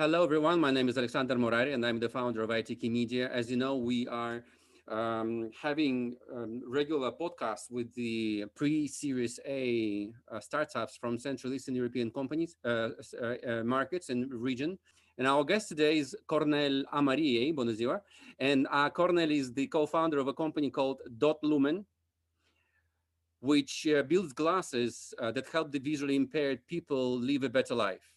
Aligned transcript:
Hello, 0.00 0.24
everyone. 0.24 0.58
My 0.58 0.70
name 0.70 0.88
is 0.88 0.96
Alexander 0.96 1.34
Morari, 1.34 1.74
and 1.74 1.84
I'm 1.84 2.00
the 2.00 2.08
founder 2.08 2.40
of 2.42 2.48
ITKeyMedia. 2.48 3.28
As 3.28 3.50
you 3.50 3.58
know, 3.58 3.76
we 3.76 4.08
are 4.08 4.42
um, 4.88 5.50
having 5.60 6.16
um, 6.34 6.62
regular 6.66 7.12
podcasts 7.12 7.70
with 7.70 7.94
the 7.94 8.46
pre-Series 8.56 9.38
A 9.46 10.10
uh, 10.32 10.40
startups 10.40 10.96
from 10.96 11.18
Central 11.18 11.52
Eastern 11.52 11.74
European 11.74 12.10
companies, 12.10 12.56
uh, 12.64 12.68
uh, 13.20 13.34
uh, 13.46 13.62
markets 13.62 14.08
and 14.08 14.32
region. 14.32 14.78
And 15.18 15.26
our 15.26 15.44
guest 15.44 15.68
today 15.68 15.98
is 15.98 16.16
Cornel 16.26 16.82
Amariei. 16.94 17.54
Ziua. 17.54 18.00
And 18.38 18.66
uh, 18.70 18.88
Cornel 18.88 19.30
is 19.30 19.52
the 19.52 19.66
co-founder 19.66 20.18
of 20.18 20.28
a 20.28 20.32
company 20.32 20.70
called 20.70 21.02
Dot 21.18 21.36
Lumen, 21.42 21.84
which 23.40 23.86
uh, 23.86 24.00
builds 24.04 24.32
glasses 24.32 25.12
that 25.20 25.44
help 25.52 25.70
the 25.70 25.78
visually 25.78 26.16
impaired 26.16 26.66
people 26.66 27.18
live 27.18 27.42
a 27.42 27.50
better 27.50 27.74
life. 27.74 28.10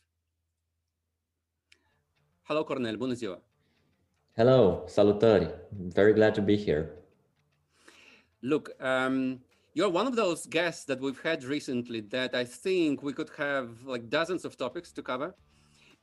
Hello, 2.45 2.63
Cornel. 2.63 2.97
Bună 2.97 3.13
ziua. 3.13 3.41
Hello, 4.31 4.83
salutări. 4.87 5.53
Very 5.93 6.13
glad 6.13 6.33
to 6.33 6.41
be 6.41 6.55
here. 6.55 6.91
Look, 8.39 8.75
um, 8.81 9.43
you're 9.71 9.93
one 9.93 10.07
of 10.07 10.15
those 10.15 10.45
guests 10.49 10.83
that 10.85 10.99
we've 10.99 11.21
had 11.23 11.43
recently 11.43 12.01
that 12.01 12.35
I 12.35 12.43
think 12.43 13.01
we 13.01 13.13
could 13.13 13.31
have 13.37 13.69
like 13.85 14.09
dozens 14.09 14.43
of 14.43 14.55
topics 14.55 14.91
to 14.91 15.01
cover 15.01 15.35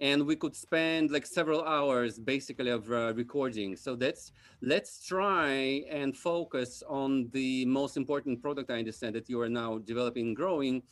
and 0.00 0.26
we 0.26 0.34
could 0.34 0.56
spend 0.56 1.10
like 1.10 1.26
several 1.26 1.62
hours 1.62 2.18
basically 2.18 2.70
of 2.70 2.90
uh, 2.90 3.12
recording 3.14 3.76
so 3.76 3.96
let's 4.00 4.32
let's 4.62 5.04
try 5.06 5.84
and 5.90 6.16
focus 6.16 6.82
on 6.88 7.28
the 7.32 7.66
most 7.66 7.96
important 7.96 8.40
product 8.40 8.70
i 8.70 8.78
understand 8.78 9.14
that 9.14 9.28
you 9.28 9.38
are 9.40 9.48
now 9.48 9.78
developing 9.78 10.32
growing 10.34 10.82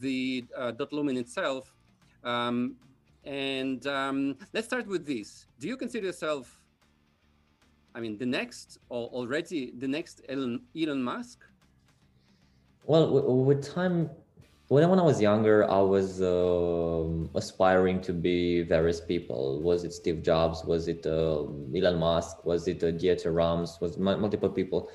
the 0.00 0.44
uh, 0.56 0.70
dot 0.70 0.92
lumen 0.92 1.16
itself 1.16 1.74
um, 2.22 2.76
and 3.24 3.86
um, 3.86 4.36
let's 4.52 4.66
start 4.66 4.86
with 4.86 5.06
this. 5.06 5.46
Do 5.58 5.68
you 5.68 5.76
consider 5.76 6.06
yourself, 6.06 6.60
I 7.94 8.00
mean, 8.00 8.18
the 8.18 8.26
next 8.26 8.78
or 8.88 9.08
already 9.08 9.72
the 9.78 9.88
next 9.88 10.20
Elon, 10.28 10.62
Elon 10.76 11.02
Musk? 11.02 11.44
Well, 12.86 13.10
with 13.44 13.64
time, 13.74 14.10
when, 14.68 14.88
when 14.90 14.98
I 14.98 15.02
was 15.02 15.20
younger, 15.20 15.70
I 15.70 15.80
was 15.80 16.20
uh, 16.20 17.04
aspiring 17.34 18.02
to 18.02 18.12
be 18.12 18.62
various 18.62 19.00
people. 19.00 19.62
Was 19.62 19.84
it 19.84 19.92
Steve 19.92 20.22
Jobs? 20.22 20.64
Was 20.64 20.88
it 20.88 21.06
uh, 21.06 21.44
Elon 21.74 21.98
Musk? 21.98 22.44
Was 22.44 22.68
it 22.68 22.82
uh, 22.82 22.88
Dieter 22.88 23.34
Rams? 23.34 23.78
Was 23.80 23.96
multiple 23.96 24.50
people? 24.50 24.90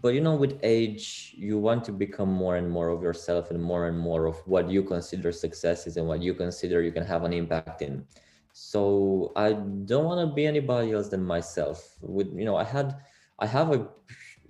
But 0.00 0.14
you 0.14 0.20
know 0.22 0.34
with 0.34 0.58
age 0.62 1.34
you 1.36 1.58
want 1.58 1.84
to 1.84 1.92
become 1.92 2.32
more 2.32 2.56
and 2.56 2.68
more 2.70 2.88
of 2.88 3.02
yourself 3.02 3.50
and 3.50 3.62
more 3.62 3.88
and 3.88 3.98
more 3.98 4.24
of 4.24 4.36
what 4.46 4.70
you 4.70 4.82
consider 4.82 5.30
successes 5.30 5.98
and 5.98 6.08
what 6.08 6.22
you 6.22 6.32
consider 6.32 6.80
you 6.80 6.90
can 6.90 7.04
have 7.04 7.24
an 7.24 7.32
impact 7.32 7.82
in. 7.82 8.04
So 8.54 9.32
i 9.36 9.52
don't 9.52 10.06
want 10.06 10.26
to 10.26 10.34
be 10.34 10.46
anybody 10.46 10.92
else 10.92 11.08
than 11.08 11.22
myself. 11.22 11.96
With 12.00 12.28
you 12.34 12.46
know 12.46 12.56
i 12.56 12.64
had 12.64 12.96
i 13.38 13.46
have 13.46 13.70
a, 13.72 13.86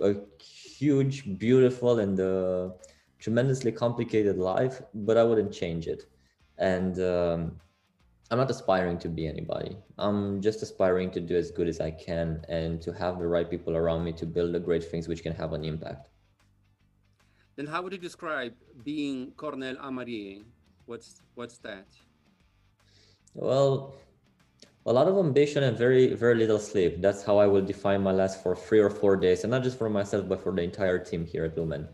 a 0.00 0.14
huge 0.40 1.38
beautiful 1.38 1.98
and 1.98 2.20
uh, 2.20 2.70
tremendously 3.18 3.72
complicated 3.72 4.38
life 4.38 4.80
but 4.94 5.16
i 5.16 5.24
wouldn't 5.24 5.52
change 5.52 5.88
it. 5.88 6.04
And 6.58 7.00
um, 7.00 7.60
I'm 8.32 8.38
not 8.38 8.50
aspiring 8.50 8.96
to 9.00 9.10
be 9.10 9.26
anybody. 9.26 9.76
I'm 9.98 10.40
just 10.40 10.62
aspiring 10.62 11.10
to 11.10 11.20
do 11.20 11.36
as 11.36 11.50
good 11.50 11.68
as 11.68 11.82
I 11.82 11.90
can 11.90 12.42
and 12.48 12.80
to 12.80 12.90
have 12.94 13.18
the 13.18 13.28
right 13.28 13.48
people 13.48 13.76
around 13.76 14.04
me 14.04 14.12
to 14.14 14.24
build 14.24 14.54
the 14.54 14.58
great 14.58 14.82
things 14.82 15.06
which 15.06 15.22
can 15.22 15.34
have 15.34 15.52
an 15.52 15.66
impact. 15.66 16.08
Then 17.56 17.66
how 17.66 17.82
would 17.82 17.92
you 17.92 17.98
describe 17.98 18.54
being 18.84 19.32
Cornel 19.36 19.76
Amariei? 19.76 20.44
What's 20.86 21.20
what's 21.34 21.58
that? 21.58 21.84
Well, 23.34 23.96
a 24.86 24.92
lot 24.94 25.08
of 25.08 25.18
ambition 25.18 25.62
and 25.64 25.76
very 25.76 26.14
very 26.14 26.36
little 26.36 26.58
sleep. 26.58 27.02
That's 27.02 27.22
how 27.22 27.36
I 27.36 27.46
will 27.46 27.60
define 27.60 28.00
my 28.00 28.12
last 28.12 28.42
for 28.42 28.56
three 28.56 28.80
or 28.80 28.88
four 28.88 29.14
days, 29.14 29.44
and 29.44 29.50
not 29.50 29.62
just 29.62 29.76
for 29.76 29.90
myself, 29.90 30.26
but 30.26 30.42
for 30.42 30.52
the 30.52 30.62
entire 30.62 30.98
team 30.98 31.26
here 31.26 31.44
at 31.44 31.58
Lumen. 31.58 31.86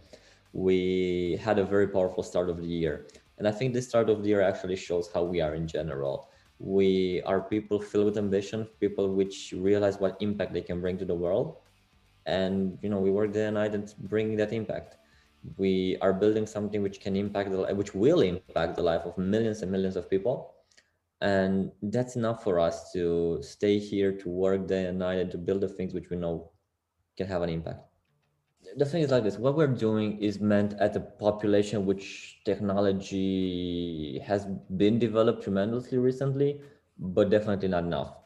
We 0.52 1.40
had 1.42 1.58
a 1.58 1.64
very 1.64 1.88
powerful 1.88 2.22
start 2.22 2.48
of 2.48 2.58
the 2.58 2.68
year. 2.68 3.08
And 3.38 3.46
I 3.46 3.52
think 3.52 3.72
the 3.72 3.82
start 3.82 4.10
of 4.10 4.22
the 4.22 4.28
year 4.28 4.42
actually 4.42 4.76
shows 4.76 5.10
how 5.12 5.22
we 5.22 5.40
are 5.40 5.54
in 5.54 5.66
general. 5.66 6.28
We 6.58 7.22
are 7.22 7.40
people 7.40 7.80
filled 7.80 8.06
with 8.06 8.18
ambition, 8.18 8.66
people 8.80 9.14
which 9.14 9.54
realize 9.56 9.98
what 9.98 10.16
impact 10.20 10.52
they 10.52 10.60
can 10.60 10.80
bring 10.80 10.98
to 10.98 11.04
the 11.04 11.14
world. 11.14 11.56
And 12.26 12.78
you 12.82 12.88
know, 12.88 12.98
we 12.98 13.10
work 13.10 13.32
day 13.32 13.46
and 13.46 13.54
night 13.54 13.74
and 13.74 13.94
bring 14.00 14.36
that 14.36 14.52
impact. 14.52 14.96
We 15.56 15.96
are 16.00 16.12
building 16.12 16.46
something 16.46 16.82
which 16.82 17.00
can 17.00 17.14
impact 17.14 17.52
the 17.52 17.72
which 17.74 17.94
will 17.94 18.20
impact 18.22 18.74
the 18.74 18.82
life 18.82 19.02
of 19.02 19.16
millions 19.16 19.62
and 19.62 19.70
millions 19.70 19.96
of 19.96 20.10
people. 20.10 20.54
And 21.20 21.70
that's 21.82 22.16
enough 22.16 22.42
for 22.42 22.58
us 22.58 22.92
to 22.92 23.38
stay 23.42 23.78
here 23.78 24.12
to 24.12 24.28
work 24.28 24.66
day 24.66 24.86
and 24.86 24.98
night 24.98 25.18
and 25.20 25.30
to 25.30 25.38
build 25.38 25.60
the 25.60 25.68
things 25.68 25.94
which 25.94 26.10
we 26.10 26.16
know 26.16 26.50
can 27.16 27.26
have 27.26 27.42
an 27.42 27.50
impact 27.50 27.87
the 28.76 28.84
thing 28.84 29.02
is 29.02 29.10
like 29.10 29.24
this 29.24 29.38
what 29.38 29.56
we're 29.56 29.66
doing 29.66 30.18
is 30.20 30.40
meant 30.40 30.74
at 30.80 30.94
a 30.96 31.00
population 31.00 31.86
which 31.86 32.40
technology 32.44 34.18
has 34.24 34.46
been 34.76 34.98
developed 34.98 35.42
tremendously 35.42 35.98
recently 35.98 36.60
but 36.98 37.30
definitely 37.30 37.68
not 37.68 37.84
enough. 37.84 38.16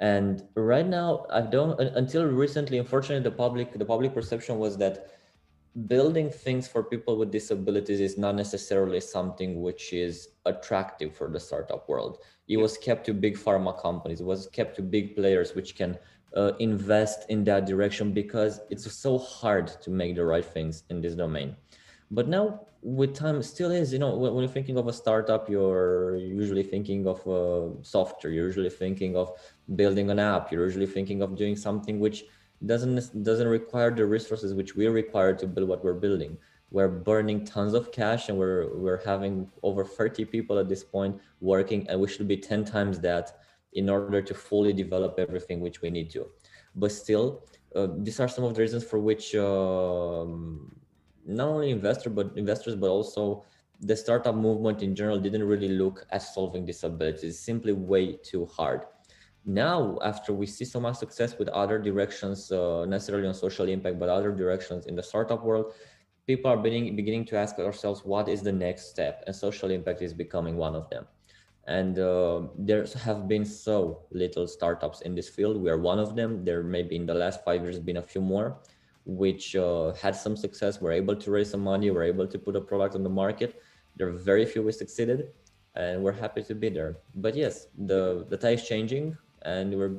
And 0.00 0.42
right 0.56 0.86
now 0.86 1.26
i 1.30 1.40
don't 1.40 1.78
until 1.80 2.26
recently 2.26 2.78
unfortunately 2.78 3.22
the 3.22 3.36
public 3.36 3.78
the 3.78 3.84
public 3.84 4.12
perception 4.12 4.58
was 4.58 4.76
that 4.78 5.06
building 5.86 6.30
things 6.30 6.68
for 6.68 6.84
people 6.84 7.16
with 7.18 7.32
disabilities 7.32 8.00
is 8.00 8.16
not 8.16 8.36
necessarily 8.36 9.00
something 9.00 9.60
which 9.60 9.92
is 9.92 10.28
attractive 10.46 11.16
for 11.16 11.28
the 11.28 11.40
startup 11.40 11.88
world. 11.88 12.18
It 12.46 12.58
was 12.58 12.78
kept 12.78 13.06
to 13.06 13.14
big 13.14 13.36
pharma 13.36 13.80
companies 13.80 14.20
it 14.20 14.26
was 14.26 14.46
kept 14.48 14.76
to 14.76 14.82
big 14.82 15.16
players 15.16 15.54
which 15.54 15.74
can 15.76 15.98
uh, 16.36 16.52
invest 16.58 17.26
in 17.28 17.44
that 17.44 17.66
direction 17.66 18.12
because 18.12 18.60
it's 18.70 18.90
so 18.92 19.18
hard 19.18 19.68
to 19.82 19.90
make 19.90 20.16
the 20.16 20.24
right 20.24 20.44
things 20.44 20.84
in 20.90 21.00
this 21.00 21.14
domain. 21.14 21.56
But 22.10 22.28
now 22.28 22.66
with 22.82 23.14
time 23.14 23.42
still 23.42 23.70
is 23.70 23.92
you 23.92 23.98
know 23.98 24.14
when, 24.14 24.34
you're 24.36 24.46
thinking 24.46 24.76
of 24.76 24.86
a 24.88 24.92
startup 24.92 25.48
you're 25.48 26.16
usually 26.16 26.62
thinking 26.62 27.06
of 27.06 27.26
uh, 27.26 27.82
software. 27.82 28.32
You're 28.32 28.46
usually 28.46 28.70
thinking 28.70 29.16
of 29.16 29.32
building 29.74 30.10
an 30.10 30.18
app. 30.18 30.52
You're 30.52 30.64
usually 30.64 30.86
thinking 30.86 31.22
of 31.22 31.36
doing 31.36 31.56
something 31.56 31.98
which 31.98 32.24
doesn't 32.66 33.22
doesn't 33.22 33.48
require 33.48 33.90
the 33.90 34.04
resources 34.04 34.54
which 34.54 34.76
we 34.76 34.86
require 34.86 35.34
to 35.34 35.46
build 35.46 35.68
what 35.68 35.82
we're 35.82 35.94
building. 35.94 36.36
We're 36.70 36.88
burning 36.88 37.44
tons 37.44 37.72
of 37.72 37.90
cash 37.90 38.28
and 38.28 38.38
we're 38.38 38.76
we're 38.76 39.02
having 39.04 39.50
over 39.62 39.84
30 39.84 40.26
people 40.26 40.58
at 40.58 40.68
this 40.68 40.84
point 40.84 41.18
working 41.40 41.88
and 41.88 42.00
we 42.00 42.08
should 42.08 42.28
be 42.28 42.36
10 42.36 42.64
times 42.64 43.00
that 43.00 43.38
in 43.74 43.90
order 43.90 44.22
to 44.22 44.34
fully 44.34 44.72
develop 44.72 45.18
everything 45.18 45.60
which 45.60 45.82
we 45.82 45.90
need 45.90 46.10
to. 46.10 46.26
But 46.74 46.92
still, 46.92 47.44
uh, 47.74 47.88
these 47.98 48.20
are 48.20 48.28
some 48.28 48.44
of 48.44 48.54
the 48.54 48.60
reasons 48.60 48.84
for 48.84 48.98
which 49.00 49.34
um, 49.34 50.74
not 51.26 51.48
only 51.48 51.70
investor 51.70 52.10
but 52.10 52.32
investors, 52.36 52.76
but 52.76 52.88
also 52.88 53.44
the 53.80 53.96
startup 53.96 54.34
movement 54.34 54.82
in 54.82 54.94
general 54.94 55.18
didn't 55.18 55.42
really 55.44 55.68
look 55.68 56.06
at 56.10 56.22
solving 56.22 56.64
disabilities. 56.64 57.24
It's 57.24 57.40
simply 57.40 57.72
way 57.72 58.16
too 58.16 58.46
hard. 58.46 58.82
Now, 59.44 59.98
after 60.02 60.32
we 60.32 60.46
see 60.46 60.64
so 60.64 60.80
much 60.80 60.96
success 60.96 61.38
with 61.38 61.48
other 61.48 61.78
directions, 61.78 62.50
uh, 62.50 62.86
necessarily 62.86 63.28
on 63.28 63.34
social 63.34 63.68
impact, 63.68 63.98
but 63.98 64.08
other 64.08 64.32
directions 64.32 64.86
in 64.86 64.96
the 64.96 65.02
startup 65.02 65.44
world, 65.44 65.74
people 66.26 66.50
are 66.50 66.56
beginning, 66.56 66.96
beginning 66.96 67.26
to 67.26 67.36
ask 67.36 67.58
ourselves, 67.58 68.04
what 68.04 68.28
is 68.28 68.40
the 68.40 68.52
next 68.52 68.88
step? 68.88 69.22
And 69.26 69.36
social 69.36 69.70
impact 69.70 70.00
is 70.00 70.14
becoming 70.14 70.56
one 70.56 70.74
of 70.74 70.88
them 70.88 71.04
and 71.66 71.98
uh, 71.98 72.42
there 72.58 72.86
have 73.02 73.26
been 73.26 73.44
so 73.44 74.02
little 74.10 74.46
startups 74.46 75.00
in 75.00 75.14
this 75.14 75.28
field. 75.28 75.56
We 75.56 75.70
are 75.70 75.78
one 75.78 75.98
of 75.98 76.14
them. 76.14 76.44
There 76.44 76.62
may 76.62 76.82
be 76.82 76.96
in 76.96 77.06
the 77.06 77.14
last 77.14 77.44
five 77.44 77.62
years 77.62 77.78
been 77.78 77.96
a 77.96 78.02
few 78.02 78.20
more 78.20 78.56
which 79.06 79.54
uh, 79.54 79.92
had 79.92 80.16
some 80.16 80.36
success. 80.36 80.80
Were 80.80 80.92
able 80.92 81.16
to 81.16 81.30
raise 81.30 81.50
some 81.50 81.60
money. 81.60 81.90
Were 81.90 82.02
able 82.02 82.26
to 82.26 82.38
put 82.38 82.56
a 82.56 82.60
product 82.60 82.94
on 82.94 83.02
the 83.02 83.10
market. 83.10 83.62
There 83.96 84.08
are 84.08 84.12
very 84.12 84.44
few 84.46 84.62
who 84.62 84.72
succeeded 84.72 85.32
and 85.76 86.02
we're 86.02 86.12
happy 86.12 86.42
to 86.42 86.54
be 86.54 86.68
there. 86.68 86.98
But 87.14 87.34
yes 87.34 87.68
the 87.76 88.26
the 88.28 88.36
tide 88.36 88.60
is 88.60 88.66
changing 88.66 89.16
and 89.42 89.74
we're 89.74 89.96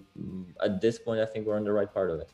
at 0.64 0.82
this 0.82 0.98
point 0.98 1.20
i 1.20 1.26
think 1.26 1.46
we're 1.46 1.56
on 1.56 1.64
the 1.64 1.74
right 1.74 1.92
part 1.94 2.10
of 2.10 2.20
it. 2.20 2.30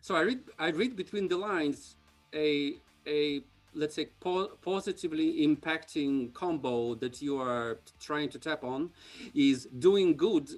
So 0.00 0.16
i 0.16 0.20
read 0.20 0.40
i 0.58 0.68
read 0.68 0.96
between 0.96 1.28
the 1.28 1.36
lines 1.36 1.96
a 2.34 2.76
a 3.06 3.42
let's 3.74 3.94
say 3.94 4.08
po 4.20 4.48
positively 4.62 5.46
impacting 5.46 6.32
combo 6.32 6.94
that 6.94 7.20
you 7.20 7.38
are 7.38 7.80
trying 8.00 8.28
to 8.28 8.38
tap 8.38 8.64
on 8.64 8.90
is 9.34 9.66
doing 9.78 10.16
good 10.16 10.48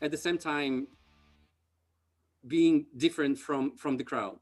at 0.00 0.10
the 0.10 0.16
same 0.16 0.38
time 0.38 0.86
being 2.46 2.86
different 2.96 3.38
from 3.38 3.76
from 3.76 3.96
the 3.96 4.04
crowd. 4.04 4.38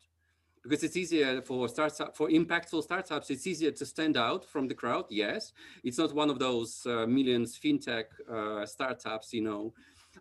Because 0.62 0.82
it's 0.84 0.96
easier 0.96 1.40
for 1.40 1.68
startup 1.68 2.16
for 2.16 2.28
impactful 2.28 2.82
startups 2.82 3.30
it's 3.30 3.46
easier 3.46 3.70
to 3.70 3.86
stand 3.86 4.16
out 4.16 4.44
from 4.44 4.68
the 4.68 4.74
crowd 4.74 5.06
yes. 5.10 5.52
It's 5.84 5.98
not 5.98 6.14
one 6.14 6.30
of 6.30 6.38
those 6.38 6.86
uh, 6.86 7.06
millions 7.06 7.58
fintech 7.58 8.04
uh, 8.30 8.66
startups 8.66 9.32
you 9.32 9.42
know 9.42 9.72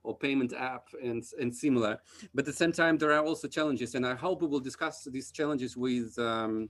or 0.04 0.18
payment 0.18 0.54
app 0.54 0.88
and 1.04 1.24
and 1.40 1.54
similar. 1.54 2.00
But 2.34 2.42
at 2.42 2.46
the 2.46 2.54
same 2.54 2.72
time 2.72 2.98
there 2.98 3.12
are 3.12 3.24
also 3.24 3.48
challenges 3.48 3.96
and 3.96 4.06
i 4.06 4.16
hope 4.16 4.42
we 4.42 4.48
will 4.48 4.60
discuss 4.62 5.04
these 5.12 5.32
challenges 5.32 5.76
with 5.76 6.18
um, 6.20 6.70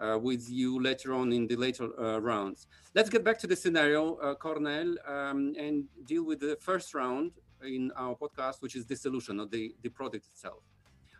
uh, 0.00 0.18
with 0.20 0.48
you 0.50 0.82
later 0.82 1.14
on 1.14 1.32
in 1.32 1.46
the 1.46 1.56
later 1.56 1.88
uh, 2.00 2.18
rounds. 2.18 2.66
Let's 2.94 3.10
get 3.10 3.24
back 3.24 3.38
to 3.40 3.46
the 3.46 3.56
scenario, 3.56 4.16
uh, 4.16 4.34
Cornel, 4.34 4.96
um, 5.06 5.54
and 5.58 5.84
deal 6.04 6.24
with 6.24 6.40
the 6.40 6.56
first 6.60 6.94
round 6.94 7.32
in 7.64 7.90
our 7.96 8.14
podcast, 8.14 8.60
which 8.60 8.76
is 8.76 8.86
the 8.86 8.96
solution 8.96 9.40
or 9.40 9.46
the, 9.46 9.74
the 9.82 9.88
product 9.88 10.26
itself. 10.26 10.62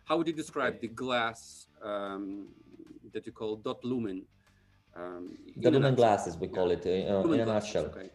How 0.05 0.17
would 0.17 0.27
you 0.27 0.33
describe 0.33 0.75
okay. 0.75 0.87
the 0.87 0.93
glass 0.93 1.67
um, 1.83 2.47
that 3.13 3.25
you 3.25 3.31
call 3.31 3.57
dot 3.57 3.83
lumen? 3.83 4.23
Um, 4.95 5.37
the 5.57 5.69
lumen 5.69 5.95
glasses, 5.95 6.37
we 6.37 6.47
call 6.47 6.69
yeah. 6.69 6.77
it 6.77 7.09
uh, 7.09 7.31
in 7.31 7.39
a 7.41 7.45
nutshell. 7.45 7.85
Okay. 7.85 8.09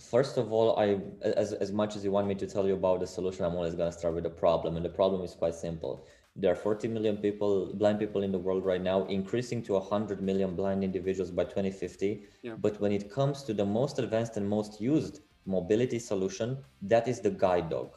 First 0.00 0.38
of 0.38 0.52
all, 0.52 0.76
I 0.78 0.98
as, 1.22 1.52
as 1.52 1.70
much 1.70 1.94
as 1.96 2.04
you 2.04 2.10
want 2.10 2.26
me 2.26 2.34
to 2.34 2.46
tell 2.46 2.66
you 2.66 2.74
about 2.74 2.98
the 3.00 3.06
solution, 3.06 3.44
I'm 3.44 3.54
always 3.54 3.74
going 3.74 3.90
to 3.92 3.96
start 3.96 4.14
with 4.14 4.24
the 4.24 4.30
problem. 4.30 4.76
And 4.76 4.84
the 4.84 4.88
problem 4.88 5.22
is 5.22 5.34
quite 5.34 5.54
simple 5.54 6.04
there 6.36 6.50
are 6.50 6.56
40 6.56 6.88
million 6.88 7.16
people, 7.18 7.72
blind 7.74 8.00
people 8.00 8.22
in 8.22 8.32
the 8.32 8.38
world 8.38 8.64
right 8.64 8.82
now, 8.82 9.04
increasing 9.06 9.62
to 9.62 9.74
100 9.74 10.20
million 10.20 10.56
blind 10.56 10.82
individuals 10.82 11.30
by 11.30 11.44
2050. 11.44 12.26
Yeah. 12.42 12.54
But 12.58 12.80
when 12.80 12.90
it 12.90 13.10
comes 13.10 13.44
to 13.44 13.54
the 13.54 13.64
most 13.64 14.00
advanced 14.00 14.36
and 14.36 14.48
most 14.48 14.80
used 14.80 15.20
mobility 15.46 16.00
solution, 16.00 16.58
that 16.82 17.06
is 17.06 17.20
the 17.20 17.30
guide 17.30 17.70
dog. 17.70 17.92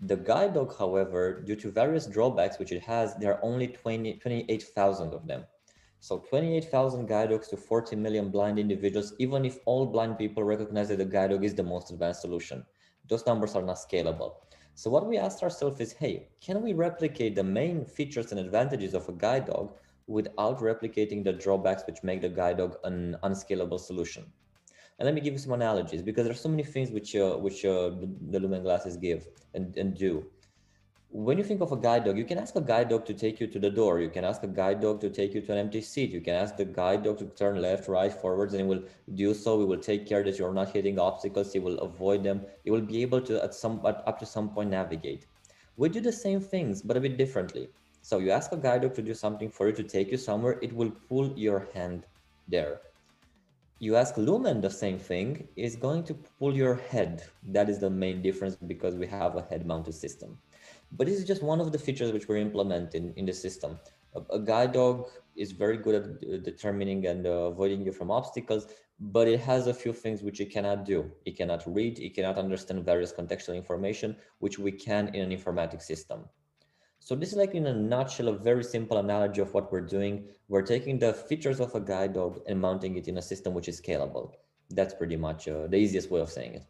The 0.00 0.16
guide 0.16 0.54
dog, 0.54 0.76
however, 0.76 1.42
due 1.46 1.56
to 1.56 1.70
various 1.70 2.06
drawbacks 2.06 2.58
which 2.58 2.72
it 2.72 2.82
has, 2.82 3.14
there 3.16 3.34
are 3.34 3.44
only 3.44 3.68
20, 3.68 4.14
28,000 4.14 5.14
of 5.14 5.26
them. 5.26 5.44
So 6.00 6.18
28,000 6.18 7.06
guide 7.06 7.30
dogs 7.30 7.48
to 7.48 7.56
40 7.56 7.96
million 7.96 8.30
blind 8.30 8.58
individuals, 8.58 9.14
even 9.18 9.44
if 9.44 9.58
all 9.64 9.86
blind 9.86 10.18
people 10.18 10.42
recognize 10.42 10.88
that 10.88 10.98
the 10.98 11.04
guide 11.04 11.30
dog 11.30 11.44
is 11.44 11.54
the 11.54 11.62
most 11.62 11.90
advanced 11.90 12.20
solution. 12.20 12.66
Those 13.08 13.24
numbers 13.26 13.54
are 13.54 13.62
not 13.62 13.76
scalable. 13.76 14.34
So 14.78 14.90
what 14.90 15.06
we 15.06 15.16
asked 15.16 15.42
ourselves 15.42 15.80
is, 15.80 15.94
hey, 15.94 16.28
can 16.42 16.60
we 16.60 16.74
replicate 16.74 17.34
the 17.34 17.42
main 17.42 17.86
features 17.86 18.30
and 18.30 18.38
advantages 18.38 18.92
of 18.92 19.08
a 19.08 19.12
guide 19.12 19.46
dog 19.46 19.72
without 20.06 20.58
replicating 20.60 21.24
the 21.24 21.32
drawbacks 21.32 21.84
which 21.86 22.02
make 22.02 22.20
the 22.20 22.28
guide 22.28 22.58
dog 22.58 22.76
an 22.84 23.16
unscalable 23.22 23.78
solution? 23.78 24.30
And 24.98 25.06
let 25.06 25.14
me 25.14 25.22
give 25.22 25.32
you 25.32 25.38
some 25.38 25.54
analogies 25.54 26.02
because 26.02 26.24
there 26.24 26.32
are 26.32 26.44
so 26.44 26.50
many 26.50 26.62
things 26.62 26.90
which 26.90 27.16
uh, 27.16 27.36
which 27.36 27.64
uh, 27.64 27.90
the, 28.30 28.38
Lumen 28.38 28.62
glasses 28.62 28.98
give 28.98 29.26
and, 29.54 29.74
and 29.78 29.96
do 29.96 30.26
when 31.24 31.38
you 31.38 31.44
think 31.44 31.62
of 31.62 31.72
a 31.72 31.76
guide 31.76 32.04
dog, 32.04 32.18
you 32.18 32.26
can 32.26 32.36
ask 32.36 32.54
a 32.56 32.60
guide 32.60 32.90
dog 32.90 33.06
to 33.06 33.14
take 33.14 33.40
you 33.40 33.46
to 33.46 33.58
the 33.58 33.70
door. 33.70 34.00
You 34.00 34.10
can 34.10 34.22
ask 34.22 34.42
a 34.42 34.46
guide 34.46 34.82
dog 34.82 35.00
to 35.00 35.08
take 35.08 35.32
you 35.32 35.40
to 35.40 35.52
an 35.52 35.56
empty 35.56 35.80
seat. 35.80 36.10
You 36.10 36.20
can 36.20 36.34
ask 36.34 36.56
the 36.56 36.66
guide 36.66 37.04
dog 37.04 37.16
to 37.20 37.24
turn 37.24 37.62
left, 37.62 37.88
right, 37.88 38.12
forwards, 38.12 38.52
and 38.52 38.60
it 38.60 38.66
will 38.66 38.82
do 39.14 39.32
so. 39.32 39.62
It 39.62 39.66
will 39.66 39.78
take 39.78 40.06
care 40.06 40.22
that 40.24 40.38
you're 40.38 40.52
not 40.52 40.72
hitting 40.72 40.98
obstacles. 40.98 41.54
It 41.54 41.62
will 41.62 41.78
avoid 41.78 42.22
them. 42.22 42.42
It 42.66 42.70
will 42.70 42.82
be 42.82 43.00
able 43.00 43.22
to, 43.22 43.42
at 43.42 43.54
some, 43.54 43.80
up 43.86 44.18
to 44.18 44.26
some 44.26 44.50
point, 44.50 44.68
navigate. 44.68 45.24
We 45.78 45.88
do 45.88 46.02
the 46.02 46.12
same 46.12 46.38
things, 46.38 46.82
but 46.82 46.98
a 46.98 47.00
bit 47.00 47.16
differently. 47.16 47.70
So 48.02 48.18
you 48.18 48.30
ask 48.30 48.52
a 48.52 48.58
guide 48.58 48.82
dog 48.82 48.94
to 48.96 49.02
do 49.02 49.14
something 49.14 49.50
for 49.50 49.68
you 49.68 49.72
to 49.72 49.82
take 49.84 50.10
you 50.10 50.18
somewhere. 50.18 50.58
It 50.60 50.74
will 50.74 50.90
pull 51.08 51.32
your 51.34 51.66
hand 51.72 52.04
there. 52.46 52.82
You 53.78 53.96
ask 53.96 54.18
Lumen 54.18 54.60
the 54.60 54.70
same 54.70 54.98
thing. 54.98 55.48
It's 55.56 55.76
going 55.76 56.04
to 56.04 56.14
pull 56.38 56.54
your 56.54 56.74
head. 56.74 57.24
That 57.42 57.70
is 57.70 57.78
the 57.78 57.88
main 57.88 58.20
difference 58.20 58.56
because 58.56 58.96
we 58.96 59.06
have 59.06 59.36
a 59.36 59.46
head-mounted 59.48 59.94
system. 59.94 60.36
But 60.92 61.06
this 61.06 61.18
is 61.18 61.24
just 61.24 61.42
one 61.42 61.60
of 61.60 61.72
the 61.72 61.78
features 61.78 62.12
which 62.12 62.28
we're 62.28 62.36
implementing 62.36 63.12
in 63.16 63.26
the 63.26 63.32
system. 63.32 63.78
A, 64.14 64.20
a 64.34 64.38
guide 64.38 64.72
dog 64.72 65.10
is 65.34 65.52
very 65.52 65.76
good 65.76 65.94
at 65.94 66.42
determining 66.44 67.06
and 67.06 67.26
uh, 67.26 67.50
avoiding 67.52 67.82
you 67.84 67.92
from 67.92 68.10
obstacles, 68.10 68.66
but 68.98 69.28
it 69.28 69.40
has 69.40 69.66
a 69.66 69.74
few 69.74 69.92
things 69.92 70.22
which 70.22 70.40
it 70.40 70.50
cannot 70.50 70.84
do. 70.84 71.10
It 71.26 71.36
cannot 71.36 71.62
read, 71.66 71.98
it 71.98 72.14
cannot 72.14 72.38
understand 72.38 72.84
various 72.84 73.12
contextual 73.12 73.56
information, 73.56 74.16
which 74.38 74.58
we 74.58 74.72
can 74.72 75.08
in 75.14 75.30
an 75.30 75.36
informatic 75.38 75.82
system. 75.82 76.24
So 77.00 77.14
this 77.14 77.30
is 77.30 77.36
like 77.36 77.54
in 77.54 77.66
a 77.66 77.74
nutshell, 77.74 78.28
a 78.28 78.32
very 78.32 78.64
simple 78.64 78.96
analogy 78.96 79.40
of 79.40 79.52
what 79.54 79.70
we're 79.70 79.82
doing. 79.82 80.28
We're 80.48 80.62
taking 80.62 80.98
the 80.98 81.12
features 81.12 81.60
of 81.60 81.74
a 81.74 81.80
guide 81.80 82.14
dog 82.14 82.40
and 82.48 82.60
mounting 82.60 82.96
it 82.96 83.06
in 83.06 83.18
a 83.18 83.22
system 83.22 83.54
which 83.54 83.68
is 83.68 83.80
scalable. 83.80 84.32
That's 84.70 84.94
pretty 84.94 85.16
much 85.16 85.46
uh, 85.46 85.66
the 85.68 85.76
easiest 85.76 86.10
way 86.10 86.20
of 86.20 86.30
saying 86.30 86.54
it. 86.54 86.64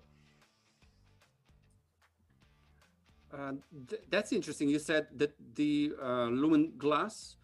Th 3.89 4.01
that's 4.13 4.33
interesting. 4.33 4.69
You 4.69 4.79
said 4.79 5.05
that 5.21 5.33
the 5.55 5.93
uh, 6.03 6.29
Lumen 6.41 6.73
Glass 6.79 7.37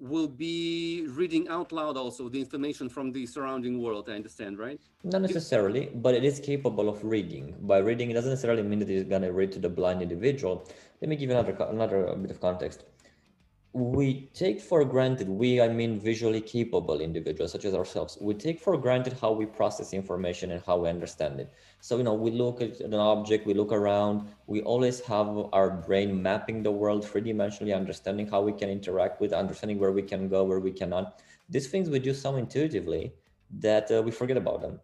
will 0.00 0.28
be 0.28 1.06
reading 1.20 1.48
out 1.48 1.70
loud 1.72 1.96
also 1.96 2.28
the 2.28 2.40
information 2.40 2.88
from 2.88 3.12
the 3.12 3.24
surrounding 3.26 3.80
world, 3.80 4.08
I 4.08 4.14
understand, 4.20 4.58
right? 4.58 4.80
Not 5.04 5.22
necessarily, 5.22 5.88
but 5.94 6.14
it 6.14 6.24
is 6.24 6.40
capable 6.40 6.88
of 6.88 7.02
reading. 7.04 7.54
By 7.62 7.78
reading, 7.78 8.10
it 8.10 8.14
doesn't 8.14 8.30
necessarily 8.30 8.62
mean 8.62 8.80
that 8.80 8.90
it's 8.90 9.08
going 9.08 9.22
to 9.22 9.32
read 9.32 9.52
to 9.52 9.60
the 9.60 9.68
blind 9.68 10.02
individual. 10.02 10.68
Let 11.00 11.08
me 11.08 11.16
give 11.16 11.30
you 11.30 11.36
another, 11.36 11.56
another 11.70 11.98
bit 12.16 12.30
of 12.30 12.40
context 12.40 12.84
we 13.74 14.30
take 14.34 14.60
for 14.60 14.84
granted, 14.84 15.28
we, 15.28 15.60
I 15.60 15.66
mean, 15.66 15.98
visually 15.98 16.40
capable 16.40 17.00
individuals 17.00 17.50
such 17.50 17.64
as 17.64 17.74
ourselves, 17.74 18.16
we 18.20 18.32
take 18.32 18.60
for 18.60 18.78
granted 18.78 19.16
how 19.20 19.32
we 19.32 19.46
process 19.46 19.92
information 19.92 20.52
and 20.52 20.62
how 20.64 20.76
we 20.78 20.88
understand 20.88 21.40
it. 21.40 21.52
So, 21.80 21.96
you 21.96 22.04
know, 22.04 22.14
we 22.14 22.30
look 22.30 22.62
at 22.62 22.78
an 22.78 22.94
object, 22.94 23.48
we 23.48 23.52
look 23.52 23.72
around, 23.72 24.28
we 24.46 24.62
always 24.62 25.00
have 25.00 25.26
our 25.52 25.70
brain 25.70 26.22
mapping 26.22 26.62
the 26.62 26.70
world 26.70 27.04
three 27.04 27.20
dimensionally, 27.20 27.74
understanding 27.74 28.28
how 28.28 28.42
we 28.42 28.52
can 28.52 28.68
interact 28.68 29.20
with, 29.20 29.32
understanding 29.32 29.80
where 29.80 29.90
we 29.90 30.02
can 30.02 30.28
go, 30.28 30.44
where 30.44 30.60
we 30.60 30.70
cannot. 30.70 31.20
These 31.48 31.66
things 31.66 31.90
we 31.90 31.98
do 31.98 32.14
so 32.14 32.36
intuitively 32.36 33.12
that 33.58 33.90
uh, 33.90 34.02
we 34.02 34.12
forget 34.12 34.36
about 34.36 34.62
them. 34.62 34.78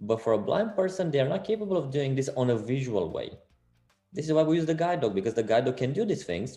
But 0.00 0.22
for 0.22 0.32
a 0.32 0.38
blind 0.38 0.74
person, 0.74 1.10
they 1.10 1.20
are 1.20 1.28
not 1.28 1.44
capable 1.44 1.76
of 1.76 1.90
doing 1.90 2.14
this 2.14 2.30
on 2.38 2.48
a 2.48 2.56
visual 2.56 3.12
way. 3.12 3.32
This 4.14 4.24
is 4.24 4.32
why 4.32 4.44
we 4.44 4.56
use 4.56 4.66
the 4.66 4.74
guide 4.74 5.02
dog 5.02 5.14
because 5.14 5.34
the 5.34 5.42
guide 5.42 5.66
dog 5.66 5.76
can 5.76 5.92
do 5.92 6.06
these 6.06 6.24
things 6.24 6.56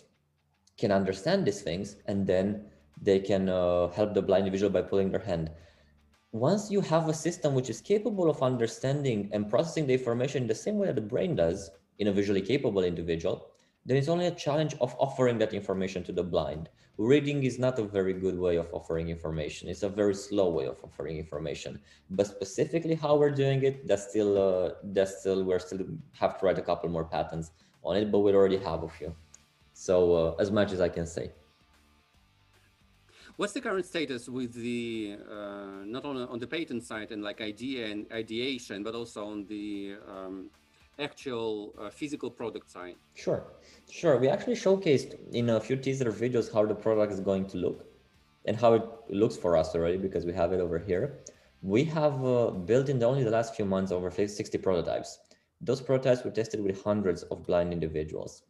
can 0.78 0.92
understand 0.92 1.44
these 1.44 1.60
things 1.60 1.96
and 2.06 2.26
then 2.26 2.64
they 3.02 3.18
can 3.18 3.48
uh, 3.48 3.88
help 3.88 4.14
the 4.14 4.22
blind 4.22 4.46
individual 4.46 4.70
by 4.70 4.82
pulling 4.82 5.10
their 5.10 5.20
hand. 5.20 5.50
Once 6.32 6.70
you 6.70 6.80
have 6.80 7.08
a 7.08 7.14
system 7.14 7.54
which 7.54 7.70
is 7.70 7.80
capable 7.80 8.30
of 8.30 8.42
understanding 8.42 9.28
and 9.32 9.48
processing 9.50 9.86
the 9.86 9.94
information 9.94 10.46
the 10.46 10.54
same 10.54 10.78
way 10.78 10.86
that 10.86 10.94
the 10.94 11.00
brain 11.00 11.34
does 11.34 11.70
in 11.98 12.08
a 12.08 12.12
visually 12.12 12.42
capable 12.42 12.84
individual, 12.84 13.48
then 13.86 13.96
it's 13.96 14.08
only 14.08 14.26
a 14.26 14.34
challenge 14.34 14.74
of 14.80 14.94
offering 14.98 15.38
that 15.38 15.54
information 15.54 16.04
to 16.04 16.12
the 16.12 16.22
blind. 16.22 16.68
Reading 16.98 17.44
is 17.44 17.58
not 17.58 17.78
a 17.78 17.84
very 17.84 18.12
good 18.12 18.38
way 18.38 18.56
of 18.56 18.68
offering 18.72 19.08
information. 19.08 19.68
It's 19.68 19.84
a 19.84 19.88
very 19.88 20.14
slow 20.14 20.50
way 20.50 20.66
of 20.66 20.76
offering 20.82 21.16
information. 21.16 21.80
But 22.10 22.26
specifically 22.26 22.94
how 22.94 23.16
we're 23.16 23.30
doing 23.30 23.62
it, 23.62 23.86
that's 23.86 24.08
still, 24.10 24.36
uh, 24.36 24.74
that's 24.82 25.20
still, 25.20 25.44
we're 25.44 25.60
still 25.60 25.86
have 26.12 26.38
to 26.38 26.44
write 26.44 26.58
a 26.58 26.62
couple 26.62 26.90
more 26.90 27.04
patents 27.04 27.52
on 27.84 27.96
it, 27.96 28.10
but 28.10 28.18
we 28.18 28.34
already 28.34 28.58
have 28.58 28.82
a 28.82 28.88
few. 28.88 29.14
So 29.78 29.96
uh, 30.14 30.42
as 30.42 30.50
much 30.50 30.72
as 30.72 30.80
I 30.80 30.88
can 30.88 31.06
say. 31.06 31.30
What's 33.36 33.52
the 33.52 33.60
current 33.60 33.86
status 33.86 34.28
with 34.28 34.52
the 34.52 35.16
uh, 35.30 35.84
not 35.86 36.04
only 36.04 36.24
on 36.24 36.40
the 36.40 36.48
patent 36.48 36.82
side 36.82 37.12
and 37.12 37.22
like 37.22 37.40
idea 37.40 37.86
and 37.86 38.04
ideation, 38.12 38.82
but 38.82 38.96
also 38.96 39.24
on 39.24 39.46
the 39.46 39.94
um, 40.14 40.50
actual 40.98 41.74
uh, 41.78 41.90
physical 41.90 42.28
product 42.28 42.68
side? 42.68 42.96
Sure, 43.14 43.44
sure. 43.88 44.18
We 44.18 44.26
actually 44.26 44.56
showcased 44.56 45.14
in 45.30 45.48
a 45.50 45.60
few 45.60 45.76
teaser 45.76 46.10
videos 46.10 46.52
how 46.52 46.66
the 46.66 46.74
product 46.74 47.12
is 47.12 47.20
going 47.20 47.46
to 47.50 47.56
look 47.56 47.86
and 48.46 48.56
how 48.56 48.74
it 48.74 48.84
looks 49.10 49.36
for 49.36 49.56
us 49.56 49.76
already 49.76 49.98
because 49.98 50.26
we 50.26 50.32
have 50.32 50.52
it 50.52 50.58
over 50.58 50.80
here. 50.80 51.20
We 51.62 51.84
have 51.84 52.24
uh, 52.24 52.50
built 52.50 52.88
in 52.88 52.98
the 52.98 53.06
only 53.06 53.22
the 53.22 53.30
last 53.38 53.54
few 53.54 53.64
months 53.64 53.92
over 53.92 54.10
60 54.10 54.58
prototypes. 54.58 55.20
Those 55.60 55.80
prototypes 55.80 56.24
were 56.24 56.32
tested 56.32 56.60
with 56.64 56.82
hundreds 56.82 57.22
of 57.22 57.46
blind 57.46 57.72
individuals 57.72 58.42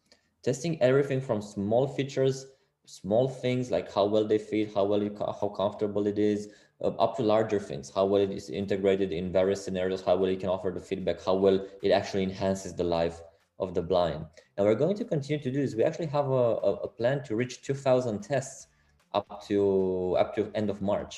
testing 0.49 0.81
everything 0.81 1.21
from 1.21 1.43
small 1.43 1.87
features, 1.87 2.47
small 2.87 3.29
things 3.29 3.71
like 3.71 3.93
how 3.93 4.07
well 4.07 4.27
they 4.27 4.39
fit, 4.39 4.75
how 4.75 4.85
well, 4.91 5.03
it, 5.03 5.15
how 5.19 5.49
comfortable 5.55 6.07
it 6.07 6.19
is, 6.19 6.49
uh, 6.83 6.89
up 7.05 7.19
to 7.19 7.23
larger 7.23 7.61
things, 7.61 7.93
how 7.95 8.07
well 8.07 8.23
it 8.23 8.31
is 8.31 8.49
integrated 8.49 9.13
in 9.13 9.31
various 9.31 9.63
scenarios, 9.63 10.03
how 10.03 10.17
well 10.17 10.31
it 10.31 10.41
can 10.41 10.49
offer 10.49 10.71
the 10.71 10.81
feedback, 10.81 11.23
how 11.23 11.35
well 11.35 11.59
it 11.83 11.91
actually 11.91 12.23
enhances 12.23 12.73
the 12.75 12.89
life 12.99 13.21
of 13.59 13.75
the 13.75 13.83
blind. 13.83 14.25
And 14.57 14.65
we're 14.67 14.83
going 14.85 14.97
to 14.97 15.05
continue 15.05 15.43
to 15.43 15.51
do 15.51 15.61
this. 15.61 15.75
We 15.75 15.85
actually 15.85 16.13
have 16.19 16.29
a, 16.31 16.47
a, 16.87 16.89
plan 16.89 17.23
to 17.25 17.37
reach 17.37 17.61
2000 17.61 18.21
tests 18.21 18.69
up 19.13 19.45
to 19.49 20.17
up 20.19 20.35
to 20.37 20.51
end 20.55 20.71
of 20.71 20.81
March. 20.81 21.15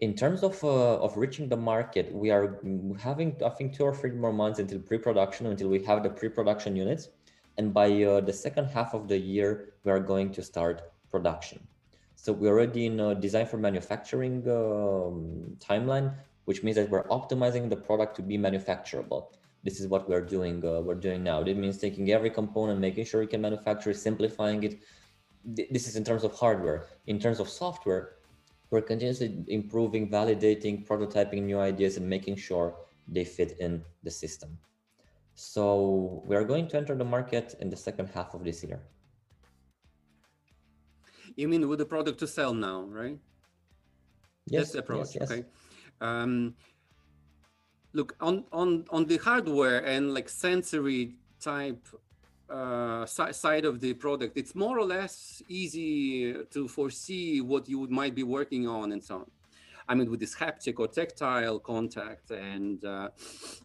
In 0.00 0.14
terms 0.14 0.42
of 0.42 0.62
uh, 0.62 1.06
of 1.06 1.16
reaching 1.16 1.48
the 1.48 1.60
market, 1.72 2.12
we 2.12 2.28
are 2.30 2.60
having 3.08 3.28
I 3.42 3.50
think 3.56 3.72
two 3.76 3.84
or 3.84 3.94
three 3.94 4.10
more 4.10 4.32
months 4.42 4.58
until 4.58 4.80
pre-production 4.80 5.46
until 5.46 5.68
we 5.68 5.82
have 5.84 6.02
the 6.02 6.10
pre-production 6.10 6.76
units 6.76 7.08
and 7.58 7.72
by 7.74 8.02
uh, 8.02 8.20
the 8.20 8.32
second 8.32 8.66
half 8.66 8.94
of 8.94 9.08
the 9.08 9.18
year, 9.18 9.74
we 9.84 9.92
are 9.92 10.00
going 10.00 10.32
to 10.32 10.42
start 10.42 10.92
production. 11.10 11.60
So 12.14 12.32
we're 12.32 12.50
already 12.50 12.86
in 12.86 13.00
a 13.00 13.14
design 13.14 13.46
for 13.46 13.58
manufacturing 13.58 14.48
um, 14.48 15.56
timeline, 15.58 16.14
which 16.44 16.62
means 16.62 16.76
that 16.76 16.88
we're 16.88 17.04
optimizing 17.08 17.68
the 17.68 17.76
product 17.76 18.16
to 18.16 18.22
be 18.22 18.38
manufacturable. 18.38 19.26
This 19.64 19.80
is 19.80 19.86
what 19.86 20.08
we're 20.08 20.24
doing. 20.24 20.64
Uh, 20.64 20.80
we're 20.80 20.94
doing 20.94 21.22
now. 21.22 21.42
It 21.42 21.56
means 21.56 21.78
taking 21.78 22.10
every 22.10 22.30
component, 22.30 22.80
making 22.80 23.04
sure 23.04 23.20
we 23.20 23.26
can 23.26 23.40
manufacture, 23.40 23.92
simplifying 23.92 24.62
it. 24.62 24.80
This 25.44 25.88
is 25.88 25.96
in 25.96 26.04
terms 26.04 26.24
of 26.24 26.32
hardware. 26.34 26.86
In 27.06 27.18
terms 27.18 27.40
of 27.40 27.48
software, 27.48 28.14
we're 28.70 28.82
continuously 28.82 29.44
improving, 29.48 30.08
validating, 30.08 30.86
prototyping 30.86 31.42
new 31.42 31.58
ideas, 31.58 31.96
and 31.96 32.08
making 32.08 32.36
sure 32.36 32.74
they 33.06 33.24
fit 33.24 33.56
in 33.58 33.82
the 34.02 34.10
system. 34.10 34.58
So 35.34 36.22
we 36.26 36.36
are 36.36 36.44
going 36.44 36.68
to 36.68 36.76
enter 36.76 36.94
the 36.94 37.04
market 37.04 37.54
in 37.60 37.70
the 37.70 37.76
second 37.76 38.08
half 38.14 38.34
of 38.34 38.44
this 38.44 38.62
year. 38.62 38.80
You 41.36 41.48
mean 41.48 41.68
with 41.68 41.78
the 41.78 41.86
product 41.86 42.18
to 42.20 42.26
sell 42.26 42.52
now, 42.52 42.82
right? 42.82 43.18
Yes, 44.46 44.60
That's 44.60 44.72
the 44.72 44.78
approach. 44.80 45.14
Yes, 45.14 45.16
yes. 45.20 45.30
Okay. 45.30 45.44
Um, 46.00 46.54
look 47.92 48.16
on 48.20 48.44
on 48.52 48.84
on 48.90 49.06
the 49.06 49.18
hardware 49.18 49.78
and 49.84 50.12
like 50.12 50.28
sensory 50.28 51.14
type 51.40 51.86
uh, 52.52 53.06
side 53.06 53.64
of 53.64 53.80
the 53.80 53.94
product, 53.94 54.36
it's 54.36 54.54
more 54.54 54.78
or 54.78 54.84
less 54.84 55.42
easy 55.48 56.34
to 56.50 56.68
foresee 56.68 57.40
what 57.40 57.68
you 57.68 57.86
might 57.88 58.14
be 58.14 58.22
working 58.22 58.68
on 58.68 58.92
and 58.92 59.02
so 59.02 59.16
on. 59.16 59.30
I 59.88 59.94
mean, 59.94 60.10
with 60.10 60.20
this 60.20 60.34
haptic 60.34 60.78
or 60.78 60.88
tactile 60.88 61.58
contact 61.58 62.30
and 62.30 62.84
uh, 62.84 63.08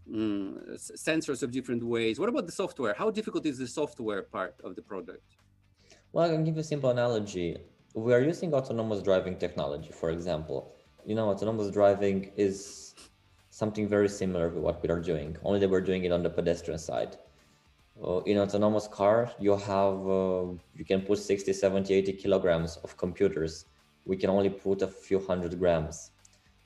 mm, 0.10 0.58
sensors 0.96 1.44
of 1.44 1.52
different 1.52 1.84
ways. 1.84 2.20
What 2.20 2.30
about 2.30 2.46
the 2.46 2.52
software? 2.52 2.94
How 2.94 3.10
difficult 3.10 3.46
is 3.46 3.58
the 3.58 3.68
software 3.68 4.24
part 4.24 4.56
of 4.64 4.76
the 4.76 4.82
product? 4.82 5.36
Well, 6.12 6.26
I 6.26 6.30
can 6.30 6.44
give 6.44 6.56
you 6.56 6.62
a 6.62 6.64
simple 6.64 6.90
analogy. 6.90 7.58
We 7.94 8.14
are 8.14 8.22
using 8.22 8.54
autonomous 8.54 9.02
driving 9.02 9.38
technology, 9.38 9.92
for 9.92 10.10
example. 10.12 10.74
You 11.06 11.16
know, 11.16 11.30
autonomous 11.30 11.72
driving 11.72 12.32
is 12.36 12.96
something 13.50 13.88
very 13.88 14.10
similar 14.10 14.50
to 14.52 14.60
what 14.60 14.82
we 14.84 14.90
are 14.90 15.00
doing, 15.00 15.36
only 15.44 15.60
that 15.60 15.70
we're 15.70 15.82
doing 15.82 16.04
it 16.04 16.12
on 16.12 16.22
the 16.24 16.30
pedestrian 16.30 16.80
side. 16.80 17.18
Uh, 18.04 18.20
in 18.22 18.38
autonomous 18.38 18.88
car, 18.88 19.32
you 19.40 19.56
have, 19.58 20.08
uh, 20.08 20.46
you 20.76 20.86
can 20.86 21.02
put 21.02 21.18
60, 21.18 21.52
70, 21.54 21.94
80 21.94 22.14
kilograms 22.14 22.78
of 22.84 22.96
computers 22.98 23.66
we 24.08 24.16
can 24.16 24.30
only 24.30 24.50
put 24.50 24.82
a 24.82 24.88
few 24.88 25.20
hundred 25.20 25.60
grams. 25.60 26.12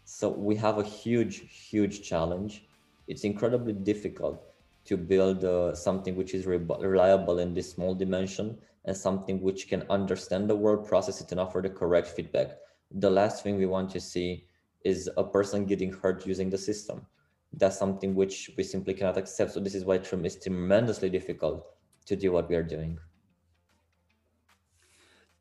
So 0.05 0.29
we 0.29 0.55
have 0.57 0.77
a 0.77 0.83
huge, 0.83 1.38
huge 1.69 2.03
challenge. 2.03 2.67
It's 3.07 3.24
incredibly 3.24 3.74
difficult 3.74 4.43
to 4.86 4.95
build 4.95 5.43
uh, 5.43 5.74
something 5.74 6.15
which 6.15 6.33
is 6.33 6.45
re 6.45 6.57
reliable 6.57 7.39
in 7.39 7.53
this 7.53 7.71
small 7.71 7.95
dimension 7.95 8.57
and 8.86 8.95
something 8.95 9.41
which 9.41 9.67
can 9.67 9.83
understand 9.89 10.50
the 10.50 10.55
world, 10.55 10.88
process 10.88 11.21
it, 11.21 11.31
and 11.31 11.39
offer 11.39 11.62
the 11.62 11.69
correct 11.69 12.07
feedback. 12.07 12.57
The 12.91 13.10
last 13.10 13.43
thing 13.43 13.57
we 13.57 13.65
want 13.65 13.89
to 13.91 14.00
see 14.00 14.45
is 14.83 15.10
a 15.17 15.24
person 15.24 15.65
getting 15.65 15.93
hurt 15.93 16.25
using 16.25 16.50
the 16.50 16.57
system. 16.57 17.05
That's 17.53 17.77
something 17.77 18.15
which 18.15 18.51
we 18.57 18.63
simply 18.63 18.93
cannot 18.93 19.17
accept. 19.17 19.51
So 19.51 19.60
this 19.60 19.75
is 19.75 19.86
why 19.86 19.95
it's 19.95 20.43
tremendously 20.43 21.10
difficult 21.10 21.65
to 22.05 22.15
do 22.15 22.31
what 22.31 22.50
we 22.50 22.55
are 22.55 22.63
doing 22.63 22.98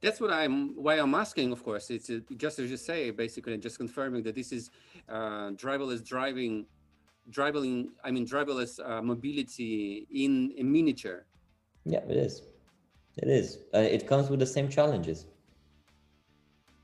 that's 0.03 0.21
what 0.21 0.33
I'm 0.33 0.75
why 0.75 0.95
I'm 0.95 1.15
asking. 1.15 1.53
Of 1.53 1.63
course, 1.63 1.91
it's 1.91 2.11
uh, 2.11 2.21
just 2.37 2.59
as 2.59 2.71
you 2.71 2.77
say, 2.77 3.11
basically, 3.11 3.57
just 3.59 3.79
confirming 3.79 4.23
that 4.25 4.35
this 4.35 4.53
is 4.53 4.71
uh, 5.09 5.51
driverless 5.51 6.05
driving, 6.05 6.67
driverless. 7.31 7.89
I 8.05 8.11
mean, 8.11 8.27
driverless 8.27 8.81
uh, 8.81 9.03
mobility 9.03 10.07
in 10.11 10.53
a 10.59 10.63
miniature. 10.63 11.27
Yeah, 11.85 12.01
it 12.09 12.17
is. 12.17 12.43
It 13.17 13.29
is. 13.29 13.59
Uh, 13.75 13.79
it 13.79 14.07
comes 14.07 14.31
with 14.31 14.41
the 14.41 14.47
same 14.47 14.69
challenges. 14.69 15.27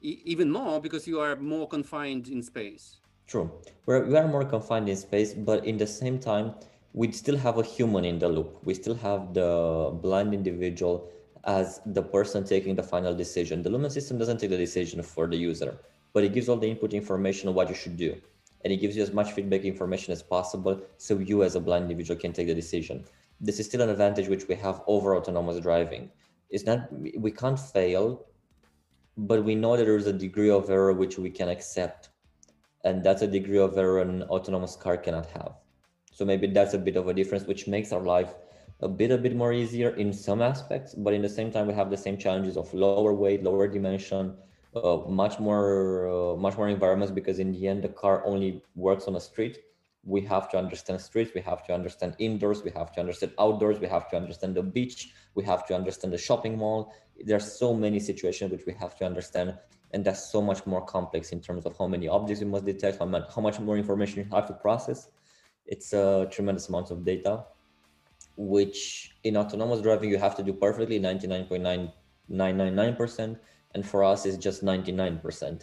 E 0.02 0.20
even 0.24 0.50
more 0.50 0.80
because 0.80 1.06
you 1.06 1.20
are 1.20 1.36
more 1.36 1.66
confined 1.66 2.28
in 2.28 2.42
space. 2.42 2.98
True. 3.26 3.50
We're, 3.86 4.04
we 4.04 4.16
are 4.16 4.28
more 4.28 4.44
confined 4.44 4.88
in 4.88 4.96
space, 4.96 5.32
but 5.32 5.64
in 5.64 5.78
the 5.78 5.86
same 5.86 6.18
time, 6.18 6.54
we 6.92 7.10
still 7.12 7.36
have 7.36 7.58
a 7.58 7.62
human 7.62 8.04
in 8.04 8.18
the 8.18 8.28
loop. 8.28 8.58
We 8.64 8.74
still 8.74 8.94
have 8.94 9.34
the 9.34 9.90
blind 10.02 10.32
individual 10.32 11.10
as 11.46 11.80
the 11.86 12.02
person 12.02 12.44
taking 12.44 12.74
the 12.74 12.82
final 12.82 13.14
decision. 13.14 13.62
The 13.62 13.70
Lumen 13.70 13.90
system 13.90 14.18
doesn't 14.18 14.38
take 14.38 14.50
the 14.50 14.56
decision 14.56 15.02
for 15.02 15.26
the 15.28 15.36
user, 15.36 15.78
but 16.12 16.24
it 16.24 16.34
gives 16.34 16.48
all 16.48 16.56
the 16.56 16.68
input 16.68 16.92
information 16.92 17.48
on 17.48 17.54
what 17.54 17.68
you 17.68 17.74
should 17.74 17.96
do. 17.96 18.16
And 18.64 18.72
it 18.72 18.78
gives 18.78 18.96
you 18.96 19.02
as 19.02 19.12
much 19.12 19.30
feedback 19.32 19.62
information 19.62 20.12
as 20.12 20.22
possible 20.22 20.80
so 20.96 21.18
you 21.18 21.44
as 21.44 21.54
a 21.54 21.60
blind 21.60 21.84
individual 21.84 22.18
can 22.18 22.32
take 22.32 22.48
the 22.48 22.54
decision. 22.54 23.04
This 23.40 23.60
is 23.60 23.66
still 23.66 23.82
an 23.82 23.90
advantage 23.90 24.28
which 24.28 24.48
we 24.48 24.56
have 24.56 24.82
over 24.88 25.16
autonomous 25.16 25.60
driving. 25.60 26.10
It's 26.50 26.64
not, 26.64 26.88
we 26.92 27.30
can't 27.30 27.58
fail, 27.58 28.26
but 29.16 29.44
we 29.44 29.54
know 29.54 29.76
that 29.76 29.84
there's 29.84 30.06
a 30.06 30.12
degree 30.12 30.50
of 30.50 30.68
error 30.68 30.92
which 30.92 31.16
we 31.16 31.30
can 31.30 31.48
accept. 31.48 32.08
And 32.84 33.04
that's 33.04 33.22
a 33.22 33.26
degree 33.26 33.58
of 33.58 33.78
error 33.78 34.00
an 34.00 34.24
autonomous 34.24 34.74
car 34.74 34.96
cannot 34.96 35.26
have. 35.26 35.52
So 36.12 36.24
maybe 36.24 36.48
that's 36.48 36.74
a 36.74 36.78
bit 36.78 36.96
of 36.96 37.08
a 37.08 37.14
difference, 37.14 37.44
which 37.44 37.68
makes 37.68 37.92
our 37.92 38.00
life 38.00 38.34
a 38.80 38.88
bit 38.88 39.10
a 39.10 39.18
bit 39.18 39.34
more 39.34 39.52
easier 39.52 39.90
in 39.90 40.12
some 40.12 40.42
aspects, 40.42 40.94
but 40.94 41.14
in 41.14 41.22
the 41.22 41.28
same 41.28 41.50
time 41.50 41.66
we 41.66 41.74
have 41.74 41.90
the 41.90 41.96
same 41.96 42.18
challenges 42.18 42.56
of 42.56 42.72
lower 42.74 43.14
weight, 43.14 43.42
lower 43.42 43.66
dimension, 43.66 44.36
uh, 44.74 44.98
much 45.08 45.38
more 45.38 46.08
uh, 46.08 46.36
much 46.36 46.56
more 46.56 46.68
environments 46.68 47.10
because 47.10 47.38
in 47.38 47.52
the 47.52 47.66
end 47.66 47.82
the 47.82 47.88
car 47.88 48.24
only 48.26 48.62
works 48.74 49.08
on 49.08 49.16
a 49.16 49.20
street. 49.20 49.58
We 50.04 50.20
have 50.22 50.48
to 50.50 50.58
understand 50.58 51.00
streets, 51.00 51.32
we 51.34 51.40
have 51.40 51.66
to 51.66 51.74
understand 51.74 52.14
indoors, 52.18 52.62
we 52.62 52.70
have 52.72 52.92
to 52.92 53.00
understand 53.00 53.32
outdoors, 53.40 53.80
we 53.80 53.88
have 53.88 54.08
to 54.10 54.16
understand 54.16 54.54
the 54.54 54.62
beach, 54.62 55.10
we 55.34 55.42
have 55.44 55.66
to 55.66 55.74
understand 55.74 56.12
the 56.12 56.18
shopping 56.18 56.56
mall. 56.58 56.92
there 57.24 57.36
are 57.36 57.48
so 57.62 57.74
many 57.74 57.98
situations 57.98 58.52
which 58.52 58.66
we 58.66 58.74
have 58.74 58.94
to 58.98 59.04
understand 59.04 59.48
and 59.92 60.04
that's 60.04 60.30
so 60.30 60.42
much 60.42 60.66
more 60.66 60.84
complex 60.84 61.32
in 61.32 61.40
terms 61.40 61.64
of 61.64 61.76
how 61.78 61.86
many 61.86 62.06
objects 62.08 62.40
you 62.42 62.46
must 62.46 62.66
detect, 62.66 62.98
how 62.98 63.06
much, 63.06 63.24
how 63.34 63.40
much 63.40 63.58
more 63.58 63.78
information 63.78 64.18
you 64.18 64.28
have 64.34 64.46
to 64.46 64.52
process. 64.52 65.08
It's 65.64 65.92
a 65.92 66.28
tremendous 66.30 66.68
amount 66.68 66.90
of 66.90 67.04
data 67.04 67.44
which 68.36 69.16
in 69.24 69.36
autonomous 69.36 69.80
driving 69.80 70.10
you 70.10 70.18
have 70.18 70.36
to 70.36 70.42
do 70.42 70.52
perfectly 70.52 71.00
99.9999% 71.00 73.38
and 73.74 73.86
for 73.86 74.04
us 74.04 74.26
it's 74.26 74.36
just 74.36 74.64
99% 74.64 75.62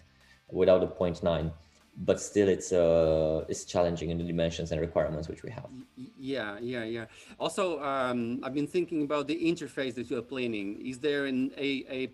without 0.49 0.83
a 0.83 0.87
0.9 0.87 1.51
but 1.97 2.19
still 2.19 2.47
it's 2.47 2.71
uh 2.71 3.45
it's 3.47 3.65
challenging 3.65 4.09
in 4.09 4.17
the 4.17 4.23
dimensions 4.23 4.71
and 4.71 4.81
requirements 4.81 5.27
which 5.27 5.43
we 5.43 5.51
have. 5.51 5.69
Yeah 6.17 6.57
yeah 6.59 6.83
yeah. 6.83 7.05
Also 7.39 7.81
um 7.83 8.39
i've 8.43 8.53
been 8.53 8.67
thinking 8.67 9.03
about 9.03 9.27
the 9.27 9.35
interface 9.35 9.93
that 9.95 10.09
you're 10.09 10.23
planning. 10.23 10.81
Is 10.85 10.99
there 10.99 11.25
an 11.25 11.51
a, 11.57 11.85
a 11.89 12.13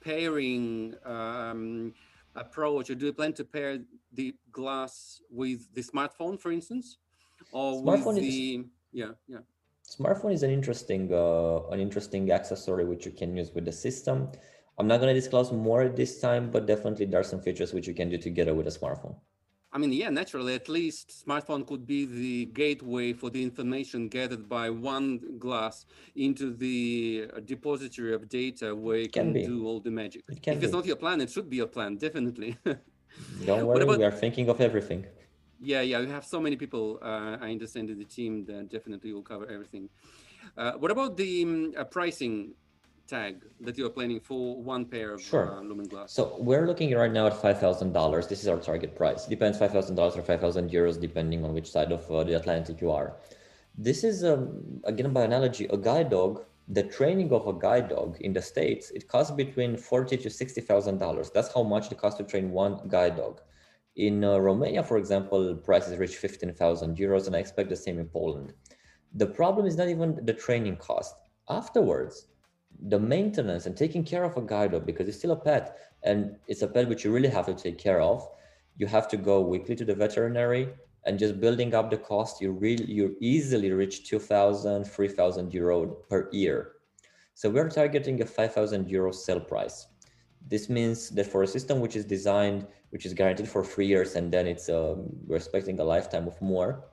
pairing 0.00 0.94
um 1.04 1.92
approach 2.34 2.88
or 2.88 2.94
do 2.94 3.06
you 3.06 3.12
plan 3.12 3.32
to 3.34 3.44
pair 3.44 3.78
the 4.12 4.34
glass 4.52 5.20
with 5.30 5.72
the 5.74 5.82
smartphone 5.82 6.40
for 6.40 6.50
instance? 6.50 6.96
Or 7.52 7.82
smartphone 7.82 8.14
with 8.14 8.16
the 8.16 8.56
is... 8.56 8.64
yeah 8.92 9.10
yeah 9.28 9.40
smartphone 9.90 10.32
is 10.32 10.42
an 10.42 10.50
interesting 10.50 11.12
uh, 11.12 11.74
an 11.74 11.80
interesting 11.80 12.30
accessory 12.30 12.84
which 12.84 13.04
you 13.06 13.12
can 13.12 13.36
use 13.36 13.50
with 13.54 13.64
the 13.64 13.72
system. 13.72 14.28
I'm 14.78 14.86
not 14.86 15.00
going 15.00 15.14
to 15.14 15.20
disclose 15.20 15.52
more 15.52 15.82
at 15.82 15.96
this 15.96 16.20
time, 16.20 16.50
but 16.50 16.66
definitely 16.66 17.06
there 17.06 17.20
are 17.20 17.30
some 17.34 17.42
features 17.42 17.74
which 17.74 17.86
you 17.86 17.94
can 17.94 18.08
do 18.08 18.16
together 18.16 18.54
with 18.54 18.66
a 18.66 18.70
smartphone. 18.70 19.14
I 19.72 19.78
mean, 19.78 19.92
yeah, 19.92 20.10
naturally, 20.10 20.54
at 20.54 20.68
least 20.68 21.24
smartphone 21.24 21.64
could 21.66 21.86
be 21.86 22.04
the 22.04 22.46
gateway 22.46 23.12
for 23.12 23.30
the 23.30 23.40
information 23.42 24.08
gathered 24.08 24.48
by 24.48 24.68
one 24.70 25.20
glass 25.38 25.86
into 26.16 26.52
the 26.54 27.28
uh, 27.36 27.40
depository 27.40 28.14
of 28.14 28.28
data 28.28 28.74
where 28.74 28.98
you 28.98 29.08
can, 29.08 29.32
can 29.32 29.44
do 29.44 29.66
all 29.66 29.78
the 29.78 29.90
magic. 29.90 30.22
It 30.28 30.38
if 30.44 30.58
be. 30.58 30.64
it's 30.64 30.72
not 30.72 30.86
your 30.86 30.96
plan, 30.96 31.20
it 31.20 31.30
should 31.30 31.48
be 31.48 31.58
your 31.58 31.68
plan, 31.68 31.96
definitely. 31.96 32.56
Don't 33.44 33.66
worry, 33.66 33.82
about... 33.82 33.98
we 33.98 34.04
are 34.04 34.10
thinking 34.10 34.48
of 34.48 34.60
everything. 34.60 35.04
Yeah, 35.62 35.82
yeah, 35.82 36.00
we 36.00 36.08
have 36.08 36.24
so 36.24 36.40
many 36.40 36.56
people. 36.56 36.98
Uh, 37.02 37.36
I 37.40 37.50
understand 37.50 37.90
in 37.90 37.98
the 37.98 38.04
team 38.04 38.44
that 38.46 38.70
definitely 38.70 39.12
will 39.12 39.22
cover 39.22 39.46
everything. 39.50 39.90
Uh, 40.56 40.72
what 40.72 40.90
about 40.90 41.16
the 41.16 41.42
um, 41.42 41.74
uh, 41.76 41.84
pricing 41.84 42.54
tag 43.06 43.44
that 43.60 43.76
you 43.76 43.84
are 43.84 43.90
planning 43.90 44.20
for 44.20 44.62
one 44.62 44.86
pair 44.86 45.12
of 45.12 45.20
sure. 45.20 45.54
uh, 45.54 45.60
Lumen 45.60 45.86
Glass? 45.86 46.12
So 46.12 46.36
we're 46.38 46.66
looking 46.66 46.94
right 46.94 47.12
now 47.12 47.26
at 47.26 47.36
five 47.36 47.60
thousand 47.60 47.92
dollars. 47.92 48.26
This 48.26 48.40
is 48.40 48.48
our 48.48 48.58
target 48.58 48.96
price. 48.96 49.26
Depends 49.26 49.58
five 49.58 49.72
thousand 49.72 49.96
dollars 49.96 50.16
or 50.16 50.22
five 50.22 50.40
thousand 50.40 50.70
euros, 50.70 50.98
depending 50.98 51.44
on 51.44 51.52
which 51.52 51.70
side 51.70 51.92
of 51.92 52.10
uh, 52.10 52.24
the 52.24 52.34
Atlantic 52.34 52.80
you 52.80 52.90
are. 52.90 53.16
This 53.76 54.02
is 54.02 54.24
um, 54.24 54.80
again 54.84 55.12
by 55.12 55.24
analogy 55.24 55.66
a 55.66 55.76
guide 55.76 56.10
dog. 56.10 56.44
The 56.68 56.84
training 56.84 57.32
of 57.32 57.48
a 57.48 57.52
guide 57.52 57.88
dog 57.88 58.16
in 58.20 58.32
the 58.32 58.40
states 58.40 58.90
it 58.92 59.08
costs 59.08 59.32
between 59.32 59.76
forty 59.76 60.16
to 60.16 60.30
sixty 60.30 60.62
thousand 60.62 60.98
dollars. 60.98 61.30
That's 61.30 61.52
how 61.52 61.64
much 61.64 61.92
it 61.92 61.98
costs 61.98 62.16
to 62.18 62.24
train 62.24 62.50
one 62.50 62.80
guide 62.88 63.16
dog. 63.16 63.42
In 64.00 64.24
uh, 64.24 64.38
Romania, 64.38 64.82
for 64.82 64.96
example, 64.96 65.54
prices 65.56 65.98
reach 65.98 66.16
15,000 66.16 66.96
euros, 66.96 67.26
and 67.26 67.36
I 67.36 67.40
expect 67.40 67.68
the 67.68 67.76
same 67.76 67.98
in 67.98 68.06
Poland. 68.06 68.54
The 69.12 69.26
problem 69.26 69.66
is 69.66 69.76
not 69.76 69.88
even 69.88 70.24
the 70.24 70.32
training 70.32 70.76
cost. 70.76 71.14
Afterwards, 71.50 72.28
the 72.88 72.98
maintenance 72.98 73.66
and 73.66 73.76
taking 73.76 74.02
care 74.02 74.24
of 74.24 74.38
a 74.38 74.40
guide 74.40 74.72
dog, 74.72 74.86
because 74.86 75.06
it's 75.06 75.18
still 75.18 75.32
a 75.32 75.36
pet, 75.36 75.76
and 76.02 76.36
it's 76.48 76.62
a 76.62 76.66
pet 76.66 76.88
which 76.88 77.04
you 77.04 77.12
really 77.12 77.28
have 77.28 77.44
to 77.44 77.52
take 77.52 77.76
care 77.76 78.00
of. 78.00 78.26
You 78.78 78.86
have 78.86 79.06
to 79.08 79.18
go 79.18 79.42
weekly 79.42 79.76
to 79.76 79.84
the 79.84 79.94
veterinary, 79.94 80.70
and 81.04 81.18
just 81.18 81.38
building 81.38 81.74
up 81.74 81.90
the 81.90 81.98
cost, 81.98 82.40
you 82.40 82.52
really 82.52 82.86
you 82.86 83.18
easily 83.20 83.70
reach 83.70 84.08
2,000, 84.08 84.84
3,000 84.84 85.52
euro 85.52 85.86
per 86.08 86.30
year. 86.32 86.72
So 87.34 87.50
we're 87.50 87.68
targeting 87.68 88.22
a 88.22 88.24
5,000 88.24 88.88
euro 88.88 89.12
sale 89.12 89.40
price. 89.40 89.88
This 90.48 90.70
means 90.70 91.10
that 91.10 91.26
for 91.26 91.42
a 91.42 91.46
system 91.46 91.80
which 91.80 91.96
is 91.96 92.06
designed, 92.06 92.66
which 92.90 93.06
is 93.06 93.14
guaranteed 93.14 93.48
for 93.48 93.64
three 93.64 93.86
years, 93.86 94.16
and 94.16 94.32
then 94.32 94.46
it's 94.46 94.68
um, 94.68 95.08
we're 95.26 95.36
expecting 95.36 95.78
a 95.80 95.84
lifetime 95.84 96.26
of 96.26 96.40
more 96.40 96.84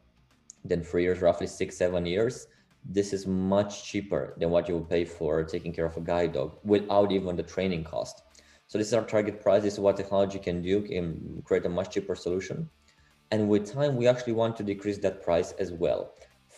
than 0.63 0.84
three 0.84 1.04
years, 1.04 1.22
roughly 1.22 1.48
six, 1.48 1.77
seven 1.77 2.06
years. 2.06 2.48
This 2.86 3.12
is 3.13 3.27
much 3.27 3.84
cheaper 3.84 4.36
than 4.39 4.50
what 4.50 4.68
you 4.68 4.77
would 4.77 4.89
pay 4.89 5.04
for 5.06 5.44
taking 5.44 5.74
care 5.74 5.86
of 5.86 5.98
a 5.98 6.01
guide 6.01 6.34
dog 6.34 6.58
without 6.63 7.12
even 7.12 7.36
the 7.36 7.44
training 7.44 7.84
cost. 7.84 8.24
So 8.68 8.77
this 8.77 8.88
is 8.88 8.94
our 8.94 9.04
target 9.04 9.42
price. 9.42 9.63
This 9.63 9.74
is 9.74 9.80
what 9.80 9.98
technology 9.98 10.39
can 10.39 10.62
do, 10.62 10.82
can 10.82 11.42
create 11.46 11.66
a 11.66 11.70
much 11.70 11.94
cheaper 11.94 12.16
solution. 12.16 12.70
And 13.32 13.50
with 13.50 13.72
time, 13.72 13.96
we 13.96 14.08
actually 14.08 14.34
want 14.34 14.56
to 14.58 14.63
decrease 14.63 15.00
that 15.00 15.24
price 15.24 15.51
as 15.54 15.72
well. 15.72 16.13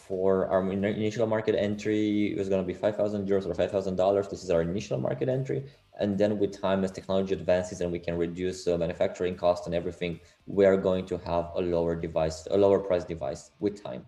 for 0.10 0.48
our 0.48 0.62
initial 0.72 1.28
market 1.28 1.54
entry, 1.54 2.32
it 2.32 2.38
was 2.38 2.50
going 2.50 2.60
to 2.60 2.66
be 2.66 2.74
5,000 2.74 3.28
euros 3.28 3.46
or 3.46 3.54
$5,000. 3.54 4.30
This 4.30 4.44
is 4.44 4.50
our 4.50 4.64
initial 4.64 4.98
market 5.00 5.30
entry. 5.30 5.66
And 6.00 6.18
then 6.18 6.40
with 6.40 6.60
time, 6.60 6.84
as 6.84 6.92
technology 6.92 7.34
advances 7.34 7.82
and 7.82 7.92
we 7.92 8.00
can 8.00 8.18
reduce 8.18 8.68
uh, 8.68 8.78
manufacturing 8.78 9.36
cost 9.36 9.66
and 9.68 9.76
everything, 9.76 10.20
we 10.48 10.66
are 10.66 10.78
going 10.78 11.06
to 11.08 11.18
have 11.20 11.52
a 11.56 11.62
lower 11.62 11.96
device, 11.96 12.48
a 12.50 12.58
lower 12.58 12.80
price 12.80 13.04
device 13.04 13.52
with 13.60 13.84
time. 13.84 14.06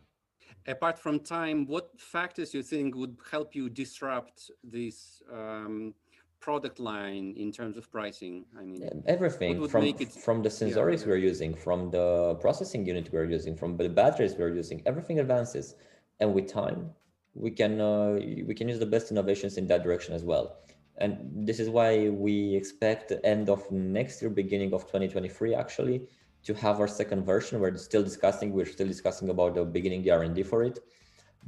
Apart 0.67 0.98
from 0.98 1.19
time, 1.19 1.65
what 1.65 1.89
factors 2.00 2.53
you 2.53 2.63
think 2.63 2.95
would 2.95 3.17
help 3.29 3.55
you 3.55 3.69
disrupt 3.69 4.51
this 4.63 5.21
um, 5.31 5.93
product 6.39 6.79
line 6.79 7.33
in 7.36 7.51
terms 7.51 7.77
of 7.77 7.91
pricing? 7.91 8.45
I 8.57 8.63
mean, 8.63 9.03
everything 9.05 9.67
from 9.67 9.83
it, 9.83 10.12
from 10.13 10.43
the 10.43 10.50
sensorics 10.50 11.01
yeah. 11.01 11.07
we're 11.07 11.17
using, 11.17 11.55
from 11.55 11.89
the 11.89 12.36
processing 12.39 12.86
unit 12.86 13.10
we're 13.12 13.29
using, 13.29 13.55
from 13.55 13.75
the 13.75 13.89
batteries 13.89 14.36
we're 14.38 14.53
using, 14.53 14.81
everything 14.86 15.19
advances, 15.19 15.75
and 16.19 16.33
with 16.33 16.48
time, 16.48 16.91
we 17.33 17.51
can 17.51 17.81
uh, 17.81 18.19
we 18.45 18.53
can 18.53 18.69
use 18.69 18.79
the 18.79 18.86
best 18.86 19.12
innovations 19.12 19.57
in 19.57 19.67
that 19.67 19.83
direction 19.83 20.13
as 20.13 20.24
well. 20.24 20.57
And 21.01 21.17
this 21.48 21.60
is 21.60 21.67
why 21.67 22.10
we 22.10 22.55
expect 22.55 23.10
the 23.10 23.25
end 23.25 23.50
of 23.50 23.70
next 23.72 24.22
year, 24.22 24.29
beginning 24.29 24.72
of 24.72 24.81
2023, 24.84 25.55
actually, 25.55 26.03
to 26.43 26.53
have 26.53 26.79
our 26.79 26.88
second 26.88 27.25
version. 27.25 27.60
We're 27.60 27.75
still 27.77 28.03
discussing, 28.03 28.53
we're 28.53 28.67
still 28.67 28.88
discussing 28.88 29.29
about 29.29 29.55
the 29.55 29.65
beginning 29.65 30.03
the 30.03 30.12
R&D 30.12 30.43
for 30.43 30.63
it, 30.63 30.77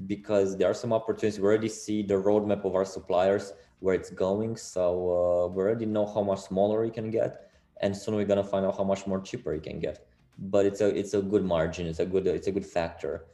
because 0.08 0.58
there 0.58 0.68
are 0.72 0.74
some 0.74 0.92
opportunities. 0.92 1.40
We 1.40 1.46
already 1.46 1.70
see 1.70 2.02
the 2.02 2.16
roadmap 2.16 2.66
of 2.66 2.74
our 2.74 2.84
suppliers, 2.84 3.54
where 3.80 3.94
it's 3.94 4.10
going. 4.10 4.58
So 4.58 4.84
uh, 5.20 5.48
we 5.54 5.62
already 5.62 5.86
know 5.86 6.08
how 6.08 6.24
much 6.24 6.40
smaller 6.40 6.84
it 6.86 6.96
can 6.96 7.12
get. 7.12 7.52
And 7.82 7.96
soon 7.96 8.16
we're 8.16 8.26
gonna 8.26 8.44
find 8.44 8.66
out 8.66 8.78
how 8.78 8.84
much 8.84 9.06
more 9.06 9.22
cheaper 9.22 9.54
it 9.54 9.62
can 9.64 9.80
get. 9.80 10.08
But 10.40 10.66
it's 10.66 10.82
a 10.82 10.88
it's 10.88 11.14
a 11.14 11.22
good 11.22 11.44
margin. 11.44 11.86
It's 11.86 12.00
a 12.00 12.06
good 12.06 12.26
it's 12.26 12.48
a 12.48 12.52
good 12.52 12.66
factor. 12.66 13.26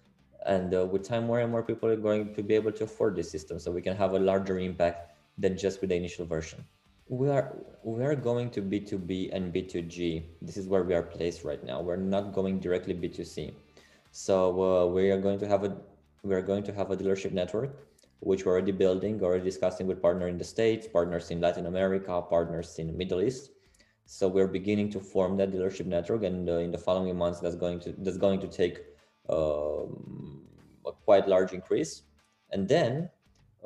And 0.46 0.74
uh, 0.74 0.86
with 0.86 1.08
time, 1.08 1.28
more 1.28 1.40
and 1.40 1.52
more 1.52 1.64
people 1.64 1.88
are 1.88 1.96
going 1.96 2.34
to 2.34 2.44
be 2.44 2.56
able 2.56 2.72
to 2.74 2.84
afford 2.86 3.16
this 3.16 3.30
system, 3.30 3.60
so 3.60 3.72
we 3.72 3.82
can 3.82 3.96
have 3.96 4.14
a 4.14 4.20
larger 4.20 4.58
impact 4.58 5.12
than 5.40 5.58
just 5.58 5.82
with 5.82 5.90
the 5.90 5.96
initial 5.96 6.26
version. 6.26 6.64
We 7.08 7.30
are 7.30 7.58
we 7.84 8.04
are 8.04 8.16
going 8.16 8.52
to 8.52 8.62
B2B 8.62 9.34
and 9.34 9.52
B2G. 9.52 10.24
This 10.42 10.58
is 10.58 10.68
where 10.68 10.84
we 10.84 10.94
are 10.94 11.02
placed 11.02 11.44
right 11.44 11.64
now. 11.64 11.82
We're 11.82 11.96
not 11.96 12.34
going 12.34 12.60
directly 12.60 12.94
B2C. 12.94 13.54
So 14.12 14.62
uh, 14.62 14.86
we 14.86 15.10
are 15.10 15.20
going 15.20 15.40
to 15.40 15.48
have 15.48 15.64
a 15.64 15.76
we 16.24 16.36
are 16.36 16.42
going 16.42 16.64
to 16.64 16.74
have 16.74 16.92
a 16.92 16.98
dealership 16.98 17.32
network, 17.32 17.72
which 18.20 18.46
we're 18.46 18.52
already 18.52 18.74
building, 18.74 19.24
already 19.24 19.44
discussing 19.44 19.88
with 19.88 20.02
partners 20.02 20.30
in 20.30 20.38
the 20.38 20.44
States, 20.44 20.88
partners 20.88 21.32
in 21.32 21.40
Latin 21.40 21.66
America, 21.66 22.22
partners 22.22 22.78
in 22.78 22.88
the 22.88 22.94
Middle 22.94 23.22
East. 23.22 23.52
So 24.06 24.28
we're 24.28 24.48
beginning 24.48 24.90
to 24.92 25.00
form 25.00 25.38
that 25.38 25.52
dealership 25.52 25.86
network, 25.86 26.24
and 26.24 26.50
uh, 26.50 26.58
in 26.58 26.72
the 26.72 26.78
following 26.78 27.16
months, 27.18 27.40
that's 27.40 27.56
going 27.56 27.80
to 27.82 27.94
that's 28.00 28.18
going 28.18 28.40
to 28.42 28.48
take 28.48 28.80
um, 29.30 30.44
a 30.86 30.92
quite 30.92 31.28
large 31.28 31.54
increase. 31.54 32.04
And 32.52 32.68
then 32.68 33.10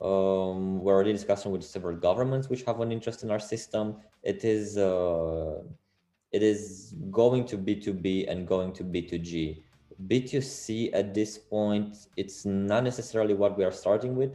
um, 0.01 0.79
we're 0.79 0.93
already 0.93 1.13
discussing 1.13 1.51
with 1.51 1.63
several 1.63 1.95
governments 1.95 2.49
which 2.49 2.63
have 2.63 2.79
an 2.81 2.91
interest 2.91 3.23
in 3.23 3.31
our 3.31 3.39
system. 3.39 3.97
It 4.23 4.43
is 4.43 4.77
uh, 4.77 5.61
it 6.31 6.41
is 6.41 6.95
going 7.11 7.45
to 7.45 7.57
B2B 7.57 8.29
and 8.29 8.47
going 8.47 8.73
to 8.73 8.83
B2G. 8.83 9.61
B2C 10.07 10.89
at 10.93 11.13
this 11.13 11.37
point, 11.37 12.07
it's 12.17 12.43
not 12.45 12.83
necessarily 12.83 13.35
what 13.35 13.57
we 13.57 13.63
are 13.63 13.71
starting 13.71 14.15
with. 14.15 14.31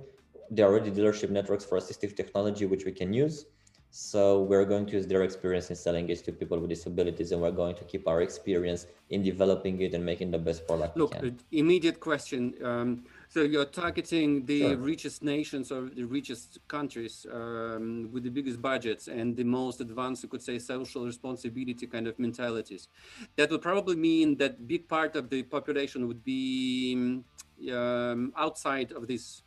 There 0.50 0.66
are 0.66 0.70
already 0.70 0.92
dealership 0.92 1.30
networks 1.30 1.64
for 1.64 1.76
assistive 1.76 2.14
technology 2.16 2.64
which 2.66 2.84
we 2.84 2.92
can 2.92 3.12
use. 3.12 3.46
So 3.90 4.42
we're 4.42 4.64
going 4.66 4.86
to 4.86 4.92
use 4.92 5.06
their 5.06 5.22
experience 5.22 5.70
in 5.70 5.76
selling 5.76 6.08
it 6.10 6.22
to 6.24 6.32
people 6.32 6.58
with 6.58 6.68
disabilities, 6.68 7.32
and 7.32 7.40
we're 7.40 7.50
going 7.50 7.74
to 7.76 7.84
keep 7.84 8.06
our 8.06 8.20
experience 8.20 8.86
in 9.08 9.22
developing 9.22 9.80
it 9.80 9.94
and 9.94 10.04
making 10.04 10.30
the 10.30 10.38
best 10.38 10.66
product. 10.66 10.96
Look, 10.96 11.16
immediate 11.52 11.98
question. 11.98 12.54
Um, 12.62 13.04
so 13.28 13.42
you're 13.42 13.66
targeting 13.66 14.47
the 14.47 14.61
sure. 14.61 14.76
richest 14.76 15.23
nations 15.23 15.70
or 15.70 15.90
the 15.90 16.04
richest 16.04 16.58
countries 16.66 17.26
um, 17.32 18.08
with 18.10 18.23
the 18.23 18.30
biggest 18.30 18.60
budgets 18.62 19.08
and 19.08 19.36
the 19.36 19.45
most 19.45 19.80
advanced, 19.80 20.23
you 20.23 20.28
could 20.28 20.43
say, 20.43 20.58
social 20.58 21.04
responsibility 21.04 21.86
kind 21.86 22.06
of 22.06 22.19
mentalities. 22.19 22.88
That 23.36 23.50
would 23.50 23.60
probably 23.62 23.97
mean 23.97 24.36
that 24.38 24.67
big 24.67 24.88
part 24.88 25.14
of 25.14 25.28
the 25.28 25.43
population 25.43 26.08
would 26.08 26.25
be 26.25 27.23
um, 27.71 28.32
outside 28.36 28.93
of 28.93 29.06
this 29.06 29.43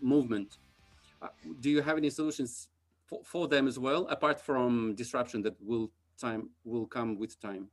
movement. 0.00 0.58
Uh, 1.20 1.28
do 1.60 1.70
you 1.70 1.80
have 1.80 1.96
any 1.96 2.10
solutions 2.10 2.68
for, 3.06 3.20
for 3.24 3.46
them 3.46 3.68
as 3.68 3.78
well, 3.78 4.06
apart 4.08 4.40
from 4.40 4.94
disruption 4.94 5.42
that 5.42 5.54
will 5.60 5.90
time 6.18 6.50
will 6.64 6.86
come 6.86 7.18
with 7.18 7.40
time? 7.40 7.68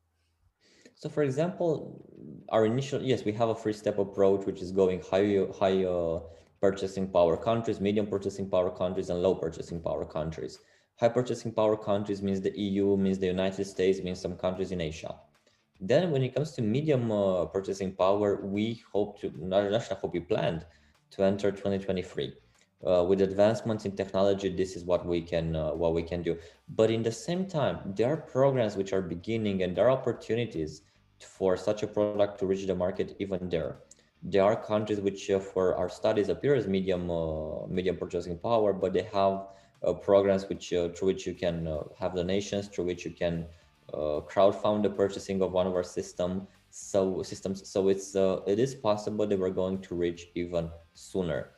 So 1.00 1.08
for 1.08 1.24
example, 1.24 2.04
our 2.50 2.66
initial, 2.66 3.02
yes, 3.02 3.24
we 3.24 3.32
have 3.32 3.48
a 3.48 3.56
three 3.56 3.72
step 3.72 4.00
approach, 4.00 4.46
which 4.46 4.62
is 4.62 4.74
going 4.74 5.00
high, 5.00 5.46
high 5.58 5.86
uh, 5.86 6.20
purchasing 6.60 7.08
power 7.08 7.38
countries, 7.38 7.80
medium 7.80 8.06
purchasing 8.06 8.50
power 8.50 8.70
countries, 8.70 9.10
and 9.10 9.22
low 9.22 9.34
purchasing 9.34 9.82
power 9.82 10.04
countries. 10.04 10.60
High 11.00 11.08
purchasing 11.08 11.54
power 11.54 11.78
countries 11.78 12.22
means 12.22 12.42
the 12.42 12.52
EU, 12.60 12.98
means 12.98 13.18
the 13.18 13.28
United 13.28 13.64
States, 13.64 14.02
means 14.02 14.20
some 14.20 14.36
countries 14.36 14.74
in 14.74 14.82
Asia. 14.82 15.16
Then 15.80 16.12
when 16.12 16.22
it 16.22 16.36
comes 16.36 16.52
to 16.56 16.62
medium 16.62 17.10
uh, 17.14 17.46
purchasing 17.46 17.94
power, 17.96 18.46
we 18.46 18.84
hope 18.92 19.22
to, 19.22 19.32
not, 19.40 19.72
not 19.72 19.84
hope 19.84 20.12
we 20.12 20.20
planned 20.20 20.66
to 21.12 21.24
enter 21.24 21.50
2023. 21.50 22.34
Uh, 22.88 23.04
with 23.04 23.22
advancements 23.22 23.84
in 23.84 23.92
technology, 23.92 24.48
this 24.48 24.78
is 24.78 24.86
what 24.86 25.06
we 25.06 25.22
can 25.22 25.54
uh, 25.54 25.72
what 25.72 25.94
we 25.94 26.02
can 26.02 26.24
do. 26.24 26.38
But 26.70 26.90
in 26.90 27.04
the 27.04 27.12
same 27.12 27.46
time, 27.46 27.94
there 27.98 28.08
are 28.08 28.16
programs 28.16 28.78
which 28.78 28.94
are 28.94 29.02
beginning 29.02 29.64
and 29.64 29.76
there 29.76 29.88
are 29.88 29.92
opportunities 29.92 30.82
for 31.20 31.58
such 31.58 31.84
a 31.84 31.88
product 31.88 32.40
to 32.40 32.46
reach 32.46 32.66
the 32.66 32.76
market 32.76 33.18
even 33.20 33.50
there. 33.50 33.80
There 34.24 34.44
are 34.44 34.56
countries 34.56 35.02
which 35.02 35.30
uh, 35.30 35.40
for 35.40 35.76
our 35.76 35.90
studies 35.90 36.30
appear 36.30 36.56
as 36.56 36.68
medium 36.68 37.12
uh, 37.12 37.68
medium 37.68 37.98
purchasing 37.98 38.38
power, 38.38 38.72
but 38.72 38.94
they 38.94 39.08
have 39.12 39.48
uh, 39.84 39.94
programs 39.94 40.48
which 40.48 40.72
uh, 40.72 40.88
through 40.90 41.08
which 41.08 41.28
you 41.28 41.34
can 41.34 41.68
have 42.00 42.16
donations, 42.16 42.70
through 42.70 42.86
which 42.86 43.04
you 43.04 43.12
can 43.12 43.46
uh, 43.94 44.22
crowdfund 44.32 44.84
the 44.84 44.90
purchasing 44.90 45.42
of 45.42 45.52
one 45.52 45.68
of 45.68 45.74
our 45.74 45.84
system 45.84 46.48
so 46.70 47.22
systems. 47.24 47.68
So 47.70 47.90
it's 47.90 48.16
it 48.16 48.58
is 48.58 48.74
possible 48.74 49.28
that 49.28 49.38
we're 49.38 49.50
going 49.50 49.82
to 49.82 49.96
reach 49.96 50.28
even 50.36 50.70
sooner. 50.94 51.52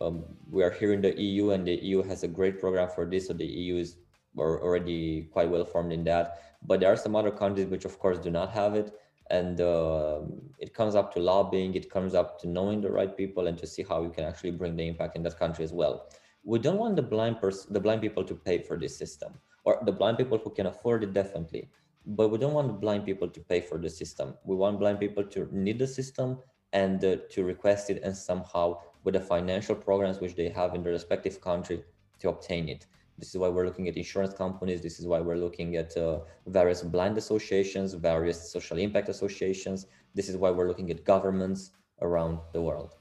Um, 0.00 0.24
we 0.50 0.62
are 0.62 0.70
here 0.70 0.92
in 0.92 1.00
the 1.00 1.18
EU, 1.20 1.50
and 1.50 1.66
the 1.66 1.74
EU 1.74 2.02
has 2.02 2.22
a 2.22 2.28
great 2.28 2.60
program 2.60 2.88
for 2.94 3.04
this. 3.04 3.26
So 3.26 3.32
the 3.32 3.46
EU 3.46 3.76
is 3.76 3.96
already 4.36 5.28
quite 5.32 5.50
well 5.50 5.64
formed 5.64 5.92
in 5.92 6.04
that. 6.04 6.42
But 6.62 6.80
there 6.80 6.92
are 6.92 6.96
some 6.96 7.16
other 7.16 7.30
countries 7.30 7.66
which, 7.66 7.84
of 7.84 7.98
course, 7.98 8.18
do 8.18 8.30
not 8.30 8.50
have 8.52 8.74
it 8.74 8.92
and 9.30 9.60
uh, 9.60 10.20
it 10.58 10.74
comes 10.74 10.94
up 10.94 11.12
to 11.12 11.20
lobbying 11.20 11.74
it 11.74 11.90
comes 11.90 12.14
up 12.14 12.40
to 12.40 12.48
knowing 12.48 12.80
the 12.80 12.90
right 12.90 13.16
people 13.16 13.46
and 13.46 13.58
to 13.58 13.66
see 13.66 13.82
how 13.82 14.02
you 14.02 14.10
can 14.10 14.24
actually 14.24 14.50
bring 14.50 14.76
the 14.76 14.86
impact 14.86 15.16
in 15.16 15.22
that 15.22 15.38
country 15.38 15.64
as 15.64 15.72
well 15.72 16.08
we 16.44 16.58
don't 16.58 16.78
want 16.78 16.96
the 16.96 17.02
blind 17.02 17.36
the 17.70 17.80
blind 17.80 18.00
people 18.00 18.24
to 18.24 18.34
pay 18.34 18.58
for 18.58 18.78
this 18.78 18.96
system 18.96 19.34
or 19.64 19.80
the 19.84 19.92
blind 19.92 20.16
people 20.16 20.38
who 20.38 20.50
can 20.50 20.66
afford 20.66 21.02
it 21.02 21.12
definitely 21.12 21.68
but 22.06 22.28
we 22.28 22.38
don't 22.38 22.54
want 22.54 22.80
blind 22.80 23.04
people 23.04 23.28
to 23.28 23.40
pay 23.40 23.60
for 23.60 23.78
the 23.78 23.90
system 23.90 24.34
we 24.44 24.56
want 24.56 24.78
blind 24.78 24.98
people 24.98 25.24
to 25.24 25.48
need 25.52 25.78
the 25.78 25.86
system 25.86 26.38
and 26.72 27.04
uh, 27.04 27.16
to 27.30 27.44
request 27.44 27.90
it 27.90 28.00
and 28.02 28.16
somehow 28.16 28.78
with 29.04 29.14
the 29.14 29.20
financial 29.20 29.74
programs 29.74 30.20
which 30.20 30.34
they 30.34 30.48
have 30.48 30.74
in 30.74 30.82
their 30.82 30.92
respective 30.92 31.40
country 31.40 31.82
to 32.20 32.28
obtain 32.28 32.68
it 32.68 32.86
this 33.18 33.30
is 33.30 33.38
why 33.38 33.48
we're 33.48 33.66
looking 33.66 33.88
at 33.88 33.96
insurance 33.96 34.32
companies. 34.32 34.80
This 34.80 35.00
is 35.00 35.06
why 35.06 35.20
we're 35.20 35.36
looking 35.36 35.76
at 35.76 35.96
uh, 35.96 36.20
various 36.46 36.82
blind 36.82 37.18
associations, 37.18 37.92
various 37.94 38.52
social 38.52 38.78
impact 38.78 39.08
associations. 39.08 39.86
This 40.14 40.28
is 40.28 40.36
why 40.36 40.50
we're 40.50 40.68
looking 40.68 40.90
at 40.90 41.04
governments 41.04 41.72
around 42.00 42.38
the 42.52 42.62
world. 42.62 42.94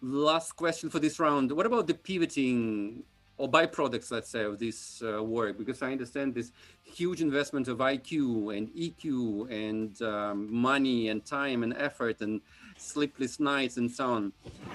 Last 0.00 0.52
question 0.52 0.90
for 0.90 1.00
this 1.00 1.18
round. 1.18 1.50
What 1.50 1.66
about 1.66 1.88
the 1.88 1.94
pivoting 1.94 3.02
or 3.36 3.50
byproducts, 3.50 4.10
let's 4.12 4.30
say, 4.30 4.44
of 4.44 4.60
this 4.60 5.02
uh, 5.02 5.22
work? 5.22 5.58
Because 5.58 5.82
I 5.82 5.90
understand 5.90 6.34
this 6.34 6.52
huge 6.84 7.20
investment 7.20 7.66
of 7.66 7.78
IQ 7.78 8.56
and 8.56 8.68
EQ 8.68 9.50
and 9.50 10.00
um, 10.02 10.54
money 10.54 11.08
and 11.08 11.24
time 11.24 11.64
and 11.64 11.76
effort 11.76 12.20
and 12.20 12.40
sleepless 12.76 13.40
nights 13.40 13.76
and 13.76 13.90
so 13.90 14.06
on. 14.06 14.32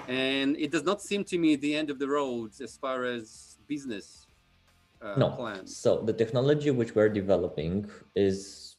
And 0.08 0.56
it 0.56 0.70
does 0.70 0.84
not 0.84 1.02
seem 1.02 1.24
to 1.24 1.38
me 1.38 1.56
the 1.56 1.74
end 1.74 1.90
of 1.90 1.98
the 1.98 2.08
road 2.08 2.52
as 2.60 2.76
far 2.76 3.04
as 3.04 3.58
business 3.66 4.26
uh, 5.00 5.14
no. 5.16 5.30
plan? 5.30 5.66
So 5.66 6.02
the 6.02 6.12
technology 6.12 6.70
which 6.70 6.94
we're 6.94 7.08
developing 7.08 7.90
is 8.14 8.76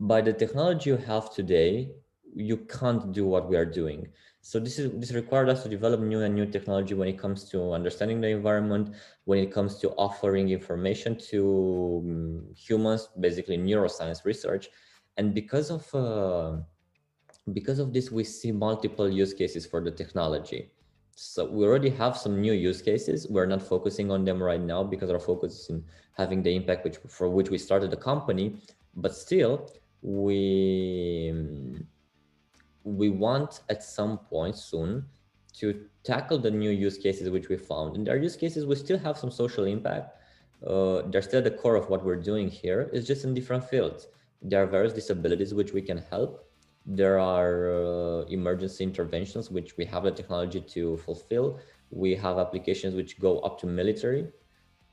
by 0.00 0.20
the 0.20 0.32
technology 0.32 0.90
you 0.90 0.96
have 0.96 1.32
today, 1.34 1.90
you 2.34 2.56
can't 2.56 3.12
do 3.12 3.26
what 3.26 3.48
we 3.48 3.56
are 3.56 3.64
doing. 3.64 4.08
So 4.40 4.58
this 4.58 4.78
is 4.78 4.90
this 4.98 5.12
required 5.12 5.48
us 5.48 5.62
to 5.62 5.68
develop 5.68 6.00
new 6.00 6.22
and 6.22 6.34
new 6.34 6.46
technology 6.46 6.94
when 6.94 7.08
it 7.08 7.18
comes 7.18 7.44
to 7.50 7.72
understanding 7.72 8.20
the 8.20 8.28
environment, 8.28 8.94
when 9.24 9.38
it 9.38 9.52
comes 9.52 9.78
to 9.78 9.90
offering 9.90 10.48
information 10.48 11.16
to 11.30 12.02
um, 12.04 12.54
humans, 12.56 13.08
basically 13.20 13.56
neuroscience 13.56 14.24
research, 14.24 14.68
and 15.16 15.32
because 15.34 15.70
of 15.70 15.94
uh, 15.94 16.56
because 17.52 17.78
of 17.78 17.92
this, 17.92 18.10
we 18.10 18.24
see 18.24 18.52
multiple 18.52 19.08
use 19.10 19.34
cases 19.34 19.66
for 19.66 19.80
the 19.80 19.90
technology. 19.90 20.70
So 21.16 21.44
we 21.44 21.64
already 21.64 21.90
have 21.90 22.16
some 22.16 22.40
new 22.40 22.52
use 22.52 22.80
cases. 22.80 23.26
We're 23.28 23.46
not 23.46 23.62
focusing 23.62 24.10
on 24.10 24.24
them 24.24 24.42
right 24.42 24.60
now 24.60 24.82
because 24.82 25.10
our 25.10 25.18
focus 25.18 25.60
is 25.60 25.68
in 25.70 25.84
having 26.16 26.42
the 26.42 26.54
impact 26.54 26.84
which 26.84 26.98
for 27.08 27.28
which 27.28 27.50
we 27.50 27.58
started 27.58 27.90
the 27.90 27.96
company. 27.96 28.56
But 28.94 29.14
still, 29.14 29.70
we 30.02 31.32
we 32.84 33.10
want 33.10 33.60
at 33.68 33.82
some 33.82 34.18
point 34.18 34.56
soon 34.56 35.04
to 35.54 35.84
tackle 36.02 36.38
the 36.38 36.50
new 36.50 36.70
use 36.70 36.96
cases 36.96 37.28
which 37.28 37.48
we 37.48 37.56
found. 37.56 37.96
And 37.96 38.08
our 38.08 38.16
use 38.16 38.36
cases 38.36 38.64
we 38.64 38.74
still 38.76 38.98
have 38.98 39.18
some 39.18 39.30
social 39.30 39.64
impact. 39.64 40.16
Uh, 40.66 41.02
they're 41.10 41.22
still 41.22 41.42
the 41.42 41.50
core 41.50 41.76
of 41.76 41.90
what 41.90 42.04
we're 42.04 42.22
doing 42.22 42.48
here. 42.48 42.88
It's 42.92 43.06
just 43.06 43.24
in 43.24 43.34
different 43.34 43.68
fields. 43.68 44.06
There 44.40 44.62
are 44.62 44.66
various 44.66 44.92
disabilities 44.92 45.52
which 45.52 45.72
we 45.72 45.82
can 45.82 45.98
help. 45.98 46.48
There 46.84 47.18
are 47.18 47.72
uh, 47.72 48.24
emergency 48.26 48.82
interventions 48.84 49.50
which 49.50 49.76
we 49.76 49.84
have 49.86 50.02
the 50.02 50.10
technology 50.10 50.60
to 50.60 50.96
fulfill. 50.98 51.60
We 51.90 52.14
have 52.16 52.38
applications 52.38 52.94
which 52.94 53.20
go 53.20 53.38
up 53.40 53.60
to 53.60 53.66
military, 53.66 54.26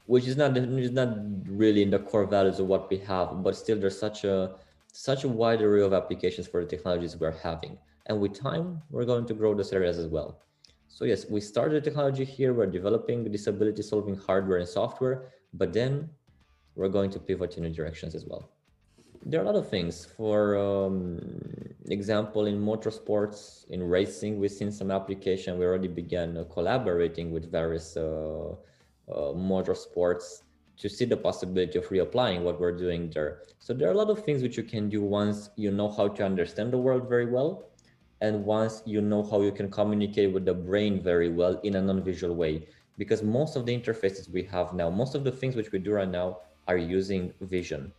which 0.05 0.27
is 0.27 0.37
not 0.37 0.55
is 0.57 0.91
not 0.91 1.09
really 1.47 1.81
in 1.81 1.89
the 1.89 1.99
core 1.99 2.25
values 2.25 2.59
of 2.59 2.67
what 2.67 2.89
we 2.89 2.97
have, 2.99 3.43
but 3.43 3.55
still 3.55 3.79
there's 3.79 3.97
such 3.97 4.23
a 4.23 4.55
such 4.91 5.23
a 5.23 5.27
wide 5.27 5.61
array 5.61 5.81
of 5.81 5.93
applications 5.93 6.47
for 6.47 6.63
the 6.63 6.69
technologies 6.69 7.17
we're 7.17 7.31
having. 7.31 7.77
And 8.05 8.19
with 8.19 8.33
time, 8.33 8.81
we're 8.89 9.05
going 9.05 9.25
to 9.25 9.33
grow 9.33 9.53
those 9.53 9.71
areas 9.71 9.97
as 9.97 10.07
well. 10.07 10.41
So 10.87 11.05
yes, 11.05 11.29
we 11.29 11.41
started 11.41 11.75
the 11.75 11.89
technology 11.89 12.25
here. 12.25 12.53
We're 12.53 12.65
developing 12.65 13.23
disability 13.23 13.83
solving 13.83 14.15
hardware 14.15 14.57
and 14.57 14.67
software, 14.67 15.31
but 15.53 15.73
then 15.73 16.09
we're 16.75 16.89
going 16.89 17.11
to 17.11 17.19
pivot 17.19 17.57
in 17.57 17.63
new 17.63 17.69
directions 17.69 18.15
as 18.15 18.25
well. 18.25 18.51
There 19.23 19.39
are 19.39 19.43
a 19.43 19.45
lot 19.45 19.55
of 19.55 19.69
things. 19.69 20.05
For 20.05 20.57
um, 20.57 21.19
example, 21.89 22.45
in 22.45 22.59
motorsports, 22.59 23.69
in 23.69 23.83
racing, 23.83 24.39
we've 24.39 24.51
seen 24.51 24.71
some 24.71 24.91
application. 24.91 25.57
We 25.59 25.65
already 25.65 25.87
began 25.89 26.37
uh, 26.37 26.45
collaborating 26.45 27.31
with 27.31 27.51
various 27.51 27.97
uh, 27.97 28.51
uh, 29.11 29.33
motorsports 29.33 30.43
to 30.77 30.87
see 30.87 31.05
the 31.05 31.17
possibility 31.17 31.77
of 31.77 31.85
reapplying 31.89 32.43
what 32.43 32.59
we're 32.59 32.77
doing 32.77 33.09
there. 33.09 33.41
So 33.59 33.73
there 33.73 33.89
are 33.89 33.91
a 33.91 33.97
lot 33.97 34.09
of 34.09 34.23
things 34.23 34.41
which 34.41 34.55
you 34.55 34.63
can 34.63 34.87
do 34.87 35.01
once 35.01 35.49
you 35.57 35.71
know 35.71 35.89
how 35.89 36.07
to 36.07 36.23
understand 36.23 36.71
the 36.71 36.77
world 36.77 37.09
very 37.09 37.25
well 37.25 37.69
and 38.21 38.43
once 38.43 38.81
you 38.85 39.01
know 39.01 39.23
how 39.23 39.41
you 39.41 39.51
can 39.51 39.69
communicate 39.69 40.33
with 40.33 40.45
the 40.45 40.53
brain 40.53 41.01
very 41.01 41.29
well 41.29 41.59
in 41.63 41.75
a 41.75 41.81
non-visual 41.81 42.35
way 42.35 42.67
because 42.97 43.23
most 43.23 43.55
of 43.55 43.65
the 43.65 43.77
interfaces 43.77 44.29
we 44.29 44.43
have 44.43 44.73
now 44.73 44.89
most 44.89 45.15
of 45.15 45.23
the 45.23 45.31
things 45.31 45.55
which 45.55 45.71
we 45.71 45.79
do 45.79 45.91
right 45.91 46.09
now 46.09 46.37
are 46.67 46.77
using 46.77 47.33
vision 47.41 47.91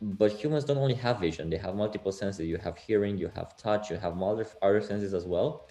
but 0.00 0.32
humans 0.32 0.64
don't 0.64 0.78
only 0.78 0.94
have 0.94 1.20
vision. 1.20 1.50
They 1.50 1.58
have 1.58 1.74
multiple 1.74 2.12
senses. 2.12 2.46
You 2.46 2.56
have 2.58 2.76
hearing 2.76 3.18
you 3.18 3.30
have 3.34 3.56
touch 3.56 3.90
you 3.90 3.96
have 3.96 4.20
other, 4.22 4.46
other 4.62 4.80
senses 4.80 5.12
as 5.14 5.24
well. 5.26 5.68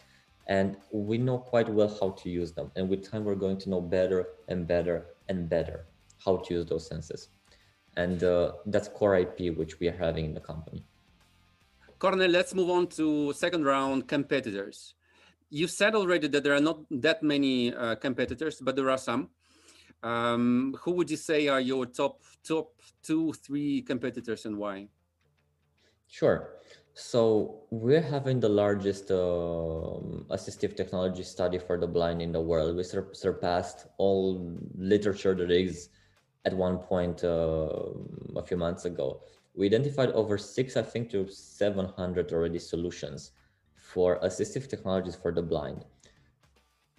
And 0.48 0.78
we 0.92 1.18
know 1.18 1.38
quite 1.38 1.70
well 1.70 1.96
how 2.00 2.12
to 2.12 2.30
use 2.30 2.52
them. 2.52 2.72
And 2.76 2.90
with 2.90 3.10
time 3.10 3.24
we're 3.24 3.36
going 3.36 3.58
to 3.60 3.70
know 3.70 3.82
better 3.82 4.28
and 4.48 4.68
better 4.68 5.08
and 5.28 5.50
better 5.50 5.86
how 6.24 6.38
to 6.38 6.54
use 6.54 6.66
those 6.66 6.88
senses. 6.88 7.30
And 7.98 8.24
uh, 8.24 8.54
that's 8.68 8.88
core 8.88 9.16
ip 9.18 9.58
which 9.58 9.80
we 9.80 9.88
are 9.88 9.98
having 9.98 10.26
in 10.26 10.34
the 10.34 10.40
company. 10.40 10.84
Cornel, 11.98 12.30
let's 12.30 12.54
move 12.54 12.70
on 12.70 12.88
to 12.88 13.34
second 13.34 13.66
round 13.66 14.08
competitors. 14.08 14.94
You 15.50 15.68
said 15.68 15.96
already 15.96 16.28
that 16.28 16.44
there 16.44 16.54
are 16.54 16.62
not 16.62 16.82
that 16.92 17.24
many 17.24 17.74
uh, 17.74 17.96
competitors, 17.96 18.62
but 18.62 18.76
there 18.76 18.90
are 18.90 18.98
some. 18.98 19.30
Um, 20.02 20.78
who 20.82 20.92
would 20.92 21.10
you 21.10 21.18
say 21.18 21.48
are 21.48 21.60
your 21.60 21.86
top 21.86 22.22
top 22.44 22.74
two, 23.04 23.34
three 23.34 23.82
competitors 23.82 24.46
and 24.46 24.58
why? 24.58 24.88
Sure. 26.08 26.56
So 26.94 27.62
we're 27.70 28.02
having 28.02 28.40
the 28.40 28.50
largest 28.50 29.12
uh, 29.12 30.00
assistive 30.36 30.76
technology 30.76 31.24
study 31.24 31.60
for 31.60 31.78
the 31.78 31.88
blind 31.88 32.22
in 32.22 32.32
the 32.32 32.42
world. 32.42 32.76
We 32.76 32.84
sur 32.84 33.14
surpassed 33.14 33.88
all 33.98 34.58
literature 34.76 35.36
that 35.36 35.52
is 35.52 35.90
at 36.46 36.54
one 36.54 36.78
point 36.80 37.24
uh, 37.24 37.70
a 38.36 38.44
few 38.44 38.58
months 38.58 38.86
ago 38.86 39.22
we 39.60 39.66
identified 39.66 40.12
over 40.12 40.38
six, 40.38 40.78
I 40.78 40.82
think, 40.82 41.10
to 41.12 41.28
700 41.28 42.32
already 42.32 42.60
solutions 42.60 43.32
for 43.76 44.18
assistive 44.22 44.70
technologies 44.70 45.16
for 45.16 45.34
the 45.34 45.42
blind. 45.42 45.84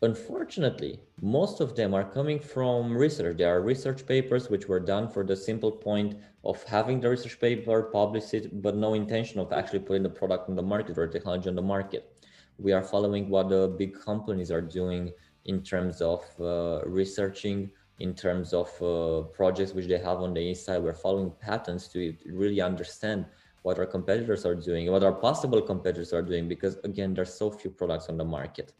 Unfortunately, 0.02 0.98
most 1.20 1.60
of 1.60 1.76
them 1.76 1.92
are 1.92 2.10
coming 2.10 2.40
from 2.40 2.96
research. 2.96 3.36
There 3.36 3.54
are 3.54 3.60
research 3.60 4.06
papers 4.06 4.48
which 4.48 4.66
were 4.66 4.80
done 4.80 5.10
for 5.10 5.24
the 5.24 5.36
simple 5.36 5.70
point 5.70 6.16
of 6.42 6.62
having 6.62 7.00
the 7.00 7.10
research 7.10 7.38
paper, 7.38 7.82
publish 7.82 8.32
it, 8.32 8.62
but 8.62 8.76
no 8.76 8.94
intention 8.94 9.40
of 9.40 9.52
actually 9.52 9.80
putting 9.80 10.02
the 10.02 10.08
product 10.08 10.48
on 10.48 10.56
the 10.56 10.62
market 10.62 10.96
or 10.96 11.06
technology 11.06 11.50
on 11.50 11.54
the 11.54 11.60
market. 11.60 12.16
We 12.56 12.72
are 12.72 12.82
following 12.82 13.28
what 13.28 13.50
the 13.50 13.74
big 13.76 14.00
companies 14.00 14.50
are 14.50 14.62
doing 14.62 15.12
in 15.44 15.62
terms 15.62 16.00
of 16.00 16.24
uh, 16.40 16.80
researching 16.86 17.70
in 17.98 18.14
terms 18.14 18.54
of 18.54 18.68
uh, 18.82 19.28
projects 19.28 19.74
which 19.74 19.86
they 19.86 19.98
have 19.98 20.20
on 20.20 20.32
the 20.32 20.48
inside. 20.48 20.78
We're 20.78 20.94
following 20.94 21.30
patents 21.40 21.88
to 21.88 22.16
really 22.24 22.62
understand 22.62 23.26
what 23.60 23.78
our 23.78 23.84
competitors 23.84 24.46
are 24.46 24.54
doing, 24.54 24.90
what 24.90 25.04
our 25.04 25.12
possible 25.12 25.60
competitors 25.60 26.14
are 26.14 26.22
doing, 26.22 26.48
because 26.48 26.78
again, 26.84 27.12
there's 27.12 27.34
so 27.34 27.50
few 27.50 27.70
products 27.70 28.08
on 28.08 28.16
the 28.16 28.24
market. 28.24 28.72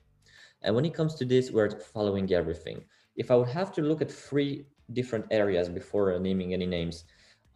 And 0.63 0.75
when 0.75 0.85
it 0.85 0.95
comes 0.95 1.15
to 1.17 1.25
this, 1.25 1.51
we're 1.51 1.71
following 1.71 2.33
everything. 2.33 2.85
If 3.17 3.31
I 3.31 3.37
would 3.37 3.49
have 3.49 3.73
to 3.73 3.83
look 3.83 4.03
at 4.03 4.11
three 4.11 4.67
different 4.93 5.27
areas 5.31 5.69
before 5.69 6.19
naming 6.19 6.53
any 6.53 6.67
names, 6.67 7.05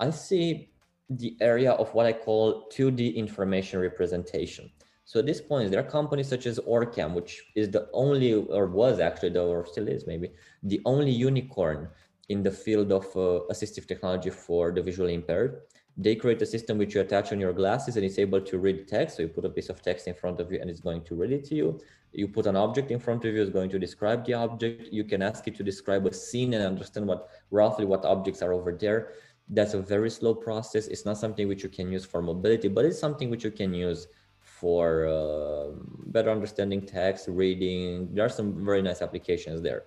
I 0.00 0.10
see 0.10 0.70
the 1.10 1.36
area 1.40 1.72
of 1.72 1.92
what 1.94 2.06
I 2.06 2.12
call 2.12 2.68
2D 2.70 3.14
information 3.14 3.80
representation. 3.80 4.70
So 5.04 5.20
at 5.20 5.26
this 5.26 5.40
point, 5.40 5.70
there 5.70 5.80
are 5.80 5.90
companies 5.90 6.28
such 6.28 6.46
as 6.46 6.58
Orcam, 6.60 7.12
which 7.12 7.42
is 7.54 7.70
the 7.70 7.88
only, 7.92 8.32
or 8.32 8.66
was 8.66 9.00
actually, 9.00 9.30
though, 9.30 9.48
or 9.48 9.66
still 9.66 9.86
is 9.86 10.06
maybe, 10.06 10.30
the 10.62 10.80
only 10.86 11.10
unicorn 11.10 11.88
in 12.30 12.42
the 12.42 12.50
field 12.50 12.90
of 12.90 13.04
uh, 13.14 13.44
assistive 13.50 13.86
technology 13.86 14.30
for 14.30 14.72
the 14.72 14.82
visually 14.82 15.12
impaired. 15.12 15.60
They 15.96 16.16
create 16.16 16.40
a 16.42 16.46
system 16.46 16.78
which 16.78 16.94
you 16.94 17.02
attach 17.02 17.32
on 17.32 17.38
your 17.38 17.52
glasses 17.52 17.96
and 17.96 18.04
it's 18.04 18.18
able 18.18 18.40
to 18.40 18.58
read 18.58 18.88
text. 18.88 19.16
So 19.16 19.22
you 19.22 19.28
put 19.28 19.44
a 19.44 19.50
piece 19.50 19.68
of 19.68 19.82
text 19.82 20.08
in 20.08 20.14
front 20.14 20.40
of 20.40 20.50
you 20.50 20.58
and 20.60 20.68
it's 20.70 20.80
going 20.80 21.04
to 21.04 21.14
read 21.14 21.32
it 21.32 21.44
to 21.46 21.54
you. 21.54 21.80
You 22.14 22.28
put 22.28 22.46
an 22.46 22.54
object 22.54 22.92
in 22.92 23.00
front 23.00 23.24
of 23.24 23.34
you, 23.34 23.42
it's 23.42 23.50
going 23.50 23.70
to 23.70 23.78
describe 23.78 24.24
the 24.24 24.34
object. 24.34 24.92
You 24.92 25.02
can 25.02 25.20
ask 25.20 25.48
it 25.48 25.56
to 25.56 25.64
describe 25.64 26.06
a 26.06 26.14
scene 26.14 26.54
and 26.54 26.64
understand 26.64 27.08
what 27.08 27.28
roughly 27.50 27.84
what 27.84 28.04
objects 28.04 28.40
are 28.40 28.52
over 28.52 28.70
there. 28.72 29.14
That's 29.48 29.74
a 29.74 29.82
very 29.82 30.10
slow 30.10 30.32
process. 30.32 30.86
It's 30.86 31.04
not 31.04 31.18
something 31.18 31.48
which 31.48 31.64
you 31.64 31.68
can 31.68 31.90
use 31.90 32.04
for 32.04 32.22
mobility, 32.22 32.68
but 32.68 32.84
it's 32.84 33.00
something 33.00 33.30
which 33.30 33.42
you 33.42 33.50
can 33.50 33.74
use 33.74 34.06
for 34.38 35.06
uh, 35.08 35.70
better 36.06 36.30
understanding 36.30 36.86
text, 36.86 37.26
reading. 37.26 38.14
There 38.14 38.24
are 38.24 38.28
some 38.28 38.64
very 38.64 38.80
nice 38.80 39.02
applications 39.02 39.60
there. 39.60 39.82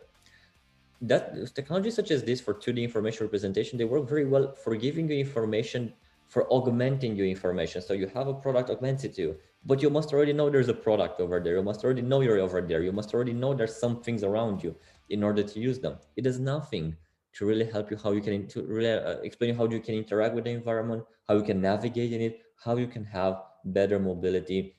That 1.02 1.56
technology 1.56 1.92
such 1.92 2.12
as 2.12 2.24
this 2.24 2.42
for 2.42 2.54
2D 2.54 2.84
information 2.84 3.26
representation, 3.26 3.78
they 3.78 3.86
work 3.86 4.10
very 4.10 4.26
well 4.26 4.54
for 4.54 4.76
giving 4.76 5.10
you 5.10 5.18
information, 5.18 5.94
for 6.28 6.46
augmenting 6.52 7.16
your 7.16 7.28
information. 7.28 7.82
So 7.82 7.94
you 7.94 8.08
have 8.08 8.28
a 8.28 8.34
product 8.34 8.70
augmented 8.70 9.14
to 9.16 9.22
you, 9.22 9.38
but 9.66 9.82
you 9.82 9.90
must 9.90 10.14
already 10.14 10.34
know 10.34 10.50
there's 10.50 10.70
a 10.70 10.74
product 10.74 11.20
over 11.20 11.40
there. 11.40 11.56
You 11.56 11.64
must 11.64 11.84
already 11.84 12.02
know 12.02 12.22
you're 12.22 12.40
over 12.40 12.62
there. 12.62 12.82
You 12.82 12.92
must 12.92 13.14
already 13.14 13.34
know 13.34 13.54
there's 13.54 13.76
some 13.76 14.02
things 14.02 14.24
around 14.24 14.64
you 14.64 14.76
in 15.10 15.24
order 15.24 15.44
to 15.44 15.60
use 15.60 15.80
them. 15.80 15.98
It 16.16 16.24
does 16.24 16.40
nothing 16.40 16.96
to 17.34 17.46
really 17.46 17.66
help 17.66 17.92
you 17.92 17.98
how 17.98 18.12
you 18.12 18.22
can 18.22 18.48
to 18.48 18.64
really 18.64 18.92
uh, 18.92 19.20
explain 19.22 19.56
how 19.56 19.68
you 19.68 19.80
can 19.80 19.96
interact 19.96 20.34
with 20.36 20.46
the 20.46 20.52
environment, 20.52 21.04
how 21.28 21.36
you 21.36 21.44
can 21.44 21.62
navigate 21.62 22.14
in 22.14 22.22
it, 22.22 22.42
how 22.64 22.78
you 22.78 22.88
can 22.88 23.06
have 23.06 23.42
better 23.66 24.00
mobility 24.00 24.76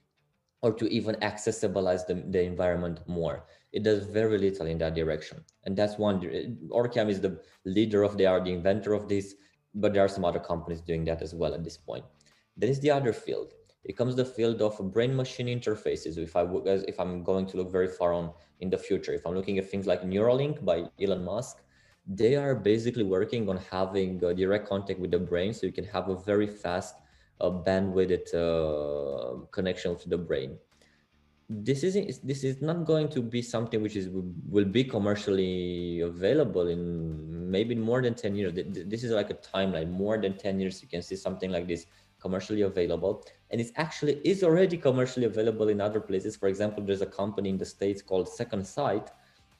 or 0.62 0.72
to 0.72 0.92
even 0.92 1.14
accessibilize 1.16 2.06
the, 2.06 2.14
the 2.30 2.42
environment 2.42 3.00
more. 3.06 3.44
It 3.72 3.84
does 3.84 4.04
very 4.06 4.38
little 4.38 4.66
in 4.66 4.78
that 4.78 4.94
direction. 4.94 5.44
And 5.64 5.76
that's 5.76 5.98
one, 5.98 6.20
Orcam 6.70 7.08
is 7.08 7.20
the 7.20 7.40
leader 7.64 8.02
of, 8.02 8.18
they 8.18 8.26
are 8.26 8.42
the 8.42 8.52
inventor 8.52 8.94
of 8.94 9.08
this, 9.08 9.34
but 9.74 9.92
there 9.92 10.04
are 10.04 10.08
some 10.08 10.24
other 10.24 10.40
companies 10.40 10.80
doing 10.80 11.04
that 11.04 11.22
as 11.22 11.34
well 11.34 11.54
at 11.54 11.62
this 11.62 11.76
point. 11.76 12.04
Then 12.56 12.70
is 12.70 12.80
the 12.80 12.90
other 12.90 13.12
field. 13.12 13.52
It 13.84 13.96
comes 13.96 14.16
the 14.16 14.24
field 14.24 14.60
of 14.60 14.76
brain 14.92 15.14
machine 15.14 15.46
interfaces. 15.46 16.18
If 16.18 16.36
I 16.36 16.46
if 16.86 16.98
I'm 17.00 17.22
going 17.22 17.46
to 17.46 17.56
look 17.56 17.70
very 17.70 17.88
far 17.88 18.12
on 18.12 18.32
in 18.60 18.70
the 18.70 18.78
future, 18.78 19.12
if 19.12 19.26
I'm 19.26 19.34
looking 19.34 19.58
at 19.58 19.70
things 19.70 19.86
like 19.86 20.02
Neuralink 20.02 20.64
by 20.64 20.84
Elon 21.00 21.24
Musk, 21.24 21.62
they 22.06 22.36
are 22.36 22.54
basically 22.54 23.04
working 23.04 23.48
on 23.48 23.58
having 23.70 24.18
direct 24.18 24.68
contact 24.68 24.98
with 24.98 25.10
the 25.10 25.18
brain 25.18 25.52
so 25.54 25.66
you 25.66 25.72
can 25.72 25.84
have 25.84 26.08
a 26.08 26.16
very 26.16 26.46
fast 26.46 26.96
a 27.40 27.50
bandwidth 27.50 28.34
uh, 28.34 29.46
connection 29.52 29.96
to 29.96 30.08
the 30.08 30.18
brain. 30.18 30.58
This 31.48 31.82
is 31.82 32.20
this 32.20 32.44
is 32.44 32.60
not 32.60 32.84
going 32.84 33.08
to 33.10 33.22
be 33.22 33.40
something 33.40 33.80
which 33.80 33.96
is 33.96 34.08
will 34.10 34.66
be 34.66 34.84
commercially 34.84 36.00
available 36.00 36.68
in 36.68 37.50
maybe 37.50 37.74
more 37.74 38.02
than 38.02 38.14
10 38.14 38.36
years. 38.36 38.52
This 38.54 39.02
is 39.02 39.12
like 39.12 39.30
a 39.30 39.34
timeline, 39.34 39.90
more 39.90 40.18
than 40.18 40.36
10 40.36 40.60
years 40.60 40.82
you 40.82 40.88
can 40.88 41.00
see 41.00 41.16
something 41.16 41.50
like 41.50 41.66
this 41.66 41.86
commercially 42.20 42.62
available 42.62 43.24
and 43.50 43.60
it 43.60 43.70
actually 43.76 44.20
is 44.24 44.42
already 44.42 44.76
commercially 44.76 45.26
available 45.26 45.68
in 45.68 45.80
other 45.80 46.00
places. 46.00 46.36
For 46.36 46.48
example 46.48 46.84
there's 46.84 47.02
a 47.02 47.06
company 47.06 47.48
in 47.48 47.58
the 47.58 47.64
states 47.64 48.02
called 48.02 48.28
second 48.28 48.66
sight 48.66 49.10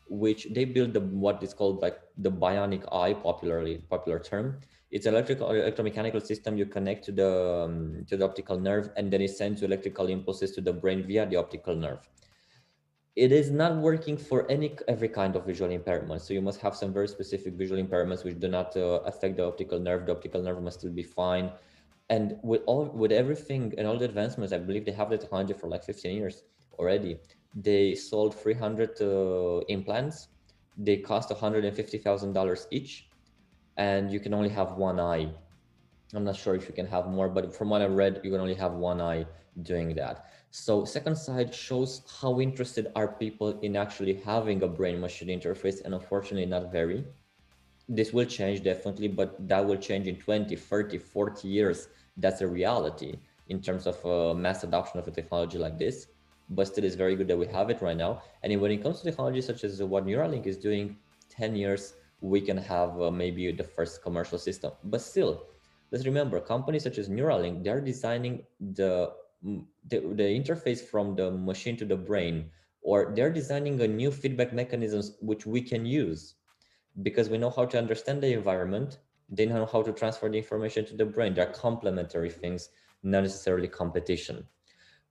which 0.08 0.48
they 0.52 0.64
build 0.64 0.94
the 0.94 1.00
what 1.00 1.42
is 1.42 1.54
called 1.54 1.82
like 1.82 2.00
the 2.18 2.30
bionic 2.30 2.82
eye 2.92 3.14
popularly 3.14 3.78
popular 3.90 4.18
term. 4.18 4.58
It's 4.90 5.04
an 5.04 5.14
electrical 5.14 5.48
electromechanical 5.48 6.24
system 6.24 6.56
you 6.56 6.64
connect 6.64 7.04
to 7.06 7.12
the 7.12 7.64
um, 7.64 8.04
to 8.08 8.16
the 8.16 8.24
optical 8.24 8.58
nerve 8.58 8.90
and 8.96 9.10
then 9.10 9.20
it 9.20 9.30
sends 9.30 9.62
electrical 9.62 10.06
impulses 10.08 10.52
to 10.52 10.60
the 10.60 10.72
brain 10.72 11.06
via 11.06 11.26
the 11.26 11.36
optical 11.36 11.74
nerve. 11.76 12.08
It 13.16 13.32
is 13.32 13.50
not 13.50 13.76
working 13.76 14.16
for 14.16 14.50
any 14.50 14.76
every 14.86 15.08
kind 15.08 15.36
of 15.36 15.44
visual 15.44 15.70
impairment 15.70 16.22
so 16.22 16.32
you 16.32 16.40
must 16.40 16.60
have 16.60 16.74
some 16.74 16.92
very 16.92 17.08
specific 17.08 17.54
visual 17.54 17.82
impairments 17.82 18.24
which 18.24 18.38
do 18.38 18.48
not 18.48 18.76
uh, 18.76 19.00
affect 19.04 19.36
the 19.36 19.44
optical 19.44 19.78
nerve. 19.78 20.06
The 20.06 20.12
optical 20.12 20.42
nerve 20.42 20.62
must 20.62 20.78
still 20.78 20.92
be 20.92 21.02
fine 21.02 21.50
And 22.10 22.36
with 22.42 22.62
all 22.66 22.86
with 22.86 23.12
everything 23.12 23.74
and 23.76 23.86
all 23.86 23.98
the 23.98 24.04
advancements, 24.06 24.52
I 24.52 24.58
believe 24.58 24.84
they 24.84 24.92
have 24.92 25.10
the 25.10 25.18
technology 25.18 25.52
for 25.52 25.68
like 25.68 25.84
15 25.84 26.16
years 26.16 26.42
already. 26.78 27.18
They 27.54 27.94
sold 27.94 28.34
300 28.34 29.00
uh, 29.00 29.60
implants. 29.68 30.28
They 30.76 30.98
cost 30.98 31.28
$150,000 31.30 32.66
each, 32.70 33.08
and 33.76 34.10
you 34.12 34.20
can 34.20 34.32
only 34.32 34.48
have 34.48 34.72
one 34.72 35.00
eye. 35.00 35.28
I'm 36.14 36.24
not 36.24 36.36
sure 36.36 36.54
if 36.54 36.66
you 36.66 36.74
can 36.74 36.86
have 36.86 37.06
more, 37.08 37.28
but 37.28 37.54
from 37.54 37.68
what 37.68 37.82
I 37.82 37.86
read, 37.86 38.20
you 38.24 38.30
can 38.30 38.40
only 38.40 38.54
have 38.54 38.72
one 38.72 39.00
eye 39.00 39.26
doing 39.62 39.94
that. 39.96 40.26
So 40.50 40.84
Second 40.84 41.16
Sight 41.16 41.54
shows 41.54 42.02
how 42.20 42.40
interested 42.40 42.90
are 42.96 43.08
people 43.08 43.58
in 43.60 43.76
actually 43.76 44.14
having 44.14 44.62
a 44.62 44.68
brain 44.68 45.00
machine 45.00 45.28
interface 45.28 45.84
and 45.84 45.94
unfortunately 45.94 46.46
not 46.46 46.72
very. 46.72 47.04
This 47.88 48.12
will 48.12 48.24
change 48.26 48.62
definitely, 48.62 49.08
but 49.08 49.48
that 49.48 49.66
will 49.66 49.76
change 49.76 50.06
in 50.06 50.16
20, 50.16 50.56
30, 50.56 50.98
40 50.98 51.48
years. 51.48 51.88
That's 52.18 52.42
a 52.42 52.48
reality 52.48 53.18
in 53.48 53.62
terms 53.62 53.86
of 53.86 54.04
uh, 54.04 54.34
mass 54.34 54.64
adoption 54.64 54.98
of 54.98 55.08
a 55.08 55.10
technology 55.10 55.58
like 55.58 55.78
this. 55.78 56.08
But 56.50 56.66
still, 56.66 56.84
it's 56.84 56.96
very 56.96 57.16
good 57.16 57.28
that 57.28 57.38
we 57.38 57.46
have 57.46 57.70
it 57.70 57.82
right 57.82 57.96
now. 57.96 58.22
And 58.42 58.60
when 58.60 58.70
it 58.70 58.82
comes 58.82 59.00
to 59.00 59.04
technology 59.04 59.40
such 59.40 59.64
as 59.64 59.82
what 59.82 60.06
Neuralink 60.06 60.46
is 60.46 60.56
doing, 60.58 60.96
10 61.30 61.56
years, 61.56 61.94
we 62.20 62.40
can 62.40 62.56
have 62.56 63.00
uh, 63.00 63.10
maybe 63.10 63.52
the 63.52 63.64
first 63.64 64.02
commercial 64.02 64.38
system. 64.38 64.72
But 64.84 65.02
still, 65.02 65.44
let's 65.92 66.06
remember 66.06 66.40
companies 66.40 66.84
such 66.84 66.98
as 66.98 67.08
Neuralink, 67.08 67.64
they're 67.64 67.80
designing 67.80 68.44
the 68.60 69.12
the, 69.42 70.00
the 70.00 70.24
interface 70.24 70.80
from 70.80 71.14
the 71.14 71.30
machine 71.30 71.76
to 71.76 71.84
the 71.84 71.96
brain 71.96 72.50
or 72.82 73.12
they're 73.14 73.32
designing 73.32 73.80
a 73.80 73.88
new 73.88 74.10
feedback 74.10 74.52
mechanisms 74.52 75.12
which 75.20 75.46
we 75.46 75.62
can 75.62 75.86
use 75.86 76.34
because 77.02 77.28
we 77.28 77.38
know 77.38 77.50
how 77.50 77.64
to 77.64 77.78
understand 77.78 78.22
the 78.22 78.32
environment 78.32 78.98
they 79.28 79.46
know 79.46 79.66
how 79.66 79.82
to 79.82 79.92
transfer 79.92 80.28
the 80.28 80.38
information 80.38 80.84
to 80.84 80.96
the 80.96 81.04
brain 81.04 81.34
they're 81.34 81.52
complementary 81.52 82.30
things 82.30 82.70
not 83.02 83.22
necessarily 83.22 83.68
competition 83.68 84.46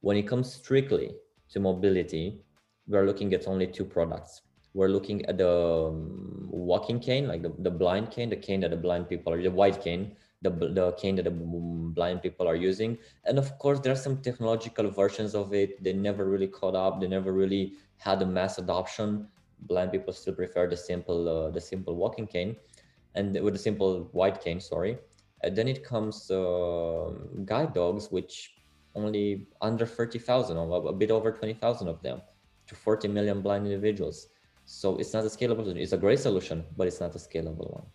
when 0.01 0.17
it 0.17 0.27
comes 0.27 0.53
strictly 0.53 1.12
to 1.49 1.60
mobility 1.60 2.41
we're 2.88 3.06
looking 3.06 3.34
at 3.34 3.47
only 3.47 3.67
two 3.67 3.86
products 3.86 4.41
we're 4.73 4.89
looking 4.89 5.25
at 5.25 5.38
the 5.38 5.49
um, 5.49 6.47
walking 6.49 6.99
cane 6.99 7.27
like 7.27 7.41
the, 7.41 7.53
the 7.60 7.71
blind 7.71 8.12
cane 8.12 8.30
the 8.30 8.36
cane 8.36 8.60
that 8.60 8.71
the 8.71 8.77
blind 8.77 9.08
people 9.08 9.34
are 9.34 9.41
the 9.41 9.51
white 9.51 9.82
cane 9.82 10.15
the, 10.41 10.49
the 10.49 10.91
cane 10.93 11.15
that 11.15 11.23
the 11.23 11.32
blind 11.32 12.21
people 12.21 12.47
are 12.47 12.56
using. 12.56 12.97
And 13.25 13.38
of 13.38 13.58
course, 13.58 13.80
there 13.80 13.91
are 13.91 14.03
some 14.08 14.17
technological 14.21 14.89
versions 14.89 15.34
of 15.34 15.53
it. 15.53 15.84
They 15.84 15.93
never 15.93 16.25
really 16.25 16.47
caught 16.47 16.75
up. 16.75 17.01
They 17.01 17.08
never 17.08 17.32
really 17.34 17.73
had 17.97 18.21
a 18.21 18.25
mass 18.25 18.58
adoption. 18.58 19.27
Blind 19.62 19.91
people 19.91 20.13
still 20.13 20.36
prefer 20.36 20.67
the 20.67 20.77
simple, 20.77 21.27
uh, 21.27 21.49
the 21.49 21.62
simple 21.62 21.95
walking 21.95 22.27
cane, 22.27 22.56
and 23.17 23.25
with 23.45 23.56
a 23.56 23.63
simple 23.69 24.10
white 24.19 24.38
cane. 24.43 24.60
Sorry. 24.60 24.97
And 25.43 25.56
then 25.56 25.67
it 25.67 25.84
comes 25.84 26.32
uh, 26.32 27.12
guide 27.45 27.73
dogs, 27.73 28.12
which 28.12 28.53
only 28.95 29.47
under 29.62 29.86
30,000 29.86 30.58
or 30.58 30.89
a 30.89 30.93
bit 30.93 31.12
over 31.12 31.32
20,000 31.32 31.88
of 31.88 32.01
them 32.01 32.21
to 32.67 32.75
40 32.75 33.08
million 33.10 33.41
blind 33.41 33.65
individuals. 33.65 34.27
So 34.65 34.97
it's 34.97 35.13
not 35.13 35.23
a 35.23 35.27
scalable 35.27 35.63
solution. 35.63 35.77
It's 35.77 35.93
a 35.93 36.03
great 36.06 36.19
solution, 36.19 36.65
but 36.75 36.88
it's 36.88 36.99
not 36.99 37.15
a 37.15 37.19
scalable 37.19 37.71
one 37.73 37.86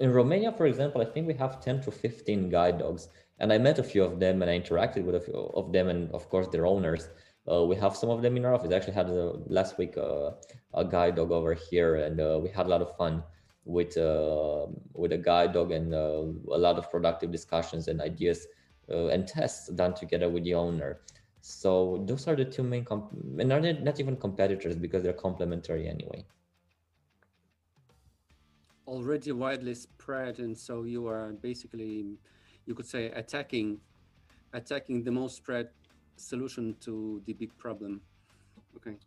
in 0.00 0.12
Romania, 0.12 0.50
for 0.50 0.66
example, 0.66 1.02
I 1.02 1.04
think 1.04 1.28
we 1.28 1.34
have 1.34 1.60
10 1.60 1.82
to 1.82 1.90
15 1.90 2.48
guide 2.48 2.78
dogs. 2.78 3.08
And 3.38 3.52
I 3.52 3.58
met 3.58 3.78
a 3.78 3.82
few 3.82 4.02
of 4.02 4.18
them 4.18 4.42
and 4.42 4.50
I 4.50 4.58
interacted 4.58 5.04
with 5.04 5.14
a 5.14 5.20
few 5.20 5.34
of 5.54 5.72
them 5.72 5.88
and, 5.88 6.10
of 6.12 6.28
course, 6.28 6.48
their 6.48 6.66
owners. 6.66 7.08
Uh, 7.50 7.64
we 7.64 7.76
have 7.76 7.94
some 7.96 8.10
of 8.10 8.22
them 8.22 8.36
in 8.36 8.44
our 8.44 8.54
office. 8.54 8.72
I 8.72 8.76
actually 8.76 8.94
had 8.94 9.08
uh, 9.10 9.32
last 9.46 9.78
week 9.78 9.96
uh, 9.96 10.30
a 10.74 10.84
guide 10.84 11.16
dog 11.16 11.30
over 11.30 11.54
here 11.54 11.96
and 11.96 12.20
uh, 12.20 12.38
we 12.42 12.48
had 12.48 12.66
a 12.66 12.68
lot 12.68 12.82
of 12.82 12.96
fun 12.96 13.22
with 13.70 13.96
uh, 13.96 14.66
with 14.94 15.12
a 15.12 15.18
guide 15.18 15.52
dog 15.52 15.70
and 15.72 15.94
uh, 15.94 16.22
a 16.58 16.58
lot 16.66 16.78
of 16.78 16.90
productive 16.90 17.30
discussions 17.30 17.88
and 17.88 18.00
ideas 18.00 18.46
and 18.88 19.26
tests 19.28 19.68
done 19.72 19.94
together 19.94 20.28
with 20.28 20.44
the 20.44 20.54
owner. 20.54 21.00
So 21.40 22.04
those 22.06 22.26
are 22.28 22.36
the 22.36 22.44
two 22.44 22.62
main, 22.64 22.84
comp- 22.84 23.12
and 23.12 23.52
are 23.52 23.60
not 23.60 24.00
even 24.00 24.16
competitors 24.16 24.76
because 24.76 25.02
they're 25.02 25.12
complementary 25.28 25.88
anyway. 25.88 26.26
Already 28.86 29.30
widely 29.32 29.74
spread 29.74 30.38
and 30.40 30.58
so 30.58 30.82
you 30.82 31.06
are 31.06 31.32
basically 31.32 32.18
you 32.66 32.74
could 32.74 32.86
say 32.86 33.06
attacking 33.10 33.80
attacking 34.52 35.04
the 35.04 35.12
most 35.12 35.36
spread 35.38 35.70
solution 36.16 36.76
to 36.80 37.22
the 37.26 37.34
big 37.34 37.56
problem. 37.58 38.02
Okay 38.76 38.98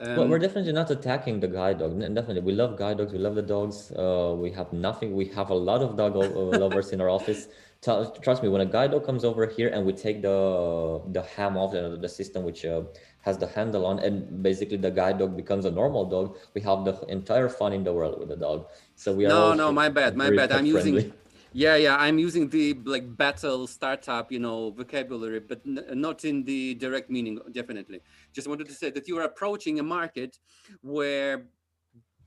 um, 0.00 0.16
well, 0.16 0.28
we're 0.28 0.38
definitely 0.38 0.72
not 0.72 0.90
attacking 0.90 1.40
the 1.40 1.48
guide 1.48 1.78
dog. 1.78 1.98
Definitely, 2.00 2.40
we 2.40 2.52
love 2.52 2.76
guide 2.76 2.98
dogs. 2.98 3.12
We 3.12 3.18
love 3.18 3.34
the 3.34 3.42
dogs. 3.42 3.92
Uh, 3.92 4.34
we 4.36 4.50
have 4.52 4.72
nothing. 4.72 5.14
We 5.14 5.26
have 5.26 5.50
a 5.50 5.54
lot 5.54 5.82
of 5.82 5.96
dog 5.96 6.16
lovers 6.64 6.90
in 6.92 7.00
our 7.00 7.08
office. 7.08 7.48
Trust 7.82 8.42
me, 8.42 8.48
when 8.48 8.60
a 8.60 8.66
guide 8.66 8.90
dog 8.90 9.06
comes 9.06 9.24
over 9.24 9.46
here 9.46 9.68
and 9.68 9.86
we 9.86 9.92
take 9.92 10.22
the 10.22 11.02
the 11.12 11.22
ham 11.22 11.56
off 11.56 11.72
the, 11.72 11.98
the 12.00 12.08
system, 12.08 12.44
which 12.44 12.64
uh, 12.64 12.82
has 13.22 13.36
the 13.38 13.46
handle 13.46 13.86
on 13.86 13.98
and 13.98 14.42
basically 14.42 14.76
the 14.76 14.90
guide 14.90 15.18
dog 15.18 15.36
becomes 15.36 15.64
a 15.64 15.70
normal 15.70 16.04
dog 16.06 16.36
we 16.54 16.60
have 16.60 16.84
the 16.84 16.98
entire 17.08 17.48
fun 17.48 17.72
in 17.72 17.84
the 17.84 17.92
world 17.92 18.18
with 18.18 18.28
the 18.28 18.36
dog 18.36 18.66
so 18.96 19.12
we 19.12 19.26
are 19.26 19.28
no 19.28 19.52
no 19.52 19.70
my 19.72 19.88
bad 19.88 20.16
my 20.16 20.30
bad 20.30 20.50
i'm 20.52 20.66
using 20.66 21.12
yeah 21.52 21.76
yeah 21.76 21.96
i'm 21.98 22.18
using 22.18 22.48
the 22.48 22.74
like 22.84 23.16
battle 23.16 23.66
startup 23.66 24.30
you 24.30 24.38
know 24.38 24.70
vocabulary 24.70 25.40
but 25.40 25.60
not 25.66 26.24
in 26.24 26.44
the 26.44 26.74
direct 26.74 27.10
meaning 27.10 27.38
definitely 27.52 28.00
just 28.32 28.46
wanted 28.46 28.66
to 28.66 28.72
say 28.74 28.90
that 28.90 29.08
you 29.08 29.18
are 29.18 29.24
approaching 29.24 29.80
a 29.80 29.82
market 29.82 30.38
where 30.82 31.46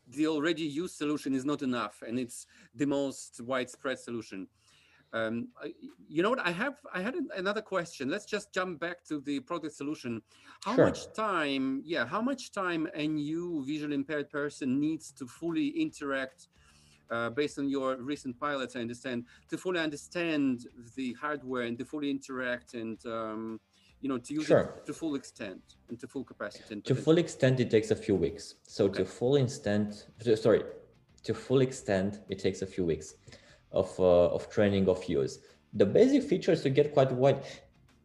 the 0.09 0.27
already 0.27 0.63
used 0.63 0.95
solution 0.95 1.33
is 1.33 1.45
not 1.45 1.61
enough 1.61 2.03
and 2.05 2.19
it's 2.19 2.45
the 2.75 2.85
most 2.85 3.39
widespread 3.41 3.97
solution 3.97 4.47
um, 5.13 5.49
you 6.07 6.23
know 6.23 6.31
what? 6.31 6.39
I 6.39 6.49
have 6.49 6.73
I 6.91 6.99
had 6.99 7.13
another 7.37 7.61
question. 7.61 8.09
Let's 8.09 8.25
just 8.25 8.51
jump 8.51 8.79
back 8.79 9.03
to 9.05 9.19
the 9.19 9.39
product 9.41 9.75
solution. 9.75 10.23
How 10.63 10.75
sure. 10.75 10.85
much 10.85 11.13
time? 11.13 11.83
Yeah, 11.85 12.05
how 12.05 12.19
much 12.19 12.51
time 12.51 12.87
a 12.95 13.07
new 13.07 13.63
visually 13.63 13.93
impaired 13.93 14.31
person 14.31 14.79
needs 14.79 15.11
to 15.11 15.27
fully 15.27 15.67
interact? 15.67 16.47
Uh, 17.13 17.29
based 17.29 17.59
on 17.59 17.69
your 17.69 17.95
recent 17.97 18.39
pilots, 18.39 18.75
I 18.75 18.79
understand 18.79 19.25
to 19.51 19.55
fully 19.55 19.79
understand 19.79 20.65
the 20.95 21.13
hardware 21.13 21.63
and 21.63 21.77
to 21.77 21.85
fully 21.85 22.09
interact 22.09 22.73
and 22.73 22.97
um, 23.05 23.59
you 24.01 24.09
know 24.09 24.17
to 24.17 24.33
use 24.33 24.47
sure. 24.47 24.73
it 24.77 24.85
to 24.87 24.93
full 24.93 25.13
extent 25.13 25.61
and 25.89 25.99
to 25.99 26.07
full 26.07 26.23
capacity. 26.23 26.81
to 26.81 26.95
full 26.95 27.19
extent, 27.19 27.59
it 27.59 27.69
takes 27.69 27.91
a 27.91 27.95
few 27.95 28.15
weeks. 28.15 28.55
So 28.63 28.85
okay. 28.85 28.99
to 28.99 29.05
full 29.05 29.35
extent, 29.35 30.07
sorry, 30.35 30.63
to 31.23 31.33
full 31.35 31.61
extent, 31.61 32.21
it 32.29 32.39
takes 32.39 32.63
a 32.63 32.65
few 32.65 32.83
weeks 32.83 33.13
of, 33.71 33.89
uh, 33.99 34.35
of 34.37 34.49
training 34.49 34.89
of 34.89 35.03
use. 35.05 35.37
The 35.73 35.85
basic 35.85 36.23
features 36.23 36.65
you 36.65 36.71
get 36.71 36.93
quite 36.93 37.11
wide, 37.11 37.43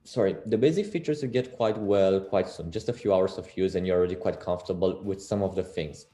sorry, 0.04 0.36
the 0.44 0.58
basic 0.58 0.84
features 0.84 1.22
you 1.22 1.28
get 1.28 1.56
quite 1.56 1.78
well, 1.78 2.20
quite 2.20 2.48
soon, 2.48 2.70
just 2.70 2.90
a 2.90 2.92
few 2.92 3.14
hours 3.14 3.38
of 3.38 3.46
use 3.56 3.74
and 3.74 3.86
you're 3.86 3.96
already 3.96 4.16
quite 4.16 4.38
comfortable 4.38 5.02
with 5.02 5.22
some 5.22 5.42
of 5.42 5.54
the 5.54 5.64
things. 5.64 6.06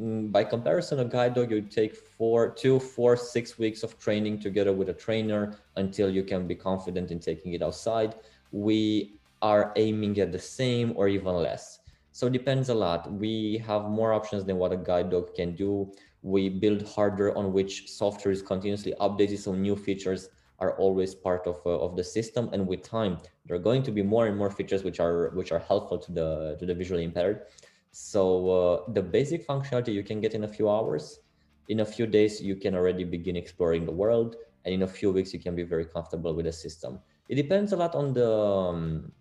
Mm, 0.00 0.32
by 0.32 0.44
comparison, 0.44 1.00
a 1.00 1.04
guide 1.04 1.34
dog, 1.34 1.50
you 1.50 1.60
take 1.60 1.94
four, 1.94 2.50
two, 2.50 2.80
four, 2.80 3.16
six 3.16 3.58
weeks 3.58 3.82
of 3.82 3.98
training 3.98 4.40
together 4.40 4.72
with 4.72 4.88
a 4.88 4.94
trainer 4.94 5.58
until 5.76 6.08
you 6.08 6.24
can 6.24 6.46
be 6.46 6.54
confident 6.54 7.10
in 7.10 7.18
taking 7.18 7.52
it 7.52 7.62
outside. 7.62 8.14
We 8.50 9.20
are 9.42 9.72
aiming 9.76 10.18
at 10.20 10.32
the 10.32 10.38
same 10.38 10.92
or 10.96 11.08
even 11.08 11.34
less. 11.34 11.80
So 12.12 12.26
it 12.26 12.32
depends 12.32 12.70
a 12.70 12.74
lot. 12.74 13.12
We 13.12 13.62
have 13.66 13.84
more 13.84 14.12
options 14.12 14.44
than 14.44 14.56
what 14.56 14.72
a 14.72 14.76
guide 14.76 15.10
dog 15.10 15.34
can 15.34 15.54
do 15.54 15.92
we 16.22 16.48
build 16.48 16.86
hardware 16.86 17.36
on 17.36 17.52
which 17.52 17.88
software 17.90 18.32
is 18.32 18.42
continuously 18.42 18.94
updated 19.00 19.38
so 19.38 19.54
new 19.54 19.74
features 19.74 20.28
are 20.58 20.76
always 20.76 21.14
part 21.14 21.46
of, 21.46 21.58
uh, 21.64 21.70
of 21.78 21.96
the 21.96 22.04
system 22.04 22.50
and 22.52 22.66
with 22.66 22.82
time 22.82 23.16
there 23.46 23.56
are 23.56 23.60
going 23.60 23.82
to 23.82 23.90
be 23.90 24.02
more 24.02 24.26
and 24.26 24.36
more 24.36 24.50
features 24.50 24.84
which 24.84 25.00
are 25.00 25.30
which 25.30 25.52
are 25.52 25.58
helpful 25.58 25.98
to 25.98 26.12
the 26.12 26.56
to 26.58 26.66
the 26.66 26.74
visually 26.74 27.04
impaired 27.04 27.46
so 27.92 28.50
uh, 28.50 28.92
the 28.92 29.02
basic 29.02 29.46
functionality 29.46 29.92
you 29.92 30.02
can 30.02 30.20
get 30.20 30.34
in 30.34 30.44
a 30.44 30.48
few 30.48 30.68
hours. 30.68 31.20
In 31.68 31.80
a 31.80 31.84
few 31.84 32.06
days 32.06 32.40
you 32.40 32.56
can 32.56 32.74
already 32.74 33.04
begin 33.04 33.36
exploring 33.36 33.86
the 33.86 33.92
world 33.92 34.36
and 34.64 34.74
in 34.74 34.82
a 34.82 34.86
few 34.86 35.10
weeks 35.12 35.32
you 35.32 35.40
can 35.40 35.54
be 35.54 35.62
very 35.62 35.84
comfortable 35.84 36.34
with 36.34 36.46
the 36.46 36.52
system. 36.52 37.00
It 37.28 37.36
depends 37.36 37.72
a 37.72 37.76
lot 37.76 37.94
on 37.94 38.12
the 38.12 38.30
um, 38.30 39.12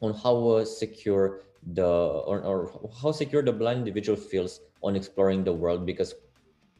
on 0.00 0.14
how 0.14 0.48
uh, 0.48 0.64
secure 0.64 1.42
the 1.74 1.84
or, 1.84 2.40
or 2.40 2.90
how 3.02 3.12
secure 3.12 3.42
the 3.42 3.52
blind 3.52 3.80
individual 3.80 4.16
feels 4.16 4.60
on 4.82 4.96
exploring 4.96 5.44
the 5.44 5.52
world 5.52 5.84
because 5.84 6.14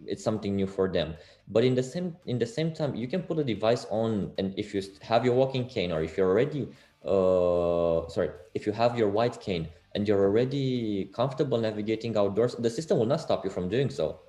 it's 0.06 0.24
something 0.24 0.56
new 0.56 0.66
for 0.66 0.88
them. 0.88 1.14
But 1.48 1.64
in 1.64 1.74
the 1.74 1.82
same 1.82 2.16
in 2.26 2.38
the 2.38 2.46
same 2.46 2.72
time 2.72 2.94
you 2.94 3.08
can 3.08 3.22
put 3.22 3.38
a 3.38 3.44
device 3.44 3.86
on 3.90 4.32
and 4.38 4.54
if 4.58 4.74
you 4.74 4.82
have 5.02 5.24
your 5.24 5.34
walking 5.34 5.66
cane 5.66 5.92
or 5.92 6.02
if 6.02 6.16
you're 6.16 6.28
already 6.28 6.68
uh 7.04 8.08
sorry 8.08 8.30
if 8.54 8.66
you 8.66 8.72
have 8.72 8.98
your 8.98 9.08
white 9.08 9.40
cane 9.40 9.68
and 9.94 10.06
you're 10.06 10.22
already 10.22 11.10
comfortable 11.14 11.58
navigating 11.58 12.16
outdoors 12.16 12.54
the 12.56 12.70
system 12.70 12.98
will 12.98 13.06
not 13.06 13.20
stop 13.20 13.44
you 13.44 13.50
from 13.50 13.68
doing 13.68 13.90
so. 13.90 14.20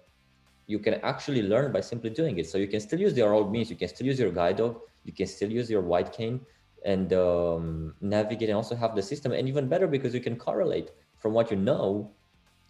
You 0.68 0.80
can 0.80 0.96
actually 1.04 1.42
learn 1.42 1.72
by 1.72 1.82
simply 1.82 2.12
doing 2.12 2.38
it. 2.38 2.48
So 2.48 2.58
you 2.58 2.68
can 2.68 2.80
still 2.80 3.00
use 3.00 3.18
your 3.18 3.34
old 3.34 3.52
means 3.52 3.70
you 3.70 3.76
can 3.76 3.90
still 3.90 4.08
use 4.08 4.20
your 4.20 4.32
guide 4.32 4.58
dog 4.58 4.80
you 5.04 5.14
can 5.14 5.28
still 5.28 5.52
use 5.52 5.70
your 5.70 5.82
white 5.82 6.12
cane 6.14 6.42
and 6.86 7.14
um, 7.14 7.94
navigate 8.02 8.50
and 8.50 8.56
also 8.56 8.76
have 8.76 8.96
the 8.96 9.02
system 9.02 9.32
and 9.32 9.48
even 9.48 9.68
better 9.68 9.88
because 9.88 10.14
you 10.14 10.22
can 10.22 10.36
correlate 10.36 10.92
from 11.18 11.34
what 11.34 11.52
you 11.52 11.58
know 11.58 12.12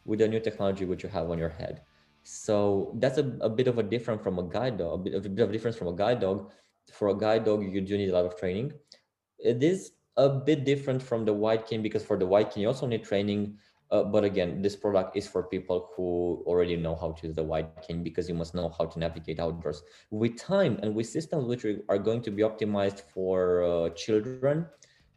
with 0.05 0.19
the 0.19 0.27
new 0.27 0.39
technology 0.39 0.85
which 0.85 1.03
you 1.03 1.09
have 1.09 1.29
on 1.29 1.37
your 1.37 1.49
head. 1.49 1.81
So 2.23 2.95
that's 2.99 3.17
a, 3.17 3.37
a 3.41 3.49
bit 3.49 3.67
of 3.67 3.77
a 3.77 3.83
different 3.83 4.21
from 4.23 4.37
a 4.39 4.43
guide 4.43 4.77
dog, 4.77 5.07
a 5.07 5.19
bit, 5.19 5.39
of 5.39 5.49
a 5.49 5.51
difference 5.51 5.77
from 5.77 5.87
a 5.87 5.95
guide 5.95 6.19
dog. 6.19 6.51
For 6.91 7.09
a 7.09 7.17
guide 7.17 7.45
dog, 7.45 7.63
you 7.63 7.81
do 7.81 7.97
need 7.97 8.09
a 8.09 8.13
lot 8.13 8.25
of 8.25 8.37
training. 8.37 8.73
It 9.39 9.63
is 9.63 9.91
a 10.21 10.29
bit 10.29 10.65
different 10.65 11.01
from 11.01 11.25
the 11.25 11.33
white 11.33 11.67
cane 11.67 11.81
because 11.81 12.03
for 12.05 12.17
the 12.17 12.25
white 12.25 12.51
cane, 12.51 12.61
you 12.61 12.67
also 12.67 12.85
need 12.85 13.03
training. 13.03 13.57
Uh, 13.89 14.03
but 14.03 14.23
again, 14.23 14.61
this 14.61 14.75
product 14.75 15.17
is 15.17 15.27
for 15.27 15.43
people 15.43 15.89
who 15.95 16.43
already 16.45 16.77
know 16.77 16.95
how 16.95 17.11
to 17.11 17.27
use 17.27 17.35
the 17.35 17.43
white 17.43 17.81
cane 17.85 18.03
because 18.03 18.29
you 18.29 18.35
must 18.35 18.55
know 18.55 18.69
how 18.77 18.85
to 18.85 18.99
navigate 18.99 19.39
outdoors. 19.39 19.83
With 20.11 20.37
time 20.37 20.79
and 20.81 20.95
with 20.95 21.07
systems 21.07 21.45
which 21.45 21.65
are 21.89 21.97
going 21.97 22.21
to 22.21 22.31
be 22.31 22.43
optimized 22.43 23.01
for 23.13 23.63
uh, 23.63 23.89
children, 23.89 24.67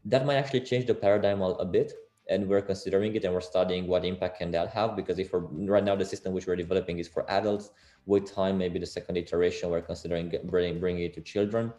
that 0.07 0.27
might 0.27 0.37
actually 0.37 0.63
change 0.63 0.87
the 0.87 0.95
paradigm 0.95 1.41
a, 1.43 1.65
bit 1.65 1.93
and 2.29 2.49
we're 2.49 2.63
considering 2.63 3.15
it 3.15 3.25
and 3.25 3.33
we're 3.33 3.41
studying 3.41 3.87
what 3.87 4.05
impact 4.05 4.39
can 4.39 4.51
that 4.51 4.69
have 4.71 4.97
because 4.97 5.19
if 5.19 5.33
we're 5.33 5.47
right 5.75 5.85
now 5.85 5.95
the 5.95 6.05
system 6.05 6.33
which 6.33 6.47
we're 6.47 6.57
developing 6.57 6.99
is 6.99 7.09
for 7.09 7.31
adults 7.31 7.71
with 8.07 8.31
time 8.31 8.57
maybe 8.59 8.79
the 8.79 8.87
second 8.87 9.17
iteration 9.17 9.71
we're 9.71 9.83
considering 9.83 10.33
bringing, 10.45 10.81
bringing 10.81 11.05
it 11.05 11.15
to 11.15 11.21
children 11.21 11.73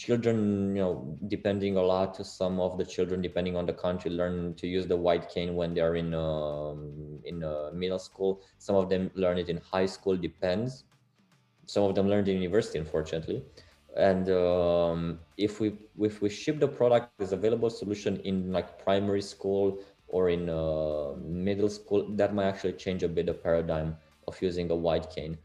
children 0.00 0.74
you 0.74 0.82
know 0.82 1.18
depending 1.28 1.76
a 1.76 1.82
lot 1.82 2.14
to 2.14 2.24
some 2.24 2.58
of 2.66 2.78
the 2.78 2.84
children 2.84 3.20
depending 3.20 3.54
on 3.60 3.66
the 3.66 3.72
country 3.72 4.10
learn 4.10 4.54
to 4.54 4.66
use 4.66 4.86
the 4.86 4.96
white 4.96 5.28
cane 5.28 5.54
when 5.54 5.74
they 5.74 5.82
are 5.88 5.96
in 6.02 6.14
um, 6.14 7.18
in 7.24 7.44
uh, 7.44 7.70
middle 7.74 7.98
school. 7.98 8.40
Some 8.58 8.76
of 8.76 8.88
them 8.88 9.10
learn 9.14 9.36
it 9.38 9.48
in 9.50 9.58
high 9.58 9.86
school 9.86 10.16
depends. 10.16 10.84
Some 11.66 11.84
of 11.84 11.94
them 11.94 12.08
learn 12.08 12.26
in 12.28 12.36
university 12.36 12.78
unfortunately. 12.78 13.42
And 13.96 14.30
um, 14.30 15.18
if 15.36 15.60
we 15.60 15.74
if 16.08 16.22
we 16.22 16.30
ship 16.30 16.60
the 16.60 16.68
product 16.68 17.20
as 17.20 17.32
available 17.32 17.70
solution 17.70 18.20
in 18.20 18.52
like 18.52 18.82
primary 18.82 19.22
school 19.22 19.80
or 20.08 20.30
in 20.30 20.48
uh, 20.48 21.12
middle 21.20 21.68
school 21.68 22.06
that 22.16 22.34
might 22.34 22.46
actually 22.46 22.74
change 22.84 23.02
a 23.02 23.08
bit 23.08 23.26
the 23.26 23.34
paradigm 23.34 23.96
of 24.26 24.40
using 24.40 24.70
a 24.70 24.76
white 24.76 25.10
cane 25.14 25.36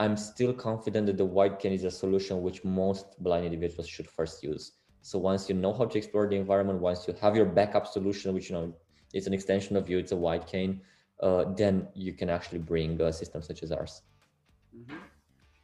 I'm 0.00 0.16
still 0.16 0.54
confident 0.54 1.06
that 1.08 1.18
the 1.18 1.26
white 1.26 1.58
cane 1.58 1.72
is 1.72 1.84
a 1.84 1.90
solution 1.90 2.40
which 2.40 2.64
most 2.64 3.22
blind 3.22 3.44
individuals 3.44 3.86
should 3.86 4.08
first 4.08 4.42
use. 4.42 4.72
So 5.02 5.18
once 5.18 5.46
you 5.50 5.54
know 5.54 5.74
how 5.74 5.84
to 5.84 5.98
explore 5.98 6.26
the 6.26 6.36
environment, 6.36 6.80
once 6.80 7.06
you 7.06 7.12
have 7.20 7.36
your 7.36 7.44
backup 7.44 7.86
solution, 7.86 8.32
which 8.32 8.48
you 8.48 8.56
know 8.56 8.74
it's 9.12 9.26
an 9.26 9.34
extension 9.34 9.76
of 9.76 9.90
you, 9.90 9.98
it's 9.98 10.12
a 10.12 10.16
white 10.16 10.46
cane, 10.46 10.80
uh, 11.22 11.44
then 11.54 11.86
you 11.94 12.14
can 12.14 12.30
actually 12.30 12.60
bring 12.60 12.98
a 13.02 13.12
system 13.12 13.42
such 13.42 13.62
as 13.62 13.72
ours. 13.72 14.00
Mm-hmm. 14.74 14.96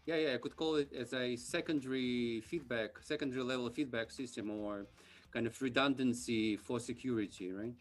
Yeah, 0.04 0.16
yeah, 0.16 0.34
I 0.34 0.36
could 0.36 0.54
call 0.54 0.76
it 0.76 0.92
as 0.92 1.14
a 1.14 1.34
secondary 1.36 2.42
feedback, 2.42 2.90
secondary 3.00 3.42
level 3.42 3.70
feedback 3.70 4.10
system, 4.10 4.50
or 4.50 4.86
kind 5.32 5.46
of 5.46 5.62
redundancy 5.62 6.56
for 6.56 6.78
security, 6.78 7.52
right? 7.52 7.74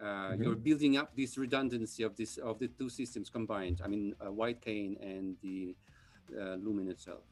Uh, 0.00 0.04
mm-hmm. 0.04 0.42
You're 0.42 0.54
building 0.54 0.98
up 0.98 1.16
this 1.16 1.36
redundancy 1.36 2.04
of 2.04 2.14
this 2.14 2.36
of 2.36 2.60
the 2.60 2.68
two 2.68 2.90
systems 2.90 3.28
combined. 3.28 3.80
I 3.84 3.88
mean, 3.88 4.14
uh, 4.24 4.30
white 4.30 4.60
cane 4.60 4.96
and 5.00 5.36
the 5.42 5.74
lumen 6.30 6.88
itself 6.88 7.22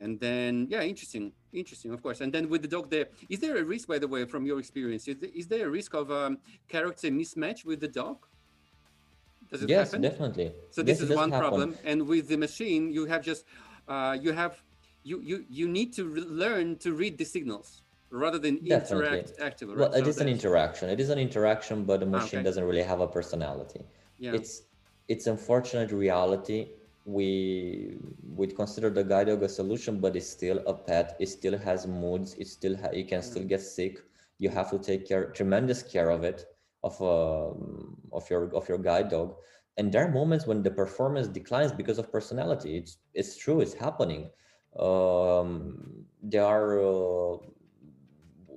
and 0.00 0.18
then 0.20 0.66
yeah 0.70 0.82
interesting 0.82 1.32
interesting 1.52 1.92
of 1.92 2.02
course 2.02 2.20
and 2.20 2.32
then 2.32 2.48
with 2.48 2.62
the 2.62 2.68
dog 2.68 2.90
there 2.90 3.06
is 3.28 3.38
there 3.40 3.56
a 3.56 3.64
risk 3.64 3.88
by 3.88 3.98
the 3.98 4.08
way 4.08 4.24
from 4.24 4.44
your 4.44 4.58
experience 4.58 5.06
is, 5.08 5.16
is 5.34 5.46
there 5.46 5.66
a 5.66 5.70
risk 5.70 5.94
of 5.94 6.10
um, 6.10 6.38
character 6.68 7.08
mismatch 7.08 7.64
with 7.64 7.80
the 7.80 7.88
dog 7.88 8.18
does 9.50 9.62
it 9.62 9.68
yes 9.68 9.92
happen? 9.92 10.02
definitely 10.02 10.52
so 10.70 10.82
this 10.82 11.00
yes, 11.00 11.10
is 11.10 11.16
one 11.16 11.30
happen. 11.30 11.48
problem 11.48 11.76
and 11.84 12.06
with 12.06 12.28
the 12.28 12.36
machine 12.36 12.92
you 12.92 13.06
have 13.06 13.22
just 13.22 13.44
uh, 13.88 14.16
you 14.20 14.32
have 14.32 14.62
you 15.04 15.20
you 15.20 15.44
you 15.48 15.68
need 15.68 15.92
to 15.92 16.02
learn 16.42 16.76
to 16.76 16.92
read 16.92 17.16
the 17.18 17.24
signals 17.24 17.82
rather 18.10 18.38
than 18.38 18.56
definitely. 18.64 19.06
interact 19.06 19.32
actively 19.40 19.74
right? 19.74 19.90
well 19.90 19.98
it 19.98 20.04
so 20.04 20.10
is 20.10 20.18
an 20.18 20.28
interaction 20.28 20.88
it 20.88 21.00
is 21.00 21.10
an 21.10 21.18
interaction 21.18 21.84
but 21.84 22.00
the 22.00 22.06
ah, 22.06 22.18
machine 22.18 22.40
okay. 22.40 22.44
doesn't 22.44 22.64
really 22.64 22.82
have 22.82 23.00
a 23.00 23.06
personality 23.06 23.82
yeah. 24.18 24.32
it's 24.32 24.62
it's 25.08 25.26
unfortunate 25.26 25.90
reality 25.92 26.68
we 27.04 27.98
would 28.22 28.56
consider 28.56 28.90
the 28.90 29.04
guide 29.04 29.26
dog 29.26 29.42
a 29.42 29.48
solution, 29.48 30.00
but 30.00 30.16
it's 30.16 30.28
still 30.28 30.60
a 30.66 30.74
pet. 30.74 31.16
It 31.20 31.28
still 31.28 31.58
has 31.58 31.86
moods. 31.86 32.34
It 32.34 32.48
still 32.48 32.76
ha- 32.76 32.92
you 32.92 33.04
can 33.04 33.22
still 33.22 33.42
mm. 33.42 33.48
get 33.48 33.60
sick. 33.60 33.98
You 34.38 34.48
have 34.50 34.70
to 34.70 34.78
take 34.78 35.06
care, 35.06 35.30
tremendous 35.30 35.82
care 35.82 36.10
of 36.10 36.24
it, 36.24 36.44
of 36.82 37.00
uh, 37.00 37.50
of 38.12 38.28
your 38.30 38.54
of 38.54 38.68
your 38.68 38.78
guide 38.78 39.10
dog. 39.10 39.34
And 39.76 39.92
there 39.92 40.06
are 40.06 40.10
moments 40.10 40.46
when 40.46 40.62
the 40.62 40.70
performance 40.70 41.28
declines 41.28 41.72
because 41.72 41.98
of 41.98 42.10
personality. 42.10 42.78
It's 42.78 42.98
it's 43.12 43.36
true. 43.36 43.60
It's 43.60 43.74
happening. 43.74 44.30
Um, 44.78 46.06
there 46.22 46.44
are 46.44 46.80
uh, 46.80 47.36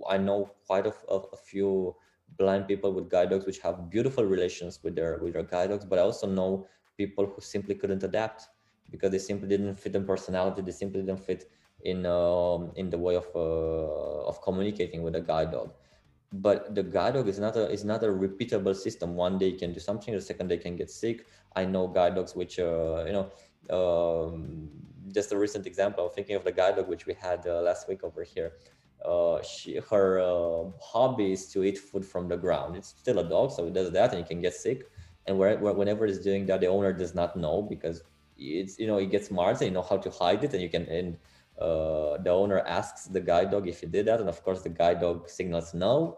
I 0.10 0.18
know 0.18 0.52
quite 0.66 0.88
a, 0.88 0.94
a, 1.10 1.16
a 1.34 1.38
few 1.38 1.96
blind 2.38 2.68
people 2.68 2.94
with 2.94 3.10
guide 3.10 3.30
dogs 3.30 3.46
which 3.46 3.60
have 3.60 3.90
beautiful 3.90 4.24
relations 4.26 4.80
with 4.84 4.96
their 4.96 5.20
with 5.22 5.34
their 5.34 5.44
guide 5.44 5.70
dogs, 5.70 5.86
but 5.86 6.00
I 6.00 6.04
also 6.04 6.28
know 6.28 6.68
people 6.98 7.26
who 7.26 7.42
simply 7.42 7.76
couldn't 7.76 8.04
adapt 8.04 8.48
because 8.92 9.12
they 9.12 9.20
simply 9.20 9.48
didn't 9.48 9.76
fit 9.76 9.96
in 9.96 10.06
personality. 10.06 10.62
They 10.62 10.72
simply 10.72 11.02
didn't 11.02 11.20
fit 11.20 11.50
in 11.84 12.06
um, 12.06 12.72
in 12.76 12.90
the 12.90 12.98
way 12.98 13.16
of 13.16 13.28
uh, 13.36 14.28
of 14.28 14.42
communicating 14.42 15.04
with 15.04 15.16
a 15.16 15.22
guide 15.22 15.52
dog. 15.52 15.74
But 16.34 16.76
the 16.76 16.84
guide 16.84 17.14
dog 17.14 17.28
is 17.28 17.40
not 17.40 17.56
a 17.56 17.70
is 17.70 17.86
not 17.86 18.04
a 18.04 18.08
repeatable 18.08 18.76
system. 18.76 19.16
One 19.16 19.38
day 19.38 19.50
you 19.50 19.58
can 19.58 19.74
do 19.74 19.80
something, 19.80 20.14
the 20.14 20.22
second 20.22 20.48
day 20.48 20.58
can 20.58 20.76
get 20.76 20.90
sick. 20.90 21.26
I 21.56 21.66
know 21.66 21.88
guide 21.88 22.16
dogs 22.16 22.36
which 22.36 22.60
uh, 22.60 23.04
you 23.06 23.14
know. 23.14 23.32
Um, 23.70 24.70
just 25.14 25.32
a 25.32 25.38
recent 25.38 25.66
example. 25.66 26.06
I'm 26.06 26.12
thinking 26.14 26.36
of 26.36 26.44
the 26.44 26.52
guide 26.52 26.76
dog 26.76 26.90
which 26.90 27.06
we 27.06 27.14
had 27.14 27.46
uh, 27.48 27.62
last 27.62 27.88
week 27.88 28.04
over 28.04 28.24
here. 28.24 28.54
Uh, 29.06 29.42
she 29.42 29.80
her 29.90 30.20
uh, 30.20 30.70
hobby 30.82 31.32
is 31.32 31.48
to 31.54 31.64
eat 31.64 31.78
food 31.78 32.06
from 32.06 32.28
the 32.28 32.36
ground. 32.38 32.76
It's 32.76 32.90
still 32.90 33.20
a 33.20 33.28
dog, 33.28 33.52
so 33.52 33.68
it 33.68 33.74
does 33.74 33.92
that, 33.92 34.12
and 34.12 34.20
it 34.22 34.28
can 34.28 34.42
get 34.42 34.54
sick 34.54 34.84
and 35.28 35.38
where, 35.38 35.58
whenever 35.58 36.06
it's 36.06 36.20
doing 36.20 36.46
that 36.48 36.62
the 36.62 36.68
owner 36.68 36.94
does 36.94 37.16
not 37.16 37.36
know 37.36 37.62
because 37.70 38.04
it's 38.38 38.80
you 38.80 38.88
know 38.88 38.98
it 38.98 39.12
gets 39.12 39.28
smart 39.28 39.58
and 39.62 39.68
you 39.70 39.72
know 39.74 39.82
how 39.82 39.98
to 39.98 40.10
hide 40.12 40.44
it 40.44 40.54
and 40.54 40.62
you 40.62 40.70
can 40.70 40.84
and 40.88 41.18
uh, 41.62 42.18
the 42.24 42.30
owner 42.30 42.60
asks 42.60 43.08
the 43.08 43.22
guide 43.22 43.52
dog 43.52 43.68
if 43.68 43.82
he 43.82 43.88
did 43.88 44.06
that 44.08 44.20
and 44.20 44.30
of 44.30 44.44
course 44.44 44.62
the 44.64 44.70
guide 44.70 45.00
dog 45.02 45.30
signals 45.30 45.74
no 45.74 46.18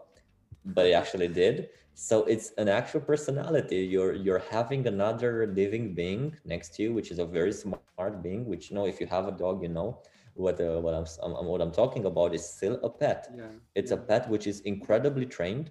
but 0.64 0.86
he 0.86 0.92
actually 0.94 1.28
did. 1.28 1.68
So 1.94 2.24
it's 2.24 2.52
an 2.58 2.68
actual 2.68 3.00
personality. 3.00 3.78
You're 3.78 4.14
you're 4.14 4.42
having 4.50 4.86
another 4.86 5.46
living 5.54 5.94
being 5.94 6.36
next 6.44 6.74
to 6.76 6.82
you 6.84 6.92
which 6.94 7.10
is 7.10 7.18
a 7.18 7.26
very 7.26 7.52
smart 7.52 7.98
being 7.98 8.24
which 8.24 8.46
you 8.48 8.54
know 8.54 8.62
if 8.62 8.78
you 8.78 8.84
have 8.84 9.04
a 9.04 9.10
dog 9.12 9.38
you 9.40 9.46
know 9.48 9.78
what 10.18 10.42
uh, 10.44 10.64
what 10.66 10.78
I'm, 10.80 10.94
I'm 11.20 11.46
what 11.46 11.60
i'm 11.60 11.70
talking 11.72 12.04
about 12.04 12.34
is 12.34 12.44
still 12.46 12.78
a 12.82 12.88
pet. 12.90 13.26
Yeah. 13.34 13.46
it's 13.74 13.90
a 13.90 13.96
pet 13.96 14.28
which 14.28 14.46
is 14.46 14.60
incredibly 14.60 15.26
trained 15.26 15.70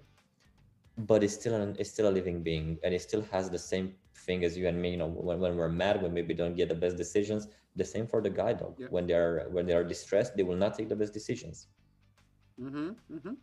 but 1.06 1.22
it's 1.22 1.34
still 1.34 1.54
an 1.54 1.76
it's 1.78 1.90
still 1.90 2.08
a 2.08 2.14
living 2.18 2.42
being 2.42 2.78
and 2.84 2.94
it 2.94 3.00
still 3.00 3.22
has 3.30 3.50
the 3.50 3.58
same 3.58 3.94
thing 4.14 4.44
as 4.44 4.56
you 4.56 4.66
and 4.68 4.80
me 4.80 4.90
you 4.90 4.96
know 4.96 5.06
when, 5.06 5.38
when 5.40 5.56
we're 5.56 5.68
mad 5.68 6.02
when 6.02 6.12
maybe 6.12 6.34
don't 6.34 6.56
get 6.56 6.68
the 6.68 6.74
best 6.74 6.96
decisions 6.96 7.48
the 7.76 7.84
same 7.84 8.06
for 8.06 8.20
the 8.20 8.30
guide 8.30 8.58
dog 8.58 8.74
yeah. 8.78 8.86
when 8.90 9.06
they're 9.06 9.46
when 9.50 9.66
they 9.66 9.74
are 9.74 9.84
distressed 9.84 10.36
they 10.36 10.42
will 10.42 10.56
not 10.56 10.76
take 10.76 10.88
the 10.88 10.96
best 10.96 11.12
decisions 11.12 11.68
mm-hmm, 12.60 12.90
mm-hmm. 13.12 13.34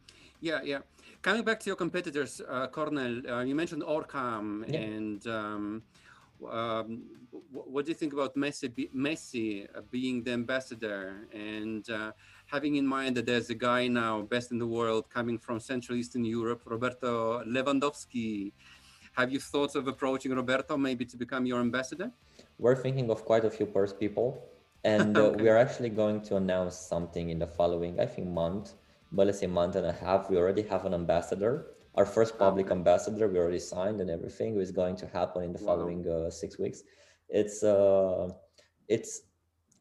yeah 0.41 0.59
yeah 0.63 0.79
coming 1.21 1.43
back 1.43 1.59
to 1.59 1.67
your 1.67 1.75
competitors 1.75 2.41
uh, 2.47 2.67
Cornel 2.67 3.21
uh, 3.29 3.41
you 3.41 3.55
mentioned 3.55 3.83
orcam 3.83 4.63
yeah. 4.67 4.79
and 4.79 5.27
um, 5.27 5.83
um, 6.51 7.03
what 7.51 7.85
do 7.85 7.89
you 7.89 7.95
think 7.95 8.13
about 8.13 8.35
Messi, 8.35 8.89
Messi 8.95 9.67
uh, 9.75 9.81
being 9.89 10.23
the 10.23 10.31
ambassador 10.31 11.27
and 11.33 11.89
uh, 11.89 12.11
having 12.47 12.75
in 12.75 12.87
mind 12.87 13.15
that 13.17 13.25
there's 13.25 13.49
a 13.49 13.55
guy 13.55 13.87
now 13.87 14.21
best 14.21 14.51
in 14.51 14.57
the 14.57 14.65
world 14.67 15.09
coming 15.09 15.37
from 15.37 15.59
Central 15.59 15.97
Eastern 15.97 16.23
Europe, 16.23 16.61
Roberto 16.65 17.43
Lewandowski. 17.43 18.53
Have 19.13 19.31
you 19.31 19.39
thought 19.39 19.75
of 19.75 19.87
approaching 19.87 20.31
Roberto 20.33 20.77
maybe 20.77 21.05
to 21.05 21.17
become 21.17 21.45
your 21.45 21.59
ambassador? 21.59 22.11
We're 22.57 22.75
thinking 22.75 23.09
of 23.09 23.25
quite 23.25 23.45
a 23.45 23.49
few 23.49 23.65
first 23.65 23.99
people, 23.99 24.41
and 24.83 25.17
uh, 25.17 25.21
okay. 25.27 25.43
we 25.43 25.49
are 25.49 25.57
actually 25.57 25.89
going 25.89 26.21
to 26.21 26.37
announce 26.37 26.75
something 26.75 27.29
in 27.29 27.39
the 27.39 27.47
following, 27.47 27.99
I 27.99 28.05
think, 28.05 28.27
month. 28.27 28.73
But 29.11 29.27
let's 29.27 29.39
say 29.39 29.47
month 29.47 29.75
and 29.75 29.85
a 29.85 29.93
half. 29.93 30.29
We 30.29 30.37
already 30.37 30.63
have 30.63 30.85
an 30.85 30.93
ambassador. 30.93 31.67
Our 31.95 32.05
first 32.05 32.37
public 32.37 32.67
okay. 32.67 32.75
ambassador, 32.75 33.27
we 33.27 33.39
already 33.39 33.59
signed 33.59 34.01
and 34.01 34.09
everything 34.09 34.59
is 34.59 34.71
going 34.71 34.95
to 34.97 35.07
happen 35.07 35.43
in 35.43 35.51
the 35.51 35.59
wow. 35.63 35.75
following 35.75 36.07
uh, 36.07 36.29
six 36.29 36.59
weeks. 36.59 36.83
It's 37.29 37.63
uh, 37.63 38.29
it's 38.87 39.21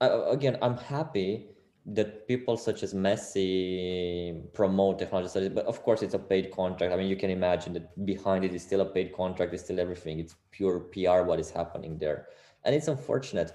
uh, 0.00 0.31
again, 0.31 0.57
I'm 0.62 0.79
happy 0.79 1.48
that 1.87 2.27
people 2.27 2.57
such 2.57 2.83
as 2.83 2.94
Messi 2.94 4.52
promote 4.52 4.98
technology 4.98 5.29
studies, 5.29 5.50
but 5.50 5.67
of 5.67 5.83
course 5.83 6.02
it's 6.02 6.15
a 6.15 6.19
paid 6.19 6.50
contract. 6.50 6.92
I 6.92 6.96
mean, 6.96 7.08
you 7.08 7.17
can 7.17 7.31
imagine 7.31 7.73
that 7.75 8.04
behind 8.04 8.44
it 8.44 8.52
is 8.54 8.63
still 8.63 8.81
a 8.81 8.85
paid 8.85 9.13
contract, 9.13 9.54
it's 9.54 9.63
still 9.63 9.79
everything. 9.79 10.19
It's 10.19 10.35
pure 10.50 10.81
PR 10.81 11.23
what 11.23 11.38
is 11.38 11.50
happening 11.50 11.96
there, 11.98 12.27
and 12.65 12.75
it's 12.75 12.88
unfortunate 12.88 13.52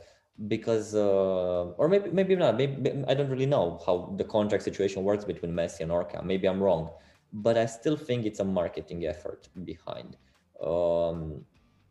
because, 0.48 0.96
uh, 0.96 1.74
or 1.78 1.90
maybe 1.90 2.10
maybe 2.12 2.36
not. 2.38 2.56
Maybe 2.56 3.04
I 3.08 3.14
don't 3.14 3.30
really 3.30 3.46
know 3.46 3.82
how 3.86 4.16
the 4.18 4.24
contract 4.24 4.64
situation 4.64 5.04
works 5.04 5.26
between 5.26 5.52
Messi 5.52 5.82
and 5.82 5.92
Orcam. 5.92 6.24
Maybe 6.24 6.48
I'm 6.48 6.64
wrong, 6.64 6.90
but 7.34 7.58
I 7.58 7.66
still 7.66 7.98
think 7.98 8.26
it's 8.26 8.40
a 8.40 8.46
marketing 8.46 9.06
effort 9.06 9.50
behind. 9.66 10.16
Um, 10.66 11.44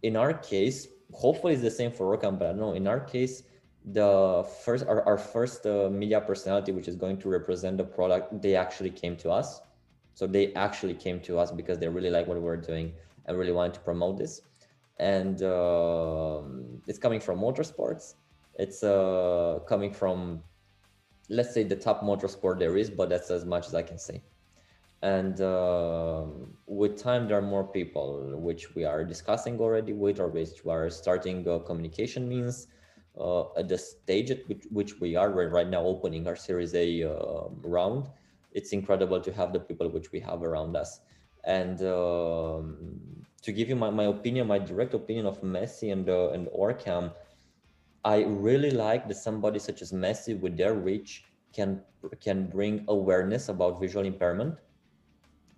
in 0.03 0.17
our 0.17 0.33
case, 0.33 0.89
hopefully 1.13 1.53
it's 1.53 1.63
the 1.63 1.71
same 1.71 1.93
for 1.93 2.17
Orcam, 2.17 2.39
but 2.39 2.47
I 2.47 2.51
don't 2.53 2.61
know. 2.61 2.73
In 2.73 2.87
our 2.87 3.01
case 3.01 3.43
the 3.85 4.47
first 4.65 4.87
our, 4.87 5.03
our 5.07 5.19
first 5.19 5.67
uh, 5.67 5.89
media 5.91 6.21
personality 6.21 6.73
which 6.73 6.89
is 6.89 6.97
going 6.97 7.17
to 7.17 7.29
represent 7.29 7.79
the 7.79 7.85
product 7.85 8.43
they 8.43 8.55
actually 8.55 8.91
came 8.91 9.17
to 9.17 9.31
us 9.31 9.61
so 10.15 10.27
they 10.27 10.53
actually 10.55 10.95
came 10.95 11.21
to 11.21 11.39
us 11.39 11.51
because 11.51 11.79
they 11.79 11.89
really 11.89 12.11
like 12.11 12.27
what 12.27 12.37
we 12.37 12.43
we're 12.43 12.57
doing 12.57 12.93
and 13.27 13.39
really 13.39 13.53
wanted 13.53 13.75
to 13.75 13.81
promote 13.81 14.19
this 14.19 14.43
and 14.99 15.43
uh, 15.43 16.43
it's 16.87 16.99
coming 16.99 17.21
from 17.21 17.39
motorsports 17.41 18.15
it's 18.59 18.83
uh, 18.83 19.59
coming 19.67 19.93
from 19.93 20.43
let's 21.31 21.55
say 21.55 21.63
the 21.63 21.77
top 21.77 22.03
motorsport 22.03 22.59
there 22.59 22.77
is, 22.77 22.91
but 22.91 23.09
that's 23.09 23.31
as 23.31 23.45
much 23.45 23.67
as 23.69 23.75
I 23.75 23.83
can 23.83 23.99
say. 23.99 24.23
And 25.03 25.41
uh, 25.41 26.25
with 26.67 27.01
time, 27.01 27.27
there 27.27 27.39
are 27.39 27.43
more 27.43 27.65
people 27.65 28.37
which 28.37 28.75
we 28.75 28.85
are 28.85 29.05
discussing 29.05 29.59
already 29.59 29.93
with, 29.95 30.21
or 30.21 30.29
which 30.29 30.65
we 30.65 30.73
are 30.73 30.91
starting 30.91 31.49
uh, 31.49 31.61
communication 31.61 32.29
means. 32.29 32.67
Uh, 33.21 33.45
at 33.59 33.69
the 33.69 33.77
stage 33.77 34.31
at 34.31 34.49
which, 34.49 34.65
which 34.71 34.99
we 34.99 35.15
are, 35.15 35.29
right 35.29 35.69
now 35.69 35.83
opening 35.83 36.27
our 36.27 36.37
Series 36.37 36.75
A 36.75 37.03
uh, 37.03 37.49
round. 37.61 38.09
It's 38.53 38.73
incredible 38.73 39.21
to 39.21 39.31
have 39.33 39.53
the 39.53 39.61
people 39.61 39.91
which 39.91 40.11
we 40.11 40.21
have 40.21 40.43
around 40.43 40.75
us. 40.75 41.01
And 41.45 41.83
um, 41.83 42.99
to 43.43 43.53
give 43.53 43.69
you 43.69 43.77
my, 43.77 43.91
my 43.91 44.05
opinion, 44.05 44.47
my 44.47 44.59
direct 44.59 44.95
opinion 44.95 45.27
of 45.27 45.43
Messi 45.43 45.93
and 45.93 46.09
uh, 46.09 46.31
and 46.31 46.47
Orcam, 46.49 47.13
I 48.07 48.23
really 48.25 48.71
like 48.71 49.07
that 49.09 49.17
somebody 49.17 49.59
such 49.59 49.83
as 49.83 49.93
Messi 49.93 50.41
with 50.41 50.57
their 50.57 50.73
reach 50.73 51.25
can 51.53 51.83
can 52.23 52.47
bring 52.47 52.87
awareness 52.89 53.51
about 53.51 53.79
visual 53.79 54.07
impairment. 54.07 54.55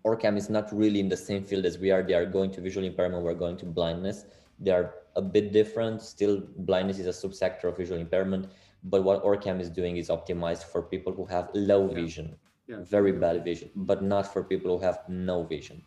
Orcam 0.04 0.36
is 0.36 0.50
not 0.50 0.72
really 0.72 0.98
in 0.98 1.08
the 1.08 1.16
same 1.16 1.44
field 1.44 1.64
as 1.64 1.78
we 1.78 1.92
are. 1.92 2.02
They 2.02 2.14
are 2.14 2.26
going 2.26 2.50
to 2.52 2.60
visual 2.60 2.84
impairment, 2.84 3.22
we're 3.22 3.34
going 3.34 3.56
to 3.58 3.66
blindness. 3.66 4.24
They 4.62 4.70
are 4.70 4.94
a 5.16 5.22
bit 5.22 5.52
different. 5.52 6.02
Still, 6.02 6.42
blindness 6.58 6.98
is 6.98 7.06
a 7.06 7.28
subsector 7.28 7.64
of 7.64 7.76
visual 7.76 8.00
impairment. 8.00 8.46
But 8.84 9.04
what 9.04 9.22
Orcam 9.22 9.60
is 9.60 9.70
doing 9.70 9.96
is 9.96 10.08
optimized 10.08 10.64
for 10.64 10.82
people 10.82 11.12
who 11.12 11.24
have 11.26 11.50
low 11.54 11.88
yeah. 11.88 11.94
vision, 11.94 12.36
yeah. 12.66 12.76
very 12.80 13.12
bad 13.12 13.44
vision, 13.44 13.70
but 13.76 14.02
not 14.02 14.32
for 14.32 14.42
people 14.42 14.76
who 14.76 14.84
have 14.84 15.00
no 15.08 15.44
vision, 15.44 15.82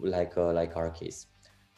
like 0.00 0.36
uh, 0.36 0.52
like 0.52 0.76
our 0.76 0.90
case. 0.90 1.26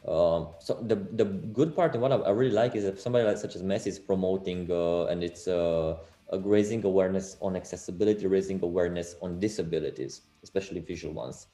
Um, 0.07 0.55
so 0.59 0.81
the 0.81 0.95
the 0.95 1.25
good 1.25 1.75
part 1.75 1.93
and 1.93 2.01
what 2.01 2.11
I, 2.11 2.31
really 2.31 2.55
like 2.55 2.73
is 2.73 2.85
that 2.85 2.99
somebody 2.99 3.25
like 3.25 3.37
such 3.37 3.55
as 3.55 3.61
Messi 3.61 3.87
is 3.87 3.99
promoting 3.99 4.71
uh, 4.71 5.05
and 5.05 5.21
it's 5.23 5.45
uh, 5.47 5.97
raising 6.37 6.85
awareness 6.85 7.37
on 7.41 7.55
accessibility, 7.55 8.25
raising 8.25 8.63
awareness 8.63 9.15
on 9.21 9.39
disabilities, 9.39 10.21
especially 10.41 10.79
visual 10.79 11.13
ones. 11.13 11.47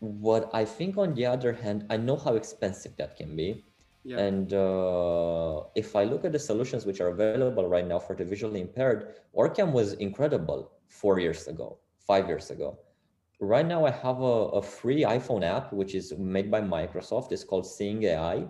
What 0.00 0.50
I 0.52 0.64
think, 0.64 0.98
on 0.98 1.14
the 1.14 1.26
other 1.26 1.52
hand, 1.52 1.86
I 1.90 1.96
know 1.96 2.16
how 2.16 2.34
expensive 2.34 2.96
that 2.96 3.16
can 3.16 3.34
be. 3.36 3.64
Yeah. 4.04 4.18
And 4.18 4.52
uh, 4.54 5.64
if 5.74 5.94
I 5.96 6.04
look 6.04 6.24
at 6.24 6.32
the 6.32 6.38
solutions 6.38 6.86
which 6.86 7.00
are 7.00 7.08
available 7.08 7.66
right 7.66 7.86
now 7.86 7.98
for 7.98 8.14
the 8.16 8.24
visually 8.24 8.60
impaired, 8.60 9.16
Orcam 9.36 9.72
was 9.72 9.94
incredible 9.94 10.72
four 10.88 11.18
years 11.18 11.46
ago, 11.46 11.78
five 12.06 12.26
years 12.28 12.50
ago 12.50 12.78
right 13.40 13.66
now 13.66 13.84
I 13.84 13.90
have 13.90 14.20
a, 14.20 14.36
a, 14.58 14.62
free 14.62 15.02
iPhone 15.02 15.44
app, 15.44 15.72
which 15.72 15.94
is 15.94 16.12
made 16.18 16.50
by 16.50 16.60
Microsoft. 16.60 17.32
It's 17.32 17.44
called 17.44 17.66
Seeing 17.66 18.02
AI 18.04 18.46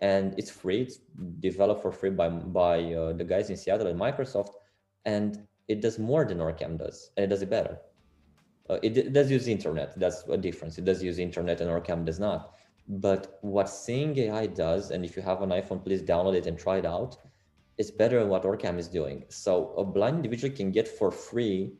and 0.00 0.34
it's 0.38 0.50
free. 0.50 0.82
It's 0.82 0.98
developed 1.40 1.82
for 1.82 1.92
free 1.92 2.10
by, 2.10 2.28
by 2.28 2.92
uh, 2.92 3.12
the 3.12 3.24
guys 3.24 3.50
in 3.50 3.56
Seattle 3.56 3.88
at 3.88 3.96
Microsoft. 3.96 4.50
And 5.04 5.46
it 5.66 5.80
does 5.80 5.98
more 5.98 6.24
than 6.24 6.38
Orcam 6.38 6.78
does, 6.78 7.10
and 7.16 7.24
it 7.24 7.28
does 7.28 7.42
it 7.42 7.50
better. 7.50 7.78
Uh, 8.70 8.78
it, 8.82 8.96
it, 8.96 9.12
does 9.12 9.30
use 9.30 9.48
internet. 9.48 9.98
That's 9.98 10.24
a 10.28 10.36
difference. 10.36 10.78
It 10.78 10.84
does 10.84 11.02
use 11.02 11.18
internet 11.18 11.60
and 11.60 11.70
Orcam 11.70 12.04
does 12.04 12.20
not. 12.20 12.54
But 12.88 13.38
what 13.42 13.68
Seeing 13.68 14.18
AI 14.18 14.46
does, 14.46 14.90
and 14.90 15.04
if 15.04 15.14
you 15.14 15.22
have 15.22 15.42
an 15.42 15.50
iPhone, 15.50 15.84
please 15.84 16.02
download 16.02 16.34
it 16.34 16.46
and 16.46 16.58
try 16.58 16.78
it 16.78 16.86
out, 16.86 17.18
it's 17.76 17.90
better 17.90 18.18
than 18.18 18.28
what 18.28 18.42
Orcam 18.42 18.78
is 18.78 18.88
doing. 18.88 19.24
So 19.28 19.74
a 19.76 19.84
blind 19.84 20.16
individual 20.16 20.54
can 20.54 20.72
get 20.72 20.88
for 20.88 21.10
free 21.10 21.72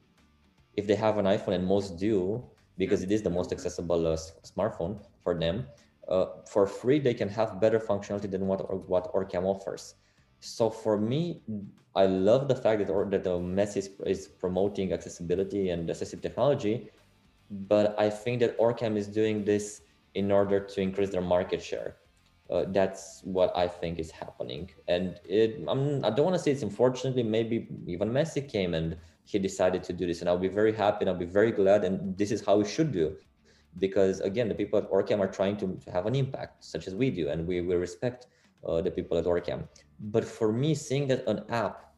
if 0.77 0.87
they 0.87 0.95
have 0.95 1.19
an 1.19 1.25
iPhone, 1.25 1.55
and 1.55 1.67
most 1.67 1.99
do, 1.99 2.45
because 2.77 3.03
it 3.03 3.11
is 3.11 3.23
the 3.23 3.31
most 3.31 3.53
accessible 3.53 4.07
uh, 4.07 4.17
smartphone 4.45 5.01
for 5.21 5.35
them, 5.37 5.67
uh, 6.09 6.27
for 6.47 6.67
free 6.67 7.01
they 7.01 7.15
can 7.15 7.29
have 7.29 7.61
better 7.61 7.81
functionality 7.81 8.31
than 8.31 8.47
what 8.47 8.61
what 8.89 9.13
Orcam 9.13 9.45
offers. 9.45 9.95
So 10.41 10.71
for 10.71 10.97
me, 10.97 11.43
I 11.97 12.07
love 12.07 12.47
the 12.47 12.55
fact 12.55 12.79
that 12.79 12.91
or, 12.91 13.07
that 13.07 13.25
the 13.25 13.39
Messi 13.39 13.79
is, 13.79 13.91
is 14.07 14.29
promoting 14.29 14.93
accessibility 14.93 15.71
and 15.71 15.89
assistive 15.89 16.23
technology, 16.23 16.91
but 17.51 17.99
I 17.99 18.09
think 18.09 18.39
that 18.41 18.57
Orcam 18.59 18.97
is 18.97 19.09
doing 19.09 19.45
this 19.45 19.81
in 20.21 20.27
order 20.41 20.59
to 20.73 20.81
increase 20.87 21.11
their 21.15 21.27
market 21.35 21.63
share. 21.71 21.91
Uh, 22.51 22.65
that's 22.79 23.21
what 23.25 23.51
I 23.63 23.67
think 23.69 23.99
is 23.99 24.11
happening, 24.11 24.71
and 24.95 25.07
it 25.25 25.51
I'm, 25.73 25.83
I 26.07 26.11
do 26.11 26.23
not 26.23 26.27
want 26.27 26.35
to 26.39 26.43
say 26.45 26.51
it's 26.51 26.67
unfortunately 26.71 27.25
maybe 27.37 27.57
even 27.95 28.09
Messi 28.19 28.43
came 28.57 28.73
and 28.79 28.97
he 29.29 29.39
decided 29.39 29.83
to 29.85 29.93
do 29.93 30.07
this. 30.07 30.21
And 30.21 30.29
I'll 30.29 30.47
be 30.49 30.49
very 30.49 30.73
happy 30.73 31.01
and 31.03 31.11
I'll 31.11 31.25
be 31.27 31.33
very 31.41 31.53
glad. 31.53 31.85
And 31.85 32.17
this 32.17 32.31
is 32.33 32.43
how 32.47 32.57
we 32.57 32.65
should 32.65 32.93
do. 32.93 33.15
Because 33.79 34.21
again, 34.21 34.49
the 34.49 34.55
people 34.55 34.79
at 34.79 34.91
Orcam 34.91 35.21
are 35.21 35.29
trying 35.29 35.59
to, 35.59 35.67
to 35.85 35.91
have 35.91 36.07
an 36.07 36.15
impact, 36.15 36.65
such 36.65 36.87
as 36.87 36.95
we 36.95 37.11
do, 37.11 37.29
and 37.29 37.47
we, 37.47 37.61
we 37.61 37.75
respect 37.75 38.27
uh, 38.67 38.81
the 38.81 38.91
people 38.91 39.19
at 39.19 39.27
Orcam. 39.27 39.69
But 40.01 40.25
for 40.25 40.51
me, 40.51 40.75
seeing 40.75 41.07
that 41.09 41.29
an 41.29 41.45
app 41.51 41.93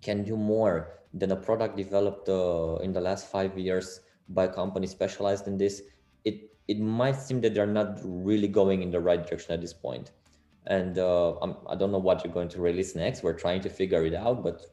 can 0.00 0.24
do 0.24 0.34
more 0.34 0.76
than 1.12 1.30
a 1.32 1.36
product 1.36 1.76
developed 1.76 2.30
uh, 2.30 2.76
in 2.76 2.94
the 2.94 3.02
last 3.02 3.30
five 3.30 3.58
years 3.58 4.00
by 4.30 4.44
a 4.44 4.52
company 4.52 4.86
specialized 4.86 5.46
in 5.46 5.58
this, 5.58 5.82
it 6.24 6.55
it 6.68 6.80
might 6.80 7.16
seem 7.16 7.40
that 7.42 7.54
they're 7.54 7.66
not 7.66 7.98
really 8.02 8.48
going 8.48 8.82
in 8.82 8.90
the 8.90 9.00
right 9.00 9.26
direction 9.26 9.52
at 9.52 9.60
this 9.60 9.72
point. 9.72 10.10
And 10.66 10.98
uh, 10.98 11.36
I'm, 11.40 11.56
I 11.68 11.74
do 11.74 11.82
not 11.82 11.92
know 11.92 11.98
what 11.98 12.24
you're 12.24 12.32
going 12.32 12.48
to 12.48 12.60
release 12.60 12.96
next. 12.96 13.22
We're 13.22 13.38
trying 13.38 13.60
to 13.62 13.70
figure 13.70 14.04
it 14.04 14.14
out, 14.14 14.42
but 14.42 14.66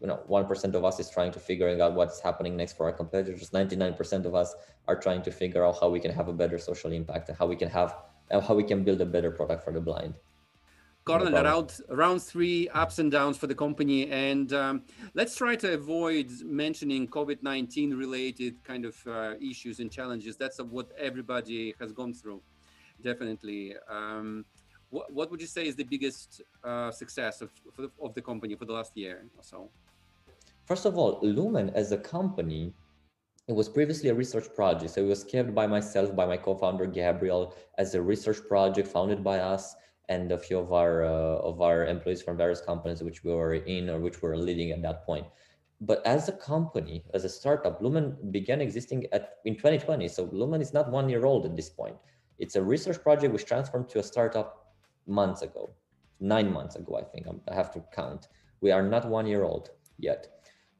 you 0.00 0.06
know, 0.06 0.20
1% 0.28 0.74
of 0.74 0.84
us 0.84 1.00
is 1.00 1.10
trying 1.10 1.32
to 1.32 1.40
figuring 1.40 1.80
out 1.80 1.94
what's 1.94 2.20
happening 2.20 2.56
next 2.56 2.76
for 2.76 2.86
our 2.86 2.92
competitors. 2.92 3.50
99% 3.50 4.26
of 4.26 4.34
us 4.34 4.54
are 4.86 4.96
trying 4.96 5.22
to 5.22 5.32
figure 5.32 5.64
out 5.64 5.78
how 5.80 5.88
we 5.88 5.98
can 5.98 6.12
have 6.12 6.28
a 6.28 6.32
better 6.32 6.58
social 6.58 6.92
impact 6.92 7.28
and 7.28 7.38
how 7.38 7.46
we 7.46 7.56
can 7.56 7.68
have, 7.68 7.96
how 8.30 8.54
we 8.54 8.62
can 8.62 8.84
build 8.84 9.00
a 9.00 9.06
better 9.06 9.30
product 9.30 9.64
for 9.64 9.72
the 9.72 9.80
blind. 9.80 10.14
Cornel, 11.08 11.30
no 11.30 11.42
around 11.42 11.68
around 11.96 12.18
three 12.32 12.68
ups 12.82 12.96
and 12.98 13.10
downs 13.18 13.36
for 13.40 13.48
the 13.52 13.54
company, 13.64 14.00
and 14.28 14.48
um, 14.62 14.74
let's 15.14 15.34
try 15.42 15.54
to 15.64 15.68
avoid 15.80 16.28
mentioning 16.44 17.02
COVID 17.18 17.42
nineteen 17.42 17.90
related 18.04 18.52
kind 18.70 18.84
of 18.90 18.94
uh, 19.06 19.34
issues 19.50 19.80
and 19.82 19.88
challenges. 19.98 20.32
That's 20.42 20.58
what 20.76 20.88
everybody 21.08 21.74
has 21.80 21.90
gone 21.92 22.12
through, 22.20 22.40
definitely. 23.02 23.62
Um, 23.96 24.44
what, 24.90 25.06
what 25.12 25.30
would 25.30 25.40
you 25.40 25.46
say 25.56 25.64
is 25.70 25.74
the 25.76 25.88
biggest 25.94 26.42
uh, 26.64 26.90
success 26.90 27.34
of, 27.42 27.50
the, 27.76 27.90
of 28.06 28.14
the 28.14 28.22
company 28.22 28.54
for 28.54 28.64
the 28.64 28.72
last 28.72 28.92
year 28.96 29.16
or 29.36 29.42
so? 29.42 29.58
First 30.64 30.84
of 30.86 30.96
all, 30.98 31.18
Lumen 31.22 31.70
as 31.74 31.92
a 31.92 31.98
company, 31.98 32.72
it 33.48 33.54
was 33.60 33.68
previously 33.68 34.08
a 34.10 34.14
research 34.14 34.48
project. 34.54 34.90
So 34.94 35.02
it 35.02 35.08
was 35.08 35.24
kept 35.24 35.54
by 35.54 35.66
myself, 35.66 36.16
by 36.16 36.26
my 36.26 36.36
co-founder 36.36 36.86
Gabriel, 36.86 37.54
as 37.76 37.94
a 37.94 38.00
research 38.00 38.40
project 38.48 38.88
founded 38.88 39.22
by 39.22 39.38
us 39.40 39.76
and 40.08 40.32
a 40.32 40.38
few 40.38 40.58
of 40.58 40.72
our 40.72 41.04
uh, 41.04 41.50
of 41.50 41.60
our 41.60 41.86
employees 41.86 42.22
from 42.22 42.36
various 42.36 42.60
companies 42.60 43.02
which 43.02 43.24
we 43.24 43.32
were 43.32 43.54
in 43.54 43.90
or 43.90 43.98
which 44.00 44.22
were 44.22 44.36
leading 44.36 44.70
at 44.72 44.82
that 44.82 45.04
point. 45.04 45.26
But 45.80 46.04
as 46.04 46.28
a 46.28 46.32
company, 46.32 47.04
as 47.14 47.24
a 47.24 47.28
startup, 47.28 47.80
Lumen 47.80 48.16
began 48.30 48.60
existing 48.60 49.06
at 49.12 49.38
in 49.44 49.54
2020. 49.54 50.08
So 50.08 50.28
Lumen 50.32 50.60
is 50.60 50.72
not 50.72 50.90
one 50.90 51.08
year 51.08 51.24
old 51.24 51.46
at 51.46 51.56
this 51.56 51.68
point. 51.68 51.96
It's 52.38 52.56
a 52.56 52.62
research 52.62 53.02
project 53.02 53.32
which 53.32 53.46
transformed 53.46 53.88
to 53.90 53.98
a 53.98 54.02
startup 54.02 54.74
months 55.06 55.42
ago, 55.42 55.70
nine 56.20 56.52
months 56.52 56.76
ago, 56.76 56.96
I 56.96 57.04
think 57.04 57.26
I 57.48 57.54
have 57.54 57.72
to 57.72 57.82
count. 57.94 58.28
We 58.60 58.70
are 58.70 58.82
not 58.82 59.08
one 59.08 59.26
year 59.26 59.44
old 59.44 59.70
yet. 59.98 60.28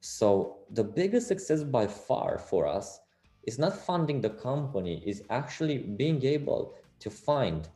So 0.00 0.58
the 0.70 0.84
biggest 0.84 1.26
success 1.26 1.62
by 1.64 1.86
far 1.86 2.38
for 2.38 2.66
us 2.66 3.00
is 3.44 3.58
not 3.58 3.76
funding 3.76 4.20
the 4.20 4.30
company, 4.30 5.02
is 5.06 5.22
actually 5.30 5.78
being 5.78 6.24
able 6.24 6.74
to 7.00 7.10
find 7.10 7.68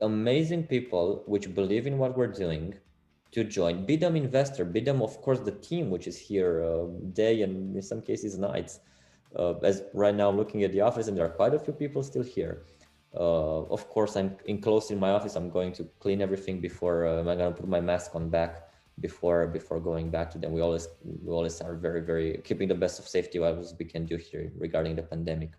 amazing 0.00 0.64
people 0.64 1.22
which 1.26 1.54
believe 1.54 1.86
in 1.86 1.98
what 1.98 2.16
we're 2.16 2.26
doing 2.26 2.74
to 3.32 3.44
join, 3.44 3.86
be 3.86 3.96
them 3.96 4.16
investor, 4.16 4.64
be 4.64 4.80
them, 4.80 5.02
of 5.02 5.20
course, 5.22 5.40
the 5.40 5.52
team, 5.52 5.90
which 5.90 6.06
is 6.06 6.18
here 6.18 6.64
uh, 6.64 6.86
day 7.12 7.42
and 7.42 7.76
in 7.76 7.82
some 7.82 8.02
cases 8.02 8.38
nights. 8.38 8.80
Uh, 9.36 9.54
as 9.58 9.82
right 9.94 10.14
now, 10.14 10.28
I'm 10.28 10.36
looking 10.36 10.64
at 10.64 10.72
the 10.72 10.80
office 10.80 11.06
and 11.06 11.16
there 11.16 11.24
are 11.24 11.30
quite 11.30 11.54
a 11.54 11.58
few 11.58 11.72
people 11.72 12.02
still 12.02 12.24
here. 12.24 12.64
Uh, 13.14 13.62
of 13.66 13.88
course, 13.88 14.16
I'm 14.16 14.36
enclosed 14.46 14.90
in 14.90 14.98
my 14.98 15.10
office. 15.10 15.36
I'm 15.36 15.50
going 15.50 15.72
to 15.74 15.84
clean 15.98 16.20
everything 16.20 16.60
before 16.60 17.06
uh, 17.06 17.18
I'm 17.18 17.24
going 17.24 17.38
to 17.38 17.52
put 17.52 17.68
my 17.68 17.80
mask 17.80 18.14
on 18.14 18.30
back 18.30 18.68
before 19.00 19.46
before 19.46 19.80
going 19.80 20.10
back 20.10 20.30
to 20.30 20.38
them. 20.38 20.52
We 20.52 20.60
always 20.60 20.86
we 21.04 21.32
always 21.32 21.60
are 21.60 21.74
very 21.74 22.02
very 22.02 22.40
keeping 22.44 22.68
the 22.68 22.74
best 22.74 23.00
of 23.00 23.08
safety 23.08 23.42
as 23.42 23.74
we 23.78 23.84
can 23.84 24.04
do 24.06 24.16
here 24.16 24.52
regarding 24.56 24.94
the 24.94 25.02
pandemic. 25.02 25.52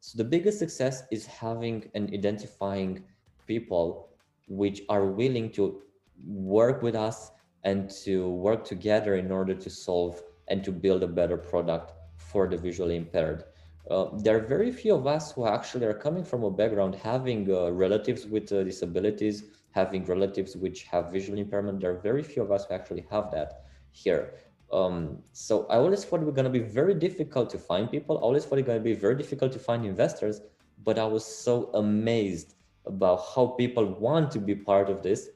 So 0.00 0.18
the 0.18 0.24
biggest 0.24 0.58
success 0.58 1.04
is 1.10 1.24
having 1.24 1.90
and 1.94 2.12
identifying 2.12 3.04
people 3.46 4.08
which 4.48 4.82
are 4.88 5.06
willing 5.06 5.50
to 5.50 5.82
work 6.26 6.82
with 6.82 6.94
us 6.94 7.30
and 7.64 7.90
to 8.04 8.28
work 8.28 8.64
together 8.64 9.16
in 9.16 9.30
order 9.32 9.54
to 9.54 9.70
solve 9.70 10.22
and 10.48 10.62
to 10.64 10.70
build 10.70 11.02
a 11.02 11.08
better 11.08 11.36
product 11.36 11.92
for 12.16 12.46
the 12.46 12.56
visually 12.56 12.96
impaired. 12.96 13.44
Uh, 13.90 14.06
there 14.18 14.36
are 14.36 14.46
very 14.46 14.72
few 14.72 14.94
of 14.94 15.06
us 15.06 15.32
who 15.32 15.46
actually 15.46 15.86
are 15.86 15.94
coming 15.94 16.24
from 16.24 16.44
a 16.44 16.50
background 16.50 16.94
having 16.94 17.50
uh, 17.50 17.70
relatives 17.70 18.26
with 18.26 18.50
uh, 18.52 18.62
disabilities 18.64 19.44
having 19.74 20.04
relatives 20.04 20.56
which 20.56 20.84
have 20.84 21.10
visual 21.10 21.38
impairment. 21.38 21.80
There 21.80 21.90
are 21.90 21.98
very 21.98 22.22
few 22.22 22.42
of 22.42 22.52
us 22.52 22.64
who 22.64 22.74
actually 22.74 23.04
have 23.10 23.30
that 23.32 23.64
here. 23.90 24.34
Um, 24.72 25.18
so 25.32 25.66
I 25.66 25.76
always 25.76 26.04
thought 26.04 26.20
it 26.20 26.26
was 26.26 26.34
going 26.34 26.44
to 26.44 26.58
be 26.60 26.66
very 26.80 26.94
difficult 26.94 27.50
to 27.50 27.58
find 27.58 27.90
people. 27.90 28.16
I 28.16 28.20
always 28.20 28.44
thought 28.44 28.58
it 28.58 28.62
was 28.62 28.66
going 28.66 28.78
to 28.78 28.84
be 28.84 28.94
very 28.94 29.16
difficult 29.16 29.52
to 29.52 29.58
find 29.58 29.84
investors, 29.84 30.40
but 30.84 30.98
I 30.98 31.04
was 31.04 31.24
so 31.24 31.70
amazed 31.74 32.54
about 32.86 33.24
how 33.34 33.46
people 33.46 33.84
want 33.86 34.30
to 34.32 34.38
be 34.38 34.54
part 34.54 34.90
of 34.90 35.02
this. 35.02 35.30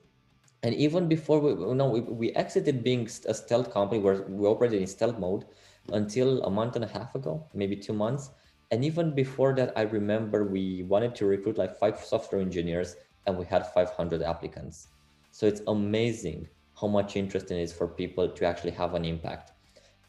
And 0.62 0.74
even 0.74 1.09
before 1.09 1.38
we 1.40 1.51
you 1.51 1.74
know 1.74 1.88
we, 1.88 2.01
we 2.01 2.32
exited 2.32 2.82
being 2.82 3.09
a 3.26 3.34
stealth 3.34 3.70
company 3.72 4.01
where 4.01 4.22
we 4.22 4.46
operated 4.46 4.80
in 4.80 4.86
stealth 4.86 5.18
mode 5.18 5.44
until 5.92 6.42
a 6.42 6.51
month 6.51 6.76
and 6.76 6.84
a 6.84 6.88
half 6.88 7.14
ago 7.14 7.46
maybe 7.55 7.76
two 7.76 7.92
months. 7.92 8.30
And 8.70 8.84
even 8.84 9.14
before 9.14 9.55
that 9.55 9.72
i 9.76 9.82
remember 9.82 10.44
we 10.44 10.82
wanted 10.82 11.14
to 11.16 11.26
recruit 11.26 11.59
like 11.59 11.78
five 11.78 11.99
software 12.01 12.40
engineers 12.40 12.96
and 13.26 13.38
we 13.38 13.44
had 13.44 13.72
500 13.72 14.22
applicants. 14.22 14.88
So 15.30 15.46
it's 15.46 15.62
amazing 15.68 16.49
how 16.80 16.88
much 16.88 17.16
interest 17.16 17.51
it 17.51 17.61
is 17.61 17.72
for 17.72 17.86
people 17.86 18.28
to 18.28 18.44
actually 18.44 18.72
have 18.72 18.94
an 18.94 19.05
impact 19.05 19.53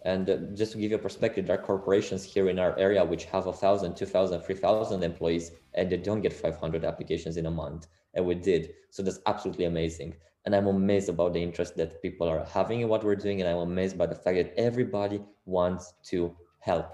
and 0.04 0.30
uh, 0.30 0.38
just 0.54 0.72
to 0.72 0.78
give 0.78 0.92
you 0.92 0.98
a 0.98 1.00
perspective 1.00 1.46
there 1.46 1.60
are 1.60 1.62
corporations 1.62 2.24
here 2.24 2.50
in 2.50 2.58
our 2.58 2.78
area 2.80 3.04
which 3.04 3.26
have 3.26 3.48
a 3.48 3.54
thousand 3.54 3.96
two 3.96 4.06
thousand 4.06 4.42
three 4.42 4.56
thousand 4.56 5.04
employees 5.04 5.52
and 5.74 5.90
they 5.90 5.98
don't 5.98 6.22
get 6.22 6.34
500 6.34 6.86
applications 6.86 7.38
in 7.38 7.46
a 7.46 7.52
month. 7.52 7.88
And 8.14 8.26
we 8.26 8.36
did. 8.36 8.74
So 8.90 9.04
that's 9.04 9.20
absolutely 9.26 9.66
amazing. 9.66 10.16
And 10.46 10.56
i'm 10.56 10.68
amazed 10.68 11.10
about 11.10 11.34
the 11.34 11.44
interest 11.44 11.76
that 11.78 12.02
people 12.02 12.28
are 12.28 12.46
having 12.46 12.82
in 12.82 12.88
what 12.88 13.04
we're 13.04 13.16
doing 13.16 13.42
and 13.42 13.50
i'm 13.50 13.58
amazed 13.58 13.98
by 13.98 14.08
the 14.08 14.16
fact 14.16 14.38
that 14.38 14.54
everybody 14.58 15.22
wants 15.46 15.94
to 16.06 16.36
help. 16.60 16.88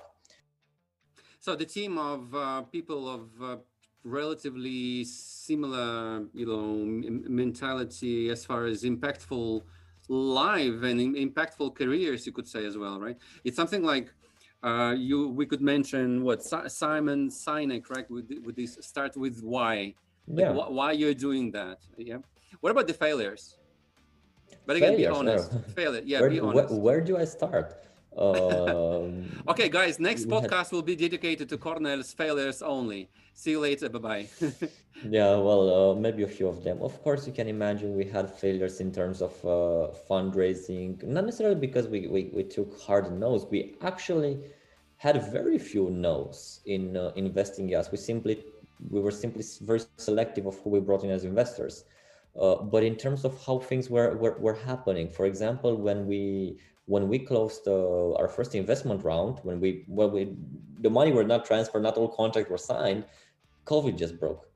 So 1.40 1.56
the 1.56 1.66
team 1.66 1.98
of 1.98 2.34
uh, 2.34 2.64
people 2.64 3.08
of 3.08 3.30
uh, 3.42 3.58
relatively 4.04 5.04
similar 5.04 6.26
you 6.34 6.46
know 6.46 6.86
mentality 7.30 8.30
as 8.30 8.46
far 8.46 8.66
as 8.66 8.84
impactful 8.84 9.62
live 10.10 10.84
and 10.84 11.00
impactful 11.16 11.76
careers 11.76 12.26
you 12.26 12.32
could 12.32 12.48
say 12.48 12.66
as 12.66 12.78
well 12.78 13.00
right 13.00 13.18
it's 13.44 13.56
something 13.56 13.84
like 13.84 14.14
uh, 14.64 14.96
you 14.98 15.30
we 15.30 15.46
could 15.46 15.62
mention 15.62 16.24
what 16.24 16.42
Simon 16.42 17.30
Sinek 17.30 17.90
right 17.90 18.10
with, 18.10 18.32
with 18.44 18.56
this 18.56 18.78
start 18.82 19.16
with 19.16 19.42
why 19.44 19.94
like 20.28 20.46
yeah. 20.46 20.54
wh 20.54 20.72
why 20.72 20.92
you're 20.92 21.14
doing 21.14 21.52
that 21.52 21.80
yeah 21.98 22.18
what 22.62 22.72
about 22.72 22.88
the 22.88 22.94
failures? 22.94 23.58
But 24.66 24.78
again, 24.78 24.96
failures, 24.96 25.08
be 25.08 25.20
honest. 25.20 25.54
No. 25.54 25.60
Failure. 25.76 26.02
Yeah, 26.04 26.22
where, 26.22 26.30
be 26.30 26.40
honest. 26.40 26.72
Where, 26.72 26.80
where 26.80 27.02
do 27.02 27.18
I 27.18 27.26
start? 27.26 27.82
Um, 28.18 29.44
okay, 29.50 29.68
guys, 29.68 30.00
next 30.00 30.30
podcast 30.30 30.68
had... 30.68 30.72
will 30.72 30.82
be 30.82 30.96
dedicated 30.96 31.50
to 31.50 31.58
Cornel's 31.58 32.14
failures 32.14 32.62
only. 32.62 33.10
See 33.38 33.52
you 33.52 33.60
later. 33.60 33.90
Bye 33.90 34.00
bye. 34.00 34.28
yeah, 35.10 35.36
well, 35.36 35.92
uh, 35.92 35.96
maybe 35.96 36.24
a 36.24 36.28
few 36.28 36.48
of 36.48 36.64
them. 36.64 36.82
Of 36.82 37.04
course, 37.04 37.28
you 37.28 37.34
can 37.34 37.50
imagine 37.50 37.96
we 37.96 38.06
had 38.06 38.32
failures 38.32 38.80
in 38.80 38.94
terms 38.94 39.22
of 39.22 39.34
uh, 39.44 39.94
fundraising, 40.10 41.04
not 41.04 41.26
necessarily 41.26 41.60
because 41.60 41.88
we, 41.88 42.08
we, 42.08 42.32
we 42.34 42.44
took 42.44 42.80
hard 42.82 43.12
no's. 43.12 43.46
We 43.46 43.76
actually 43.82 44.40
had 44.96 45.22
very 45.34 45.60
few 45.60 45.90
no's 45.90 46.62
in 46.66 46.96
uh, 46.96 47.12
investing 47.18 47.76
us. 47.76 47.92
We 47.92 47.98
simply 47.98 48.46
we 48.90 49.02
were 49.02 49.12
simply 49.12 49.44
very 49.62 49.82
selective 49.98 50.46
of 50.46 50.58
who 50.62 50.70
we 50.70 50.80
brought 50.80 51.04
in 51.04 51.12
as 51.12 51.26
investors. 51.26 51.84
Uh, 52.40 52.56
but 52.56 52.84
in 52.84 52.96
terms 52.96 53.26
of 53.26 53.34
how 53.46 53.60
things 53.60 53.90
were, 53.90 54.16
were, 54.18 54.38
were 54.40 54.54
happening, 54.54 55.10
for 55.10 55.26
example, 55.26 55.76
when 55.76 56.06
we 56.08 56.58
when 56.88 57.08
we 57.08 57.18
closed 57.18 57.68
uh, 57.68 58.14
our 58.16 58.28
first 58.28 58.56
investment 58.56 59.04
round, 59.04 59.40
when 59.44 59.60
we 59.60 59.84
when 59.88 60.12
we 60.12 60.36
the 60.82 60.90
money 60.90 61.12
were 61.12 61.24
not 61.24 61.46
transferred, 61.46 61.84
not 61.84 61.98
all 61.98 62.10
contracts 62.10 62.50
were 62.50 62.58
signed, 62.58 63.06
COVID 63.66 63.98
just 63.98 64.20
broke. 64.20 64.48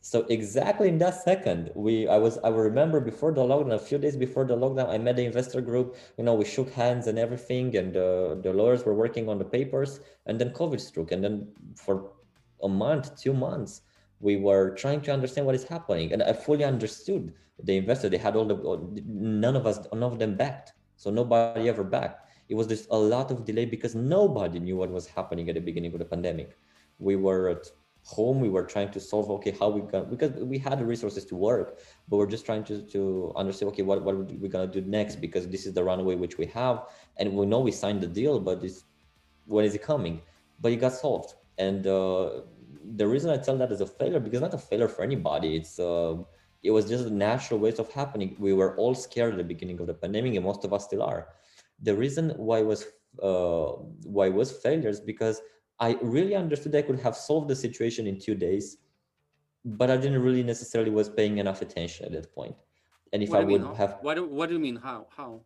So 0.00 0.26
exactly 0.28 0.88
in 0.88 0.98
that 0.98 1.22
second, 1.22 1.70
we 1.74 2.06
I 2.08 2.18
was 2.18 2.38
I 2.44 2.50
remember 2.50 3.00
before 3.00 3.32
the 3.32 3.40
lockdown, 3.40 3.74
a 3.74 3.78
few 3.78 3.98
days 3.98 4.16
before 4.16 4.44
the 4.44 4.56
lockdown, 4.56 4.90
I 4.90 4.98
met 4.98 5.16
the 5.16 5.24
investor 5.24 5.62
group. 5.62 5.96
You 6.18 6.24
know, 6.24 6.34
we 6.34 6.44
shook 6.44 6.70
hands 6.70 7.06
and 7.06 7.18
everything, 7.18 7.74
and 7.76 7.96
uh, 7.96 8.34
the 8.34 8.52
lawyers 8.52 8.84
were 8.84 8.94
working 8.94 9.30
on 9.30 9.38
the 9.38 9.46
papers, 9.46 10.00
and 10.26 10.38
then 10.38 10.50
COVID 10.50 10.78
struck, 10.78 11.12
and 11.12 11.24
then 11.24 11.48
for 11.74 12.12
a 12.62 12.68
month, 12.68 13.18
two 13.18 13.32
months, 13.32 13.80
we 14.20 14.36
were 14.36 14.74
trying 14.74 15.00
to 15.02 15.12
understand 15.12 15.46
what 15.46 15.54
is 15.54 15.64
happening 15.64 16.12
and 16.12 16.22
i 16.22 16.32
fully 16.32 16.64
understood 16.64 17.32
the 17.62 17.76
investor 17.76 18.08
they 18.08 18.16
had 18.16 18.34
all 18.36 18.46
the 18.46 18.56
none 19.06 19.54
of 19.54 19.66
us 19.66 19.78
none 19.92 20.02
of 20.02 20.18
them 20.18 20.34
backed 20.34 20.72
so 20.96 21.10
nobody 21.10 21.68
ever 21.68 21.84
backed 21.84 22.26
it 22.48 22.54
was 22.54 22.66
just 22.66 22.88
a 22.90 22.96
lot 22.96 23.30
of 23.30 23.44
delay 23.44 23.66
because 23.66 23.94
nobody 23.94 24.58
knew 24.58 24.76
what 24.76 24.90
was 24.90 25.06
happening 25.06 25.48
at 25.48 25.54
the 25.54 25.60
beginning 25.60 25.92
of 25.92 25.98
the 25.98 26.04
pandemic 26.04 26.56
we 26.98 27.16
were 27.16 27.48
at 27.48 27.66
home 28.04 28.38
we 28.40 28.48
were 28.48 28.64
trying 28.64 28.90
to 28.90 29.00
solve 29.00 29.30
okay 29.30 29.50
how 29.58 29.68
we 29.68 29.80
got 29.80 30.10
because 30.10 30.32
we 30.44 30.58
had 30.58 30.78
the 30.78 30.84
resources 30.84 31.24
to 31.24 31.34
work 31.34 31.78
but 32.08 32.16
we're 32.18 32.26
just 32.26 32.44
trying 32.44 32.62
to 32.62 32.82
to 32.82 33.32
understand 33.34 33.70
okay 33.72 33.82
what, 33.82 34.02
what 34.02 34.14
we're 34.16 34.48
gonna 34.48 34.66
do 34.66 34.82
next 34.82 35.16
because 35.16 35.48
this 35.48 35.66
is 35.66 35.72
the 35.72 35.82
runway 35.82 36.14
which 36.14 36.36
we 36.36 36.46
have 36.46 36.82
and 37.16 37.32
we 37.32 37.46
know 37.46 37.60
we 37.60 37.70
signed 37.70 38.00
the 38.00 38.06
deal 38.06 38.38
but 38.38 38.60
this 38.60 38.84
when 39.46 39.64
is 39.64 39.74
it 39.74 39.82
coming 39.82 40.20
but 40.60 40.70
it 40.70 40.76
got 40.76 40.92
solved 40.92 41.34
and 41.58 41.86
uh, 41.86 42.40
the 42.96 43.06
reason 43.06 43.30
I 43.30 43.36
tell 43.38 43.56
that 43.58 43.72
as 43.72 43.80
a 43.80 43.86
failure 43.86 44.20
because 44.20 44.40
not 44.40 44.54
a 44.54 44.58
failure 44.58 44.88
for 44.88 45.02
anybody. 45.02 45.56
It's 45.56 45.78
uh, 45.78 46.16
it 46.62 46.70
was 46.70 46.88
just 46.88 47.06
a 47.06 47.10
natural 47.10 47.60
ways 47.60 47.78
of 47.78 47.90
happening. 47.92 48.36
We 48.38 48.52
were 48.52 48.76
all 48.76 48.94
scared 48.94 49.32
at 49.32 49.38
the 49.38 49.44
beginning 49.44 49.80
of 49.80 49.86
the 49.86 49.94
pandemic, 49.94 50.34
and 50.34 50.44
most 50.44 50.64
of 50.64 50.72
us 50.72 50.84
still 50.84 51.02
are. 51.02 51.28
The 51.82 51.94
reason 51.94 52.30
why 52.36 52.62
was 52.62 52.86
uh, 53.22 53.72
why 54.04 54.28
was 54.28 54.52
failures 54.52 55.00
because 55.00 55.40
I 55.80 55.98
really 56.02 56.34
understood 56.34 56.74
I 56.74 56.82
could 56.82 57.00
have 57.00 57.16
solved 57.16 57.48
the 57.48 57.56
situation 57.56 58.06
in 58.06 58.18
two 58.18 58.34
days, 58.34 58.78
but 59.64 59.90
I 59.90 59.96
didn't 59.96 60.22
really 60.22 60.42
necessarily 60.42 60.90
was 60.90 61.08
paying 61.08 61.38
enough 61.38 61.62
attention 61.62 62.06
at 62.06 62.12
that 62.12 62.34
point. 62.34 62.54
And 63.12 63.22
if 63.22 63.30
what 63.30 63.40
I 63.40 63.44
would 63.44 63.62
mean, 63.62 63.74
have, 63.74 63.98
what 64.00 64.14
do, 64.14 64.26
what 64.26 64.48
do 64.48 64.54
you 64.54 64.60
mean? 64.60 64.76
How 64.76 65.06
how? 65.16 65.40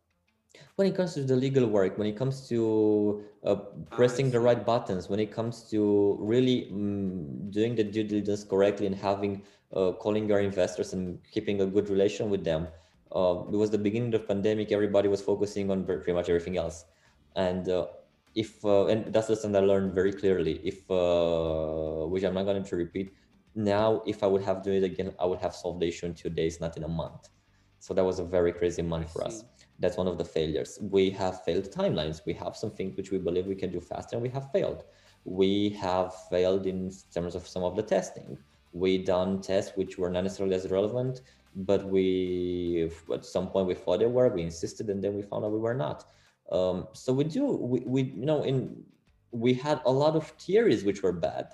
when 0.75 0.87
it 0.87 0.95
comes 0.95 1.13
to 1.13 1.23
the 1.23 1.35
legal 1.35 1.67
work 1.67 1.97
when 1.97 2.07
it 2.07 2.17
comes 2.17 2.47
to 2.47 3.23
uh, 3.43 3.55
pressing 3.91 4.31
the 4.31 4.39
right 4.39 4.65
buttons 4.65 5.09
when 5.09 5.19
it 5.19 5.31
comes 5.31 5.63
to 5.69 6.17
really 6.19 6.69
um, 6.71 7.51
doing 7.51 7.75
the 7.75 7.83
due 7.83 8.03
diligence 8.03 8.43
correctly 8.43 8.85
and 8.87 8.95
having 8.95 9.43
uh, 9.73 9.91
calling 9.91 10.27
your 10.27 10.39
investors 10.39 10.93
and 10.93 11.19
keeping 11.31 11.61
a 11.61 11.65
good 11.65 11.89
relation 11.89 12.29
with 12.29 12.43
them 12.43 12.67
uh, 13.15 13.43
it 13.51 13.55
was 13.55 13.69
the 13.69 13.77
beginning 13.77 14.13
of 14.13 14.21
the 14.21 14.27
pandemic 14.27 14.71
everybody 14.71 15.07
was 15.07 15.21
focusing 15.21 15.69
on 15.69 15.85
pretty 15.85 16.13
much 16.13 16.29
everything 16.29 16.57
else 16.57 16.85
and 17.35 17.69
uh, 17.69 17.85
if 18.35 18.63
uh, 18.65 18.85
and 18.87 19.13
that's 19.13 19.27
something 19.27 19.55
i 19.55 19.59
learned 19.59 19.93
very 19.93 20.13
clearly 20.13 20.59
if 20.63 20.89
uh, 20.91 22.05
which 22.07 22.23
i'm 22.23 22.33
not 22.33 22.43
going 22.43 22.63
to 22.63 22.75
repeat 22.75 23.13
now 23.55 24.01
if 24.05 24.23
i 24.23 24.27
would 24.27 24.41
have 24.41 24.63
done 24.63 24.73
it 24.73 24.83
again 24.83 25.13
i 25.19 25.25
would 25.25 25.39
have 25.39 25.55
solved 25.55 25.81
the 25.81 25.87
issue 25.87 26.05
in 26.05 26.13
two 26.13 26.29
days 26.29 26.59
not 26.61 26.77
in 26.77 26.83
a 26.83 26.87
month 26.87 27.29
so 27.79 27.93
that 27.93 28.03
was 28.03 28.19
a 28.19 28.23
very 28.23 28.51
crazy 28.51 28.81
month 28.81 29.11
for 29.11 29.23
us 29.25 29.43
that's 29.79 29.97
one 29.97 30.07
of 30.07 30.17
the 30.17 30.25
failures. 30.25 30.77
We 30.81 31.09
have 31.11 31.43
failed 31.43 31.71
timelines. 31.71 32.25
We 32.25 32.33
have 32.33 32.55
some 32.55 32.71
things 32.71 32.97
which 32.97 33.11
we 33.11 33.17
believe 33.17 33.47
we 33.47 33.55
can 33.55 33.71
do 33.71 33.79
faster 33.79 34.17
and 34.17 34.23
we 34.23 34.29
have 34.29 34.51
failed. 34.51 34.83
We 35.23 35.69
have 35.81 36.13
failed 36.29 36.65
in 36.67 36.91
terms 37.13 37.35
of 37.35 37.47
some 37.47 37.63
of 37.63 37.75
the 37.75 37.81
testing. 37.81 38.37
We 38.73 39.03
done 39.03 39.41
tests 39.41 39.75
which 39.75 39.97
were 39.97 40.09
not 40.09 40.23
necessarily 40.23 40.55
as 40.55 40.69
relevant, 40.69 41.21
but 41.55 41.85
we 41.85 42.91
at 43.13 43.25
some 43.25 43.47
point 43.47 43.67
we 43.67 43.73
thought 43.73 43.99
they 43.99 44.05
were, 44.05 44.27
we 44.29 44.43
insisted 44.43 44.89
and 44.89 45.03
then 45.03 45.15
we 45.15 45.21
found 45.21 45.45
out 45.45 45.51
we 45.51 45.59
were 45.59 45.73
not. 45.73 46.05
Um, 46.51 46.87
so 46.93 47.13
we 47.13 47.23
do, 47.23 47.45
we, 47.45 47.79
we, 47.81 48.01
you 48.03 48.25
know, 48.25 48.43
in, 48.43 48.83
we 49.31 49.53
had 49.53 49.81
a 49.85 49.91
lot 49.91 50.15
of 50.15 50.27
theories 50.39 50.83
which 50.83 51.03
were 51.03 51.13
bad, 51.13 51.53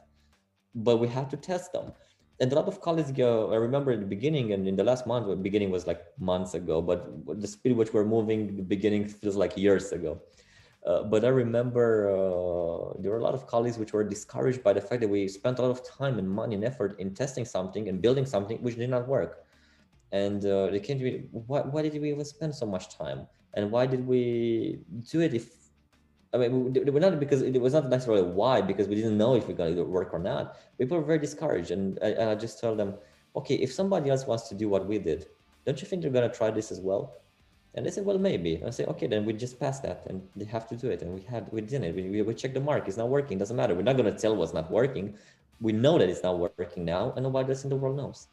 but 0.74 0.98
we 0.98 1.08
had 1.08 1.30
to 1.32 1.38
test 1.38 1.74
them. 1.74 1.92
And 2.40 2.52
a 2.52 2.56
lot 2.56 2.68
of 2.68 2.82
colleagues 2.82 3.14
go 3.14 3.54
i 3.54 3.56
remember 3.56 3.94
in 3.94 4.02
the 4.02 4.06
beginning 4.06 4.52
and 4.52 4.68
in 4.68 4.76
the 4.76 4.84
last 4.84 5.08
month 5.08 5.28
the 5.28 5.38
beginning 5.38 5.72
was 5.72 5.88
like 5.88 6.02
months 6.20 6.54
ago 6.54 6.82
but 6.82 7.08
the 7.40 7.48
speed 7.48 7.78
which 7.78 7.94
we're 7.94 8.04
moving 8.04 8.58
the 8.58 8.62
beginning 8.62 9.08
feels 9.08 9.38
like 9.38 9.56
years 9.56 9.94
ago. 9.94 10.22
Uh, 10.86 11.04
but 11.04 11.24
i 11.24 11.30
remember 11.30 12.10
uh, 12.10 12.94
there 13.00 13.12
were 13.12 13.20
a 13.20 13.24
lot 13.24 13.34
of 13.34 13.48
colleagues 13.48 13.78
which 13.78 13.94
were 13.94 14.04
discouraged 14.04 14.62
by 14.64 14.74
the 14.74 14.82
fact 14.82 15.00
that 15.00 15.08
we 15.08 15.30
spent 15.30 15.60
a 15.60 15.62
lot 15.62 15.72
of 15.72 15.82
time 15.88 16.20
and 16.20 16.30
money 16.30 16.56
and 16.56 16.66
effort 16.66 17.00
in 17.00 17.14
testing 17.14 17.46
something 17.46 17.88
and 17.88 18.02
building 18.02 18.26
something 18.26 18.58
which 18.58 18.76
did 18.76 18.90
not 18.90 19.08
work 19.08 19.45
and 20.22 20.46
uh, 20.46 20.68
they 20.72 20.82
came 20.88 20.98
to 21.00 21.06
me 21.08 21.14
why, 21.50 21.62
why 21.74 21.82
did 21.86 22.02
we 22.02 22.10
even 22.14 22.26
spend 22.36 22.54
so 22.62 22.66
much 22.66 22.86
time 23.04 23.20
and 23.56 23.72
why 23.74 23.84
did 23.86 24.02
we 24.14 24.22
do 25.12 25.20
it 25.22 25.34
if 25.40 25.46
I 26.36 26.38
mean, 26.38 26.74
we 26.74 26.92
were 26.92 27.00
not 27.00 27.18
because 27.18 27.42
it 27.42 27.60
was 27.62 27.74
not 27.74 27.88
necessarily 27.90 28.24
why, 28.24 28.60
because 28.60 28.90
we 28.90 28.96
didn't 28.96 29.18
know 29.18 29.36
if 29.36 29.48
we're 29.48 29.56
going 29.56 29.76
to 29.78 29.84
work 29.84 30.14
or 30.14 30.20
not. 30.20 30.58
People 30.78 30.98
were 30.98 31.04
very 31.06 31.20
discouraged. 31.20 31.72
And 31.72 31.98
I, 32.04 32.08
and 32.08 32.30
I 32.30 32.36
just 32.36 32.60
told 32.60 32.78
them, 32.78 32.96
okay, 33.38 33.56
if 33.56 33.72
somebody 33.72 34.10
else 34.10 34.28
wants 34.28 34.50
to 34.50 34.56
do 34.56 34.68
what 34.68 34.86
we 34.86 35.00
did, 35.00 35.28
don't 35.66 35.80
you 35.82 35.88
think 35.88 36.02
they're 36.02 36.12
going 36.12 36.30
to 36.30 36.36
try 36.36 36.52
this 36.52 36.72
as 36.72 36.82
well? 36.82 37.14
And 37.74 37.86
they 37.86 37.92
said, 37.92 38.06
well, 38.06 38.18
maybe. 38.18 38.62
I 38.66 38.70
say, 38.72 38.84
okay, 38.86 39.08
then 39.08 39.24
we 39.24 39.32
just 39.32 39.62
pass 39.62 39.80
that 39.82 40.04
and 40.10 40.22
they 40.36 40.44
have 40.46 40.68
to 40.68 40.76
do 40.76 40.90
it. 40.90 41.02
And 41.04 41.14
we 41.14 41.22
had, 41.22 41.48
we 41.54 41.62
didn't. 41.62 41.96
We, 41.96 42.10
we, 42.10 42.22
we 42.22 42.34
checked 42.34 42.54
the 42.54 42.60
mark. 42.60 42.86
It's 42.90 42.98
not 42.98 43.08
working. 43.08 43.38
Doesn't 43.38 43.56
matter. 43.56 43.74
We're 43.74 43.84
not 43.84 43.96
going 43.96 44.14
to 44.14 44.20
tell 44.20 44.36
what's 44.36 44.54
not 44.54 44.70
working. 44.70 45.16
We 45.62 45.72
know 45.72 45.98
that 45.98 46.10
it's 46.10 46.24
not 46.24 46.38
working 46.38 46.84
now 46.84 47.14
and 47.16 47.24
nobody 47.24 47.50
else 47.50 47.64
in 47.64 47.70
the 47.70 47.78
world 47.78 47.96
knows. 47.96 48.28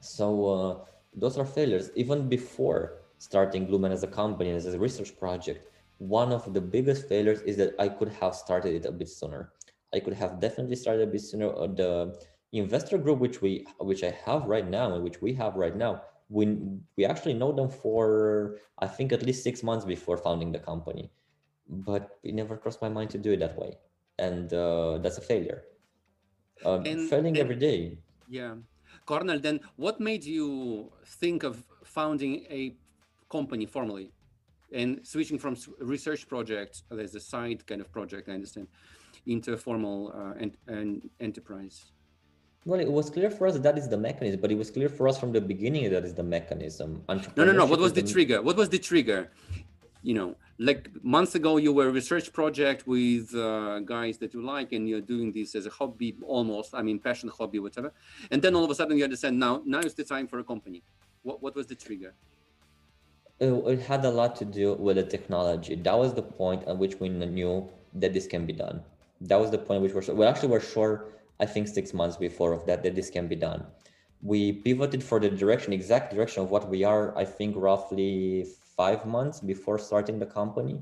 So 0.00 0.46
uh, 0.46 0.84
those 1.20 1.38
are 1.38 1.44
failures. 1.44 1.90
Even 1.94 2.28
before 2.28 2.98
starting 3.18 3.70
Lumen 3.70 3.92
as 3.92 4.02
a 4.02 4.06
company, 4.06 4.50
as 4.50 4.66
a 4.66 4.78
research 4.78 5.18
project, 5.18 5.68
one 5.98 6.32
of 6.32 6.52
the 6.54 6.60
biggest 6.60 7.08
failures 7.08 7.40
is 7.42 7.56
that 7.56 7.74
I 7.78 7.88
could 7.88 8.08
have 8.20 8.34
started 8.34 8.74
it 8.74 8.86
a 8.86 8.92
bit 8.92 9.08
sooner. 9.08 9.52
I 9.92 10.00
could 10.00 10.14
have 10.14 10.40
definitely 10.40 10.76
started 10.76 11.08
a 11.08 11.10
bit 11.10 11.22
sooner. 11.22 11.48
Uh, 11.54 11.66
the 11.66 12.14
investor 12.52 12.98
group, 12.98 13.18
which 13.18 13.42
we, 13.42 13.66
which 13.80 14.04
I 14.04 14.10
have 14.24 14.44
right 14.44 14.68
now, 14.68 14.94
and 14.94 15.02
which 15.02 15.20
we 15.20 15.32
have 15.34 15.56
right 15.56 15.76
now, 15.76 16.02
we 16.28 16.58
we 16.96 17.04
actually 17.04 17.34
know 17.34 17.52
them 17.52 17.70
for 17.70 18.58
I 18.78 18.86
think 18.86 19.12
at 19.12 19.22
least 19.22 19.42
six 19.42 19.62
months 19.62 19.84
before 19.84 20.18
founding 20.18 20.52
the 20.52 20.58
company, 20.58 21.10
but 21.68 22.18
it 22.22 22.34
never 22.34 22.56
crossed 22.56 22.82
my 22.82 22.88
mind 22.88 23.10
to 23.10 23.18
do 23.18 23.32
it 23.32 23.40
that 23.40 23.58
way, 23.58 23.78
and 24.18 24.52
uh, 24.52 24.98
that's 24.98 25.18
a 25.18 25.22
failure. 25.22 25.62
Um, 26.64 26.84
and, 26.84 27.08
failing 27.08 27.38
and, 27.38 27.38
every 27.38 27.56
day. 27.56 27.98
Yeah, 28.28 28.56
Cornel, 29.08 29.38
then 29.38 29.60
what 29.76 30.00
made 30.00 30.22
you 30.22 30.92
think 31.20 31.42
of 31.42 31.64
founding 31.82 32.34
a 32.60 32.76
company 33.30 33.64
formally 33.64 34.12
and 34.80 34.88
switching 35.12 35.38
from 35.38 35.56
research 35.94 36.28
project 36.28 36.82
as 37.04 37.14
a 37.14 37.20
side 37.20 37.66
kind 37.66 37.80
of 37.80 37.90
project, 37.90 38.28
I 38.28 38.32
understand, 38.32 38.68
into 39.26 39.54
a 39.54 39.56
formal 39.56 39.98
uh, 40.14 40.42
and, 40.42 40.50
and 40.66 41.08
enterprise? 41.20 41.76
Well, 42.66 42.80
it 42.80 42.92
was 42.98 43.08
clear 43.08 43.30
for 43.30 43.46
us 43.46 43.54
that 43.54 43.62
that 43.62 43.78
is 43.78 43.88
the 43.88 43.96
mechanism, 43.96 44.40
but 44.42 44.50
it 44.52 44.58
was 44.58 44.70
clear 44.70 44.90
for 44.90 45.08
us 45.08 45.18
from 45.18 45.32
the 45.32 45.40
beginning 45.40 45.88
that 45.90 46.04
is 46.04 46.12
the 46.12 46.28
mechanism. 46.36 47.02
No, 47.08 47.44
no, 47.48 47.52
no. 47.52 47.64
What 47.64 47.80
was 47.80 47.94
the, 47.94 48.02
the 48.02 48.12
trigger? 48.12 48.42
What 48.42 48.56
was 48.56 48.68
the 48.68 48.78
trigger? 48.78 49.30
You 50.08 50.14
know, 50.18 50.30
like 50.68 50.82
months 51.16 51.34
ago, 51.40 51.52
you 51.58 51.70
were 51.78 51.88
a 51.92 51.94
research 52.00 52.32
project 52.32 52.86
with 52.94 53.26
uh, 53.34 53.80
guys 53.80 54.14
that 54.22 54.30
you 54.34 54.40
like, 54.54 54.70
and 54.76 54.82
you're 54.88 55.06
doing 55.14 55.28
this 55.38 55.54
as 55.58 55.64
a 55.66 55.72
hobby, 55.78 56.10
almost. 56.36 56.70
I 56.78 56.80
mean, 56.86 56.98
passion, 56.98 57.28
hobby, 57.38 57.58
whatever. 57.66 57.90
And 58.30 58.40
then 58.42 58.52
all 58.56 58.64
of 58.64 58.70
a 58.70 58.74
sudden, 58.74 58.96
you 58.96 59.04
understand 59.04 59.38
now, 59.38 59.54
now 59.66 59.80
is 59.80 59.94
the 60.00 60.06
time 60.14 60.26
for 60.26 60.38
a 60.38 60.44
company. 60.52 60.80
What, 61.26 61.42
what 61.42 61.54
was 61.58 61.66
the 61.66 61.74
trigger? 61.74 62.12
It, 63.38 63.52
it 63.72 63.80
had 63.90 64.02
a 64.06 64.12
lot 64.20 64.32
to 64.36 64.46
do 64.46 64.66
with 64.84 64.96
the 64.96 65.02
technology. 65.16 65.74
That 65.74 65.98
was 66.02 66.14
the 66.14 66.26
point 66.40 66.66
at 66.66 66.78
which 66.78 66.94
we 67.00 67.10
knew 67.10 67.68
that 68.00 68.14
this 68.14 68.26
can 68.26 68.46
be 68.46 68.54
done. 68.54 68.80
That 69.20 69.38
was 69.38 69.50
the 69.50 69.58
point 69.58 69.82
which 69.82 69.92
we're, 69.92 70.14
we 70.14 70.24
actually 70.24 70.52
were 70.56 70.66
sure 70.74 70.92
I 71.38 71.44
think 71.44 71.68
six 71.68 71.92
months 71.92 72.16
before 72.16 72.52
of 72.54 72.64
that, 72.66 72.82
that 72.82 72.94
this 72.94 73.10
can 73.10 73.28
be 73.28 73.36
done. 73.36 73.66
We 74.22 74.52
pivoted 74.52 75.02
for 75.04 75.20
the 75.20 75.28
direction, 75.28 75.74
exact 75.74 76.14
direction 76.14 76.42
of 76.44 76.50
what 76.50 76.64
we 76.68 76.82
are, 76.82 77.16
I 77.22 77.26
think 77.26 77.54
roughly 77.56 78.46
five 78.78 79.04
months 79.04 79.40
before 79.40 79.78
starting 79.78 80.18
the 80.18 80.30
company. 80.40 80.76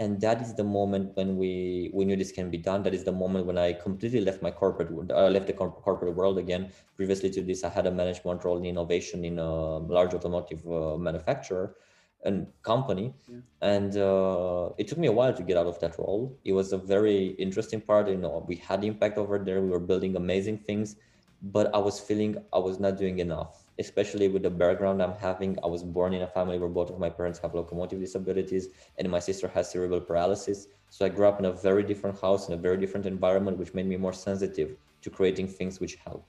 And 0.00 0.20
that 0.22 0.42
is 0.42 0.54
the 0.54 0.64
moment 0.64 1.16
when 1.16 1.36
we, 1.36 1.90
we 1.94 2.04
knew 2.04 2.16
this 2.16 2.32
can 2.32 2.50
be 2.50 2.58
done. 2.58 2.82
That 2.82 2.94
is 2.94 3.04
the 3.04 3.12
moment 3.12 3.46
when 3.46 3.58
I 3.58 3.74
completely 3.74 4.22
left 4.22 4.42
my 4.42 4.50
corporate, 4.50 4.90
uh, 5.12 5.28
left 5.28 5.46
the 5.46 5.52
corporate 5.52 6.16
world 6.16 6.38
again. 6.38 6.72
Previously 6.96 7.30
to 7.30 7.42
this, 7.42 7.62
I 7.62 7.68
had 7.68 7.86
a 7.86 7.92
management 7.92 8.44
role 8.44 8.58
in 8.58 8.64
innovation 8.66 9.24
in 9.24 9.38
a 9.38 9.78
large 9.98 10.12
automotive 10.14 10.66
uh, 10.66 10.96
manufacturer 10.96 11.76
and 12.24 12.46
company 12.62 13.14
yeah. 13.28 13.38
and 13.60 13.96
uh, 13.96 14.70
it 14.78 14.88
took 14.88 14.98
me 14.98 15.06
a 15.06 15.12
while 15.12 15.32
to 15.32 15.42
get 15.42 15.56
out 15.56 15.66
of 15.66 15.78
that 15.80 15.98
role 15.98 16.36
it 16.44 16.52
was 16.52 16.72
a 16.72 16.78
very 16.78 17.28
interesting 17.46 17.80
part 17.80 18.08
you 18.08 18.16
know 18.16 18.44
we 18.48 18.56
had 18.56 18.82
impact 18.82 19.18
over 19.18 19.38
there 19.38 19.60
we 19.60 19.68
were 19.68 19.78
building 19.90 20.16
amazing 20.16 20.58
things 20.58 20.96
but 21.42 21.72
i 21.74 21.78
was 21.78 22.00
feeling 22.00 22.36
i 22.52 22.58
was 22.58 22.80
not 22.80 22.96
doing 22.96 23.18
enough 23.18 23.63
especially 23.78 24.28
with 24.28 24.42
the 24.42 24.50
background 24.50 25.02
i'm 25.02 25.14
having 25.14 25.58
i 25.64 25.66
was 25.66 25.82
born 25.82 26.14
in 26.14 26.22
a 26.22 26.26
family 26.26 26.58
where 26.58 26.68
both 26.68 26.90
of 26.90 26.98
my 26.98 27.08
parents 27.08 27.38
have 27.38 27.54
locomotive 27.54 28.00
disabilities 28.00 28.68
and 28.98 29.10
my 29.10 29.18
sister 29.18 29.48
has 29.48 29.70
cerebral 29.70 30.00
paralysis. 30.00 30.68
So 30.90 31.04
i 31.04 31.08
grew 31.08 31.26
up 31.26 31.38
in 31.40 31.46
a 31.46 31.52
very 31.52 31.82
different 31.82 32.20
house 32.20 32.48
in 32.48 32.54
a 32.54 32.56
very 32.56 32.76
different 32.76 33.06
environment 33.06 33.58
which 33.58 33.74
made 33.74 33.86
me 33.86 33.96
more 33.96 34.12
sensitive 34.12 34.76
to 35.02 35.10
creating 35.10 35.48
things 35.48 35.80
which 35.80 35.96
help. 35.96 36.26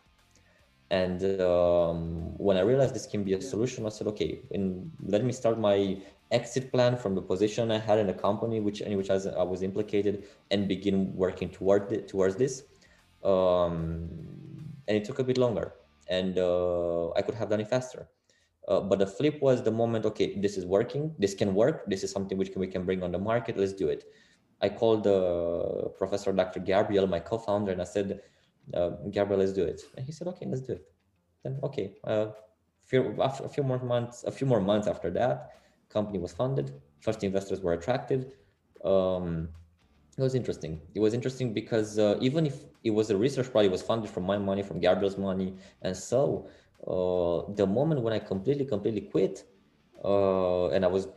And 0.92 1.42
um, 1.42 2.38
when 2.38 2.58
I 2.58 2.62
realized 2.62 2.94
this 2.94 3.08
can 3.08 3.24
be 3.24 3.34
a 3.34 3.42
solution, 3.42 3.86
I 3.86 3.90
said, 3.90 4.08
okay, 4.08 4.42
and 4.52 4.92
let 5.02 5.24
me 5.24 5.32
start 5.32 5.58
my 5.60 5.98
exit 6.32 6.72
plan 6.72 6.96
from 6.96 7.16
the 7.16 7.22
position 7.22 7.72
I 7.72 7.80
had 7.80 7.98
in 7.98 8.08
the 8.08 8.14
company, 8.14 8.60
which 8.60 8.82
in 8.82 8.96
which 8.98 9.10
I 9.10 9.16
was, 9.16 9.26
I 9.26 9.44
was 9.44 9.64
implicated, 9.64 10.26
and 10.52 10.68
begin 10.68 11.16
working 11.16 11.50
toward 11.50 11.92
it, 11.92 12.08
towards 12.08 12.36
this. 12.36 12.64
Um, 13.24 14.10
and 14.88 14.96
it 14.98 15.06
took 15.06 15.18
a 15.18 15.24
bit 15.24 15.40
longer, 15.40 15.74
and 16.08 16.38
uh, 16.38 17.12
I 17.12 17.22
could 17.22 17.36
have 17.36 17.50
done 17.50 17.62
it 17.62 17.70
faster. 17.70 18.08
Uh, 18.68 18.80
but 18.80 19.00
the 19.00 19.06
flip 19.08 19.42
was 19.42 19.64
the 19.64 19.72
moment, 19.72 20.06
okay, 20.06 20.40
this 20.40 20.58
is 20.58 20.66
working, 20.66 21.14
this 21.20 21.36
can 21.36 21.54
work, 21.54 21.86
this 21.88 22.04
is 22.04 22.12
something 22.12 22.38
which 22.38 22.52
can, 22.52 22.60
we 22.60 22.68
can 22.68 22.84
bring 22.84 23.04
on 23.04 23.12
the 23.12 23.20
market, 23.20 23.58
let's 23.58 23.74
do 23.74 23.90
it. 23.90 24.06
I 24.62 24.70
called 24.70 25.06
uh, 25.06 25.90
Professor 25.90 26.32
Dr. 26.34 26.60
Gabriel, 26.62 27.06
my 27.06 27.20
co-founder, 27.20 27.72
and 27.72 27.82
I 27.82 27.86
said, 27.86 28.22
uh, 28.74 28.92
Gabriel, 29.12 29.40
let's 29.40 29.54
do 29.54 29.64
it. 29.64 29.82
And 29.96 30.06
he 30.06 30.12
said, 30.12 30.28
okay, 30.30 30.48
let's 30.48 30.62
do 30.62 30.74
it. 30.74 30.86
Then 31.44 31.60
okay, 31.62 31.94
uh, 32.06 32.28
few, 32.82 33.16
a 33.22 33.50
few 33.50 33.64
more 33.64 33.84
months, 33.84 34.24
a 34.24 34.32
few 34.32 34.48
more 34.48 34.62
months 34.62 34.88
after 34.88 35.12
that, 35.12 35.52
company 35.90 36.18
was 36.18 36.34
funded. 36.34 36.74
First 37.02 37.24
investors 37.24 37.62
were 37.62 37.74
attracted. 37.74 38.32
Um, 38.84 39.50
it 40.18 40.22
was 40.22 40.36
interesting. 40.36 40.82
It 40.94 41.00
was 41.00 41.14
interesting 41.14 41.54
because 41.54 42.00
uh, 42.00 42.18
even 42.22 42.46
if 42.46 42.64
it 42.84 42.92
was 42.92 43.10
a 43.10 43.18
research 43.18 43.52
project, 43.52 43.70
it 43.70 43.72
was 43.72 43.82
funded 43.82 44.10
from 44.10 44.24
my 44.24 44.38
money, 44.38 44.64
from 44.64 44.80
Gabriel's 44.80 45.18
money, 45.18 45.56
and 45.82 45.96
so 45.96 46.48
uh, 46.88 47.52
the 47.54 47.66
moment 47.68 48.02
when 48.02 48.14
I 48.14 48.20
completely, 48.20 48.66
completely 48.66 49.02
quit, 49.02 49.44
uh, 50.04 50.70
and 50.70 50.86
I 50.86 50.88
was 50.88 51.08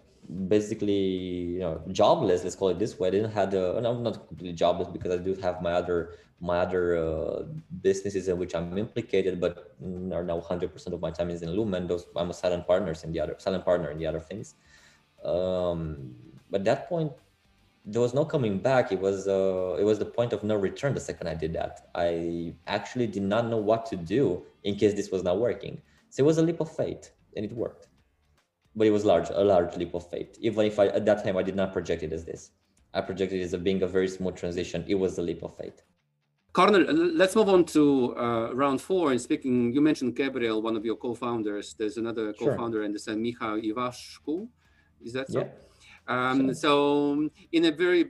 basically 0.49 1.55
you 1.55 1.61
know 1.61 1.81
jobless 1.91 2.45
let's 2.45 2.55
call 2.55 2.69
it 2.69 2.79
this 2.79 2.99
way 2.99 3.09
i 3.09 3.11
didn't 3.11 3.31
have 3.31 3.51
the 3.51 3.77
i'm 3.79 4.03
not 4.03 4.29
completely 4.29 4.53
jobless 4.53 4.87
because 4.89 5.11
i 5.11 5.17
do 5.17 5.35
have 5.37 5.63
my 5.63 5.73
other 5.73 6.11
my 6.41 6.59
other 6.59 6.97
uh, 6.97 7.43
businesses 7.81 8.29
in 8.29 8.39
which 8.39 8.55
i'm 8.55 8.77
implicated 8.77 9.41
but 9.41 9.75
are 10.13 10.23
now 10.23 10.39
100% 10.39 10.93
of 10.93 11.01
my 11.01 11.11
time 11.11 11.31
is 11.31 11.43
in 11.43 11.51
lumen. 11.51 11.87
Those 11.87 12.07
i'm 12.15 12.31
a 12.31 12.35
silent 12.35 12.67
partners 12.67 13.05
in 13.05 13.13
the 13.13 13.21
other 13.21 13.35
silent 13.39 13.65
partner 13.65 13.91
in 13.91 13.99
the 13.99 14.07
other 14.07 14.21
things. 14.21 14.55
Um, 15.25 16.15
but 16.51 16.65
that 16.65 16.89
point 16.89 17.13
there 17.91 18.03
was 18.03 18.15
no 18.15 18.25
coming 18.25 18.59
back 18.59 18.93
it 18.93 19.01
was 19.01 19.27
uh, 19.27 19.77
it 19.83 19.85
was 19.91 19.99
the 19.99 20.11
point 20.17 20.33
of 20.33 20.43
no 20.43 20.57
return 20.57 20.93
the 20.95 21.01
second 21.01 21.27
i 21.27 21.35
did 21.35 21.53
that 21.53 21.75
i 21.95 22.53
actually 22.67 23.07
did 23.07 23.23
not 23.35 23.47
know 23.51 23.57
what 23.71 23.87
to 23.87 23.97
do 23.97 24.23
in 24.65 24.75
case 24.77 24.95
this 24.95 25.11
was 25.11 25.23
not 25.23 25.39
working 25.39 25.81
so 26.11 26.23
it 26.23 26.27
was 26.27 26.39
a 26.39 26.43
leap 26.43 26.61
of 26.61 26.71
faith 26.83 27.13
and 27.37 27.45
it 27.45 27.53
worked 27.53 27.89
but 28.79 28.87
it 28.87 28.91
was 28.91 29.05
large, 29.05 29.29
a 29.31 29.45
large 29.45 29.77
leap 29.77 29.93
of 29.95 30.09
faith. 30.09 30.39
Even 30.41 30.65
if 30.65 30.79
I, 30.79 30.87
at 30.87 31.05
that 31.05 31.25
time 31.25 31.37
I 31.37 31.43
did 31.43 31.57
not 31.57 31.73
project 31.73 32.03
it 32.03 32.13
as 32.13 32.25
this, 32.25 32.51
I 32.95 33.01
projected 33.01 33.41
it 33.41 33.43
as 33.43 33.53
a, 33.53 33.59
being 33.59 33.83
a 33.83 33.87
very 33.89 34.09
smooth 34.09 34.37
transition. 34.37 34.85
It 34.87 34.95
was 34.95 35.19
a 35.19 35.23
leap 35.23 35.43
of 35.43 35.57
faith. 35.57 35.83
Cornel, 36.53 36.83
let's 36.93 37.37
move 37.37 37.49
on 37.49 37.65
to 37.67 38.17
uh, 38.17 38.55
round 38.55 38.81
four. 38.81 39.11
And 39.11 39.21
speaking, 39.21 39.73
you 39.73 39.81
mentioned 39.81 40.17
Gabriel, 40.17 40.63
one 40.63 40.77
of 40.77 40.85
your 40.85 40.97
co-founders. 40.97 41.75
There's 41.79 41.99
another 41.99 42.33
co-founder, 42.33 42.83
and 42.83 42.95
this 42.95 43.07
is 43.07 43.17
Mihai 43.17 43.73
Ivascu. 43.73 44.49
Is 45.05 45.13
that 45.13 45.31
so? 45.31 45.41
Yeah. 45.41 45.49
Um, 46.09 46.55
so, 46.55 47.29
in 47.53 47.67
a 47.67 47.71
very 47.71 48.07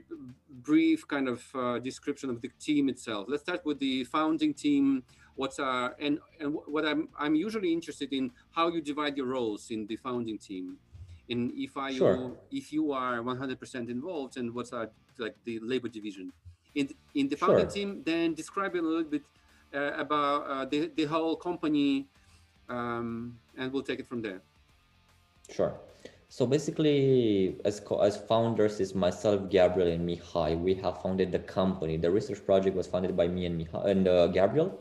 brief 0.61 1.07
kind 1.07 1.27
of 1.27 1.43
uh, 1.53 1.79
description 1.79 2.29
of 2.29 2.41
the 2.41 2.49
team 2.59 2.89
itself, 2.89 3.25
let's 3.27 3.43
start 3.43 3.65
with 3.65 3.79
the 3.79 4.05
founding 4.05 4.53
team 4.53 5.03
what's 5.39 5.57
uh, 5.57 5.89
and 5.99 6.19
and 6.39 6.57
what 6.67 6.85
I'm 6.85 7.09
I'm 7.17 7.35
usually 7.35 7.71
interested 7.71 8.11
in 8.13 8.31
how 8.51 8.67
you 8.67 8.81
divide 8.81 9.15
your 9.17 9.27
roles 9.27 9.71
in 9.71 9.87
the 9.87 9.95
founding 9.95 10.37
team, 10.37 10.77
and 11.29 11.51
if 11.55 11.77
I 11.77 11.93
sure. 11.93 12.31
if 12.51 12.73
you 12.73 12.91
are 12.91 13.19
100% 13.19 13.89
involved 13.89 14.37
and 14.37 14.53
what's 14.53 14.71
like 14.71 15.35
the 15.45 15.59
labor 15.59 15.87
division 15.87 16.31
in 16.75 16.89
in 17.15 17.27
the 17.29 17.35
founding 17.35 17.69
sure. 17.71 17.77
team, 17.77 18.03
then 18.05 18.33
describe 18.33 18.75
a 18.75 18.83
little 18.83 19.03
bit 19.03 19.23
uh, 19.73 19.93
about 20.05 20.47
uh, 20.47 20.65
the 20.65 20.91
the 20.95 21.05
whole 21.05 21.35
company, 21.35 22.07
um, 22.67 23.39
and 23.57 23.71
we'll 23.71 23.83
take 23.83 23.99
it 23.99 24.07
from 24.07 24.21
there. 24.21 24.41
Sure. 25.49 25.73
So 26.31 26.45
basically, 26.45 27.57
as 27.65 27.81
as 28.01 28.15
founders, 28.15 28.79
is 28.79 28.93
myself, 28.93 29.49
Gabriel, 29.49 29.89
and 29.89 30.07
Mihai. 30.07 30.57
We 30.57 30.75
have 30.75 31.01
founded 31.01 31.31
the 31.31 31.39
company. 31.39 31.97
The 31.97 32.11
research 32.11 32.45
project 32.45 32.75
was 32.75 32.85
funded 32.85 33.17
by 33.17 33.27
me 33.27 33.47
and 33.47 33.59
Mihai 33.59 33.87
and 33.89 34.07
uh, 34.07 34.27
Gabriel 34.27 34.79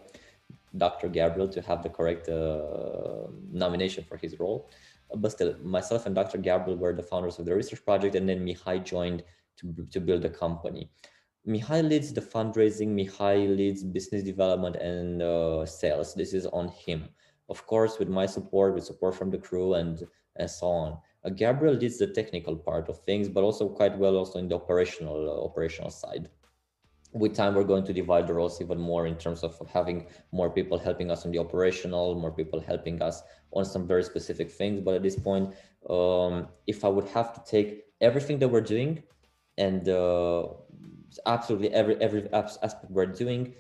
Dr. 0.77 1.09
Gabriel 1.09 1.49
to 1.49 1.63
have 1.63 1.83
the 1.83 1.89
correct 1.89 2.29
uh, 2.29 3.29
nomination 3.51 4.05
for 4.05 4.17
his 4.17 4.39
role. 4.39 4.71
But 5.15 5.33
still, 5.33 5.57
myself 5.63 6.05
and 6.05 6.15
Dr. 6.15 6.37
Gabriel 6.37 6.77
were 6.77 6.93
the 6.93 7.03
founders 7.03 7.39
of 7.39 7.47
the 7.47 7.55
research 7.55 7.85
project, 7.85 8.15
and 8.15 8.29
then 8.29 8.45
Mihai 8.45 8.85
joined 8.85 9.25
to, 9.57 9.87
to 9.91 10.01
build 10.01 10.23
the 10.23 10.29
company. 10.29 10.91
Mihai 11.47 11.89
leads 11.89 12.13
the 12.13 12.21
fundraising, 12.21 12.89
Mihai 12.89 13.57
leads 13.57 13.83
business 13.83 14.23
development 14.23 14.77
and 14.77 15.23
uh, 15.23 15.65
sales. 15.65 16.15
This 16.15 16.35
is 16.35 16.45
on 16.47 16.69
him. 16.69 17.09
Of 17.49 17.67
course, 17.67 17.99
with 17.99 18.09
my 18.09 18.27
support, 18.27 18.75
with 18.75 18.85
support 18.85 19.15
from 19.15 19.31
the 19.31 19.39
crew 19.39 19.75
and, 19.75 20.03
and 20.37 20.51
so 20.51 20.67
on. 20.67 20.99
Uh, 21.25 21.31
Gabriel 21.31 21.75
leads 21.75 21.99
the 21.99 22.07
technical 22.07 22.57
part 22.57 22.89
of 22.89 22.99
things, 23.01 23.29
but 23.29 23.43
also 23.43 23.69
quite 23.69 23.97
well 23.99 24.17
also 24.17 24.39
in 24.39 24.49
the 24.49 24.55
operational 24.55 25.29
uh, 25.29 25.45
operational 25.45 25.91
side. 25.91 26.29
With 27.13 27.35
time 27.35 27.55
we're 27.55 27.65
going 27.65 27.85
to 27.85 27.93
divide 27.93 28.27
the 28.27 28.35
roles 28.35 28.61
even 28.61 28.79
more 28.79 29.07
in 29.07 29.17
terms 29.17 29.43
of 29.43 29.59
having 29.73 30.07
more 30.31 30.51
people 30.51 30.79
helping 30.79 31.11
us 31.11 31.25
on 31.25 31.33
the 31.33 31.39
operational 31.39 32.15
more 32.15 32.31
people 32.31 32.61
helping 32.61 33.01
us 33.01 33.23
on 33.53 33.65
some 33.65 33.87
very 33.87 34.05
specific 34.05 34.51
things. 34.51 34.81
But 34.83 34.95
at 34.95 35.03
this 35.03 35.17
point 35.17 35.55
um, 35.89 36.49
if 36.67 36.85
i 36.85 36.89
would 36.89 37.09
have 37.09 37.33
to 37.33 37.51
take 37.51 37.85
everything 38.01 38.39
that 38.41 38.49
we're 38.49 38.61
doing 38.61 39.03
and 39.57 39.89
uh, 39.89 40.47
absolutely 41.27 41.73
every 41.73 41.97
every 42.01 42.29
aspect 42.33 42.91
we're 42.91 43.07
doing 43.07 43.55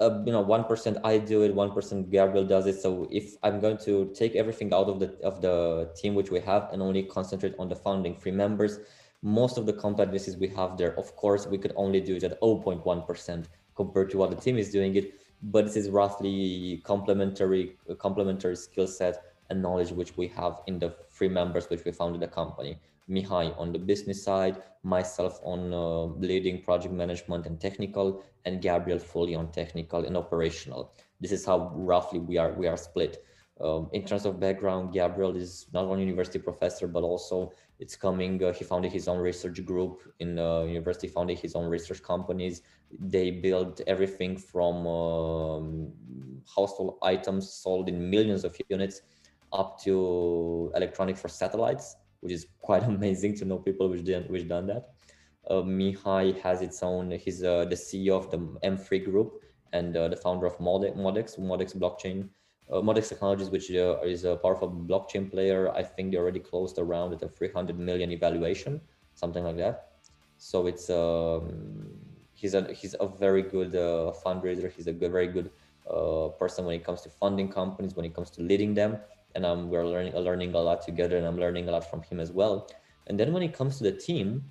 uh, 0.00 0.22
you 0.24 0.32
know 0.32 0.40
one 0.40 0.64
percent 0.64 0.98
i 1.04 1.16
do 1.18 1.42
it 1.42 1.54
one 1.54 1.72
percent 1.72 2.10
gabriel 2.10 2.44
does 2.44 2.66
it 2.66 2.80
so 2.80 3.08
if 3.10 3.34
i'm 3.42 3.60
going 3.60 3.78
to 3.78 4.12
take 4.14 4.34
everything 4.34 4.72
out 4.74 4.88
of 4.88 5.00
the 5.00 5.16
of 5.22 5.40
the 5.40 5.90
team 5.96 6.14
which 6.14 6.30
we 6.30 6.40
have 6.40 6.68
and 6.72 6.82
only 6.82 7.02
concentrate 7.02 7.54
on 7.58 7.68
the 7.68 7.76
founding 7.76 8.14
three 8.14 8.32
members 8.32 8.80
most 9.22 9.58
of 9.58 9.66
the 9.66 9.72
competencies 9.72 10.38
we 10.38 10.48
have 10.48 10.76
there, 10.76 10.98
of 10.98 11.16
course, 11.16 11.46
we 11.46 11.58
could 11.58 11.72
only 11.76 12.00
do 12.00 12.16
it 12.16 12.22
at 12.22 12.40
0.1% 12.40 13.44
compared 13.74 14.10
to 14.10 14.18
what 14.18 14.30
the 14.30 14.36
team 14.36 14.56
is 14.56 14.70
doing 14.70 14.94
it. 14.94 15.20
But 15.42 15.66
this 15.66 15.76
is 15.76 15.90
roughly 15.90 16.80
complementary, 16.84 17.76
complementary 17.98 18.56
skill 18.56 18.86
set 18.86 19.22
and 19.50 19.60
knowledge 19.60 19.90
which 19.90 20.16
we 20.16 20.28
have 20.28 20.60
in 20.66 20.78
the 20.78 20.94
three 21.10 21.28
members 21.28 21.68
which 21.68 21.84
we 21.84 21.92
founded 21.92 22.20
the 22.22 22.28
company. 22.28 22.78
Mihai 23.08 23.56
on 23.58 23.72
the 23.72 23.78
business 23.78 24.22
side, 24.22 24.62
myself 24.82 25.40
on 25.42 25.72
uh, 25.72 26.04
leading 26.18 26.62
project 26.62 26.92
management 26.92 27.46
and 27.46 27.60
technical, 27.60 28.24
and 28.44 28.60
Gabriel 28.60 28.98
fully 28.98 29.34
on 29.34 29.50
technical 29.50 30.04
and 30.04 30.16
operational. 30.16 30.92
This 31.20 31.32
is 31.32 31.44
how 31.44 31.72
roughly 31.74 32.18
we 32.18 32.36
are 32.36 32.52
we 32.52 32.66
are 32.66 32.76
split. 32.76 33.24
Um, 33.58 33.88
in 33.92 34.04
terms 34.04 34.26
of 34.26 34.38
background, 34.38 34.92
Gabriel 34.92 35.34
is 35.34 35.66
not 35.72 35.86
only 35.86 36.02
university 36.02 36.38
professor 36.38 36.86
but 36.86 37.02
also 37.02 37.52
it's 37.78 37.96
coming. 37.96 38.42
Uh, 38.42 38.52
he 38.52 38.64
founded 38.64 38.92
his 38.92 39.08
own 39.08 39.18
research 39.18 39.64
group 39.64 40.02
in 40.20 40.38
uh, 40.38 40.62
university, 40.62 41.08
founded 41.08 41.38
his 41.38 41.54
own 41.54 41.66
research 41.66 42.02
companies. 42.02 42.62
They 42.98 43.30
build 43.30 43.80
everything 43.86 44.36
from 44.36 44.86
um, 44.86 45.92
household 46.54 46.98
items 47.02 47.50
sold 47.50 47.88
in 47.88 48.10
millions 48.10 48.44
of 48.44 48.56
units 48.68 49.00
up 49.52 49.80
to 49.84 50.72
electronic 50.74 51.16
for 51.16 51.28
satellites 51.28 51.96
which 52.20 52.32
is 52.32 52.46
quite 52.60 52.82
amazing 52.94 53.34
to 53.36 53.44
know 53.44 53.58
people 53.58 53.88
which 53.88 54.04
didn't 54.04 54.30
which 54.30 54.48
done 54.48 54.66
that. 54.66 54.88
Uh, 55.48 55.62
Mihai 55.62 56.38
has 56.40 56.60
its 56.60 56.82
own. 56.82 57.10
He's 57.12 57.42
uh, 57.42 57.64
the 57.66 57.76
CEO 57.76 58.16
of 58.16 58.30
the 58.30 58.38
M3 58.66 59.04
Group 59.04 59.42
and 59.72 59.96
uh, 59.96 60.08
the 60.08 60.16
founder 60.16 60.46
of 60.46 60.58
Modex, 60.58 60.96
Modex, 60.96 61.38
Modex 61.38 61.76
blockchain, 61.76 62.28
uh, 62.70 62.80
Modex 62.80 63.08
Technologies, 63.08 63.50
which 63.50 63.70
uh, 63.70 64.00
is 64.02 64.24
a 64.24 64.36
powerful 64.36 64.68
blockchain 64.68 65.30
player. 65.30 65.70
I 65.72 65.84
think 65.84 66.10
they 66.10 66.18
already 66.18 66.40
closed 66.40 66.78
around 66.78 67.12
at 67.12 67.22
a 67.22 67.28
300 67.28 67.78
million 67.78 68.10
evaluation, 68.10 68.80
something 69.14 69.44
like 69.44 69.56
that. 69.58 69.92
So 70.38 70.66
it's 70.66 70.90
um, 70.90 71.92
he's 72.34 72.54
a 72.54 72.72
he's 72.72 72.96
a 72.98 73.06
very 73.06 73.42
good 73.42 73.76
uh, 73.76 74.12
fundraiser. 74.24 74.70
He's 74.70 74.88
a 74.88 74.92
good, 74.92 75.12
very 75.12 75.28
good 75.28 75.50
person 76.38 76.64
when 76.64 76.74
it 76.74 76.84
comes 76.84 77.02
to 77.02 77.08
funding 77.08 77.48
companies, 77.48 77.94
when 77.94 78.04
it 78.04 78.12
comes 78.12 78.30
to 78.30 78.42
leading 78.42 78.74
them 78.74 78.98
and 79.36 79.44
um, 79.44 79.68
we're 79.68 79.86
learning 79.86 80.14
learning 80.14 80.54
a 80.54 80.58
lot 80.58 80.80
together 80.82 81.18
and 81.18 81.26
i'm 81.26 81.38
learning 81.38 81.68
a 81.68 81.70
lot 81.70 81.88
from 81.88 82.02
him 82.02 82.18
as 82.18 82.32
well. 82.32 82.68
And 83.06 83.20
then 83.20 83.32
when 83.32 83.42
it 83.42 83.52
comes 83.52 83.78
to 83.78 83.84
the 83.84 83.92
team 83.92 84.42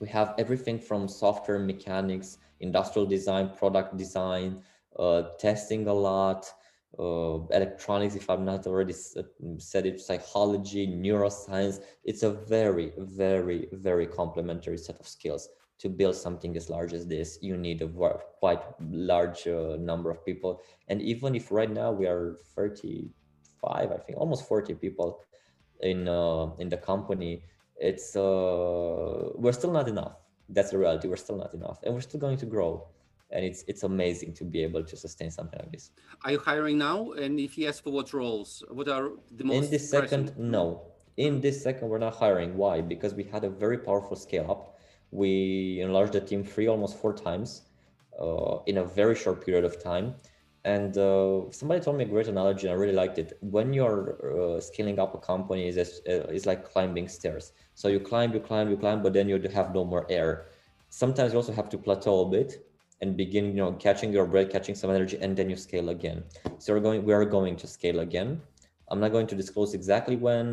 we 0.00 0.08
have 0.08 0.34
everything 0.38 0.78
from 0.78 1.08
software 1.08 1.58
mechanics 1.58 2.38
industrial 2.60 3.06
design 3.06 3.50
product 3.56 3.96
design 3.96 4.60
uh, 4.98 5.22
testing 5.38 5.86
a 5.86 5.92
lot 5.92 6.52
uh, 6.98 7.38
electronics 7.58 8.16
if 8.16 8.28
i'm 8.28 8.44
not 8.44 8.66
already 8.66 8.94
said 9.58 9.86
it 9.86 10.00
psychology 10.00 10.86
neuroscience. 10.86 11.80
It's 12.04 12.24
a 12.24 12.32
very 12.32 12.92
very 12.98 13.68
very 13.72 14.06
complementary 14.06 14.78
set 14.78 14.98
of 15.00 15.08
skills. 15.08 15.48
To 15.82 15.88
build 15.88 16.16
something 16.16 16.56
as 16.56 16.68
large 16.68 16.92
as 16.92 17.06
this 17.06 17.38
you 17.40 17.56
need 17.56 17.82
a 17.82 17.88
quite 18.40 18.62
large 18.80 19.46
uh, 19.46 19.76
number 19.78 20.10
of 20.10 20.24
people. 20.26 20.60
And 20.88 21.00
even 21.00 21.36
if 21.36 21.52
right 21.52 21.70
now 21.70 21.92
we 21.92 22.06
are 22.08 22.36
30 22.56 23.10
five, 23.60 23.92
I 23.92 23.98
think, 23.98 24.18
almost 24.18 24.48
40 24.48 24.74
people 24.74 25.20
in 25.80 26.08
uh, 26.08 26.50
in 26.58 26.68
the 26.68 26.76
company. 26.76 27.42
It's 27.76 28.16
uh, 28.16 29.30
we're 29.34 29.52
still 29.52 29.72
not 29.72 29.88
enough. 29.88 30.16
That's 30.48 30.70
the 30.70 30.78
reality. 30.78 31.08
We're 31.08 31.16
still 31.16 31.36
not 31.36 31.54
enough, 31.54 31.78
and 31.84 31.94
we're 31.94 32.00
still 32.00 32.20
going 32.20 32.38
to 32.38 32.46
grow. 32.46 32.88
And 33.30 33.44
it's 33.44 33.62
it's 33.68 33.82
amazing 33.82 34.32
to 34.34 34.44
be 34.44 34.62
able 34.62 34.82
to 34.82 34.96
sustain 34.96 35.30
something 35.30 35.58
like 35.60 35.70
this. 35.70 35.90
Are 36.24 36.32
you 36.32 36.38
hiring 36.38 36.78
now? 36.78 37.12
And 37.12 37.38
if 37.38 37.58
yes, 37.58 37.78
for 37.78 37.90
what 37.90 38.12
roles? 38.12 38.64
What 38.70 38.88
are 38.88 39.10
the 39.36 39.44
most? 39.44 39.64
In 39.64 39.70
this 39.70 39.88
second, 39.88 40.32
no. 40.38 40.82
In 41.16 41.40
this 41.40 41.62
second, 41.62 41.88
we're 41.88 41.98
not 41.98 42.14
hiring. 42.14 42.56
Why? 42.56 42.80
Because 42.80 43.12
we 43.14 43.24
had 43.24 43.44
a 43.44 43.50
very 43.50 43.78
powerful 43.78 44.16
scale 44.16 44.50
up. 44.50 44.78
We 45.10 45.80
enlarged 45.80 46.12
the 46.12 46.20
team 46.20 46.44
three, 46.44 46.68
almost 46.68 46.96
four 46.98 47.12
times, 47.12 47.62
uh, 48.20 48.58
in 48.66 48.78
a 48.78 48.84
very 48.84 49.14
short 49.14 49.44
period 49.44 49.64
of 49.64 49.82
time 49.82 50.14
and 50.74 50.98
uh, 50.98 51.50
somebody 51.50 51.80
told 51.80 51.96
me 51.96 52.04
a 52.04 52.06
great 52.14 52.28
analogy, 52.28 52.66
and 52.66 52.74
I 52.74 52.78
really 52.78 52.98
liked 53.02 53.18
it. 53.18 53.38
When 53.40 53.72
you're 53.72 54.02
uh, 54.20 54.60
scaling 54.60 54.98
up 54.98 55.14
a 55.14 55.18
company, 55.18 55.68
is 55.68 55.78
uh, 55.78 56.38
is 56.38 56.44
like 56.50 56.60
climbing 56.72 57.08
stairs. 57.08 57.52
So 57.74 57.88
you 57.88 58.00
climb, 58.10 58.34
you 58.34 58.40
climb, 58.40 58.68
you 58.72 58.76
climb, 58.76 59.02
but 59.02 59.12
then 59.14 59.28
you 59.30 59.36
have 59.58 59.74
no 59.74 59.84
more 59.92 60.04
air. 60.10 60.30
Sometimes 60.90 61.32
you 61.32 61.38
also 61.38 61.54
have 61.60 61.70
to 61.70 61.78
plateau 61.78 62.16
a 62.26 62.28
bit 62.36 62.50
and 63.00 63.16
begin, 63.16 63.44
you 63.54 63.60
know, 63.62 63.72
catching 63.86 64.12
your 64.12 64.26
breath, 64.26 64.50
catching 64.50 64.74
some 64.74 64.90
energy, 64.90 65.16
and 65.22 65.36
then 65.38 65.48
you 65.48 65.56
scale 65.56 65.88
again. 65.88 66.24
So 66.58 66.74
we're 66.74 66.86
going, 66.88 67.04
we 67.04 67.14
are 67.14 67.24
going 67.24 67.56
to 67.56 67.66
scale 67.66 68.00
again. 68.00 68.40
I'm 68.90 69.00
not 69.00 69.12
going 69.12 69.28
to 69.28 69.36
disclose 69.36 69.72
exactly 69.74 70.16
when, 70.16 70.46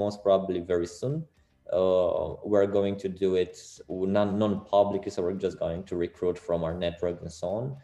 most 0.00 0.22
probably 0.22 0.60
very 0.60 0.86
soon. 0.86 1.24
Uh, 1.72 2.34
we're 2.50 2.66
going 2.78 2.96
to 3.04 3.08
do 3.08 3.36
it 3.36 3.54
non 3.88 4.38
non-publicly, 4.38 5.10
so 5.12 5.22
we're 5.22 5.40
just 5.46 5.58
going 5.58 5.84
to 5.90 5.94
recruit 6.06 6.38
from 6.46 6.64
our 6.64 6.74
network 6.74 7.20
and 7.20 7.32
so 7.40 7.48
on 7.60 7.76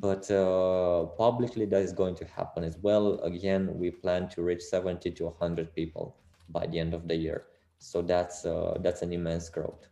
but 0.00 0.30
uh, 0.30 1.04
publicly 1.18 1.66
that 1.66 1.82
is 1.82 1.92
going 1.92 2.14
to 2.14 2.24
happen 2.24 2.64
as 2.64 2.78
well. 2.80 3.20
Again 3.20 3.78
we 3.78 3.90
plan 3.90 4.28
to 4.30 4.42
reach 4.42 4.62
70 4.62 5.10
to 5.10 5.24
100 5.24 5.74
people 5.74 6.16
by 6.48 6.66
the 6.66 6.78
end 6.78 6.94
of 6.94 7.08
the 7.08 7.14
year. 7.14 7.44
So 7.78 8.00
that's 8.00 8.46
uh, 8.46 8.78
that's 8.80 9.02
an 9.02 9.12
immense 9.12 9.48
growth. 9.50 9.86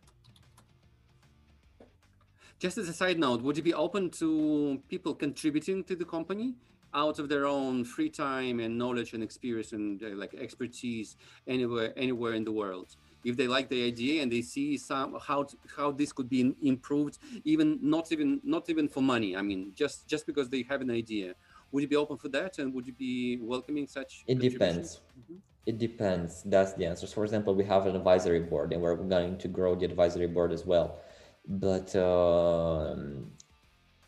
Just 2.57 2.77
as 2.77 2.89
a 2.89 2.93
side 2.93 3.19
note 3.19 3.41
would 3.43 3.57
you 3.57 3.63
be 3.63 3.73
open 3.73 4.09
to 4.11 4.81
people 4.87 5.13
contributing 5.13 5.83
to 5.83 5.95
the 5.95 6.05
company 6.05 6.55
out 6.93 7.19
of 7.19 7.29
their 7.29 7.45
own 7.45 7.85
free 7.85 8.09
time 8.09 8.59
and 8.59 8.77
knowledge 8.77 9.13
and 9.13 9.23
experience 9.23 9.71
and 9.71 10.01
uh, 10.03 10.07
like 10.15 10.33
expertise 10.33 11.15
anywhere 11.47 11.93
anywhere 11.95 12.33
in 12.33 12.43
the 12.43 12.51
world 12.51 12.95
if 13.23 13.37
they 13.37 13.47
like 13.47 13.69
the 13.69 13.85
idea 13.85 14.21
and 14.21 14.31
they 14.31 14.41
see 14.41 14.77
some 14.77 15.17
how 15.21 15.45
how 15.75 15.91
this 15.91 16.11
could 16.11 16.29
be 16.29 16.53
improved 16.61 17.19
even 17.43 17.79
not 17.81 18.11
even 18.11 18.39
not 18.43 18.69
even 18.69 18.87
for 18.87 19.01
money. 19.01 19.35
I 19.35 19.41
mean 19.41 19.71
just 19.75 20.07
just 20.07 20.25
because 20.25 20.49
they 20.49 20.63
have 20.69 20.81
an 20.81 20.91
idea. 20.91 21.35
Would 21.71 21.83
you 21.83 21.87
be 21.87 21.95
open 21.95 22.17
for 22.17 22.29
that? 22.29 22.59
And 22.59 22.73
would 22.73 22.85
you 22.85 22.93
be 22.93 23.39
welcoming 23.41 23.87
such 23.87 24.23
it 24.27 24.39
depends. 24.39 25.01
mm-hmm. 25.19 25.37
it 25.65 25.77
depends. 25.77 26.43
That's 26.43 26.73
the 26.73 26.85
answer. 26.85 27.07
So 27.07 27.15
for 27.15 27.23
example 27.23 27.55
we 27.55 27.63
have 27.65 27.85
an 27.85 27.95
advisory 27.95 28.41
board 28.41 28.73
and 28.73 28.81
we're 28.81 28.95
going 28.95 29.37
to 29.37 29.47
grow 29.47 29.75
the 29.75 29.85
advisory 29.85 30.27
board 30.27 30.51
as 30.51 30.65
well. 30.65 30.99
But 31.47 31.95
uh, 31.95 32.95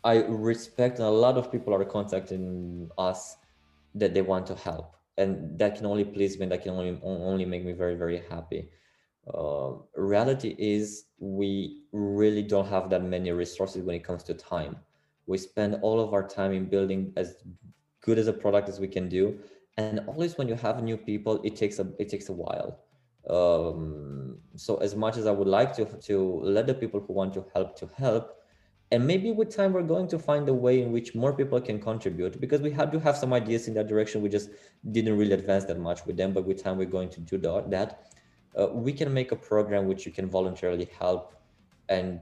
i 0.04 0.16
respect 0.28 0.98
a 0.98 1.08
lot 1.08 1.38
of 1.38 1.50
people 1.50 1.74
are 1.74 1.84
contacting 1.84 2.90
us 2.98 3.36
that 3.94 4.12
they 4.14 4.22
want 4.22 4.46
to 4.46 4.54
help. 4.54 4.96
And 5.16 5.56
that 5.60 5.76
can 5.76 5.86
only 5.86 6.04
please 6.04 6.38
me 6.40 6.46
that 6.46 6.62
can 6.64 6.72
only 6.72 6.98
only 7.02 7.44
make 7.44 7.64
me 7.64 7.72
very 7.72 7.94
very 7.94 8.20
happy 8.28 8.68
uh, 9.32 9.72
reality 9.96 10.54
is 10.58 11.06
we 11.18 11.82
really 11.92 12.42
don't 12.42 12.68
have 12.68 12.90
that 12.90 13.02
many 13.02 13.30
resources 13.30 13.82
when 13.82 13.96
it 13.96 14.04
comes 14.04 14.22
to 14.24 14.34
time. 14.34 14.76
We 15.26 15.38
spend 15.38 15.78
all 15.80 16.00
of 16.00 16.12
our 16.12 16.26
time 16.26 16.52
in 16.52 16.66
building 16.66 17.12
as 17.16 17.36
good 18.02 18.18
as 18.18 18.26
a 18.26 18.32
product 18.32 18.68
as 18.68 18.78
we 18.78 18.88
can 18.88 19.08
do, 19.08 19.38
and 19.78 20.00
always 20.06 20.36
when 20.36 20.48
you 20.48 20.54
have 20.56 20.82
new 20.82 20.98
people, 20.98 21.40
it 21.42 21.56
takes 21.56 21.78
a 21.78 21.88
it 21.98 22.10
takes 22.10 22.28
a 22.28 22.32
while. 22.32 22.80
Um, 23.30 24.36
so 24.56 24.76
as 24.76 24.94
much 24.94 25.16
as 25.16 25.26
I 25.26 25.30
would 25.30 25.48
like 25.48 25.74
to 25.76 25.86
to 25.86 26.40
let 26.42 26.66
the 26.66 26.74
people 26.74 27.00
who 27.00 27.14
want 27.14 27.32
to 27.34 27.46
help 27.54 27.74
to 27.76 27.88
help, 27.96 28.36
and 28.90 29.06
maybe 29.06 29.32
with 29.32 29.56
time 29.56 29.72
we're 29.72 29.82
going 29.82 30.08
to 30.08 30.18
find 30.18 30.46
a 30.50 30.52
way 30.52 30.82
in 30.82 30.92
which 30.92 31.14
more 31.14 31.32
people 31.32 31.58
can 31.62 31.80
contribute 31.80 32.38
because 32.38 32.60
we 32.60 32.70
had 32.70 32.92
to 32.92 33.00
have 33.00 33.16
some 33.16 33.32
ideas 33.32 33.68
in 33.68 33.74
that 33.74 33.88
direction. 33.88 34.20
We 34.20 34.28
just 34.28 34.50
didn't 34.92 35.16
really 35.16 35.32
advance 35.32 35.64
that 35.64 35.78
much 35.78 36.04
with 36.04 36.18
them, 36.18 36.34
but 36.34 36.44
with 36.44 36.62
time 36.62 36.76
we're 36.76 36.94
going 36.98 37.08
to 37.08 37.20
do 37.20 37.38
that 37.38 37.70
uh, 38.58 38.68
we 38.68 38.92
can 38.92 39.12
make 39.12 39.32
a 39.32 39.36
program 39.36 39.86
which 39.86 40.06
you 40.06 40.12
can 40.12 40.28
voluntarily 40.28 40.88
help 40.98 41.34
and 41.88 42.20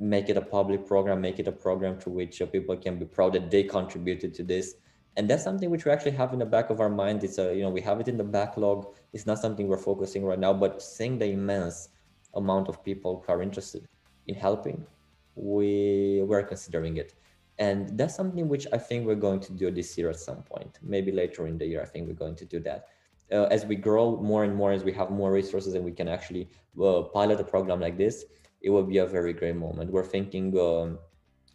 make 0.00 0.28
it 0.28 0.36
a 0.36 0.40
public 0.40 0.86
program, 0.86 1.20
make 1.20 1.38
it 1.38 1.48
a 1.48 1.52
program 1.52 1.98
to 2.00 2.10
which 2.10 2.40
uh, 2.40 2.46
people 2.46 2.76
can 2.76 2.98
be 2.98 3.04
proud 3.04 3.32
that 3.32 3.50
they 3.50 3.62
contributed 3.62 4.32
to 4.34 4.42
this. 4.42 4.74
And 5.16 5.28
that's 5.28 5.42
something 5.42 5.68
which 5.70 5.84
we 5.84 5.90
actually 5.90 6.12
have 6.12 6.32
in 6.32 6.38
the 6.38 6.46
back 6.46 6.70
of 6.70 6.80
our 6.80 6.88
mind. 6.88 7.24
It's 7.24 7.38
a, 7.38 7.54
you 7.54 7.62
know, 7.62 7.70
we 7.70 7.80
have 7.80 7.98
it 8.00 8.06
in 8.06 8.16
the 8.16 8.24
backlog. 8.24 8.94
It's 9.12 9.26
not 9.26 9.38
something 9.38 9.66
we're 9.66 9.76
focusing 9.76 10.24
right 10.24 10.38
now, 10.38 10.52
but 10.52 10.80
seeing 10.80 11.18
the 11.18 11.26
immense 11.26 11.88
amount 12.34 12.68
of 12.68 12.84
people 12.84 13.24
who 13.26 13.32
are 13.32 13.42
interested 13.42 13.88
in 14.28 14.36
helping, 14.36 14.86
we 15.34 16.22
we're 16.24 16.44
considering 16.44 16.98
it. 16.98 17.14
And 17.58 17.98
that's 17.98 18.14
something 18.14 18.48
which 18.48 18.68
I 18.72 18.78
think 18.78 19.06
we're 19.06 19.16
going 19.16 19.40
to 19.40 19.52
do 19.52 19.72
this 19.72 19.98
year 19.98 20.08
at 20.10 20.20
some 20.20 20.42
point. 20.44 20.78
Maybe 20.82 21.10
later 21.10 21.48
in 21.48 21.58
the 21.58 21.66
year, 21.66 21.82
I 21.82 21.86
think 21.86 22.06
we're 22.06 22.14
going 22.14 22.36
to 22.36 22.44
do 22.44 22.60
that 22.60 22.86
uh, 23.32 23.44
as 23.44 23.66
we 23.66 23.76
grow 23.76 24.16
more 24.20 24.44
and 24.44 24.54
more, 24.54 24.72
as 24.72 24.84
we 24.84 24.92
have 24.92 25.10
more 25.10 25.32
resources 25.32 25.74
and 25.74 25.84
we 25.84 25.92
can 25.92 26.08
actually 26.08 26.48
uh, 26.82 27.02
pilot 27.02 27.40
a 27.40 27.44
program 27.44 27.80
like 27.80 27.96
this, 27.96 28.24
it 28.60 28.70
will 28.70 28.84
be 28.84 28.98
a 28.98 29.06
very 29.06 29.32
great 29.32 29.56
moment. 29.56 29.90
We're 29.90 30.04
thinking, 30.04 30.58
um, 30.58 30.98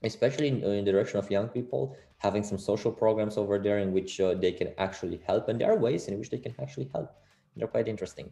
especially 0.03 0.47
in, 0.47 0.63
in, 0.63 0.85
the 0.85 0.91
direction 0.91 1.19
of 1.19 1.29
young 1.29 1.47
people, 1.47 1.95
having 2.17 2.43
some 2.43 2.57
social 2.57 2.91
programs 2.91 3.37
over 3.37 3.59
there 3.59 3.79
in 3.79 3.91
which 3.91 4.19
uh, 4.19 4.33
they 4.35 4.51
can 4.51 4.69
actually 4.77 5.21
help. 5.25 5.49
And 5.49 5.59
there 5.59 5.71
are 5.71 5.77
ways 5.77 6.07
in 6.07 6.17
which 6.19 6.29
they 6.29 6.37
can 6.37 6.55
actually 6.61 6.89
help. 6.93 7.11
They're 7.57 7.67
quite 7.67 7.87
interesting. 7.87 8.31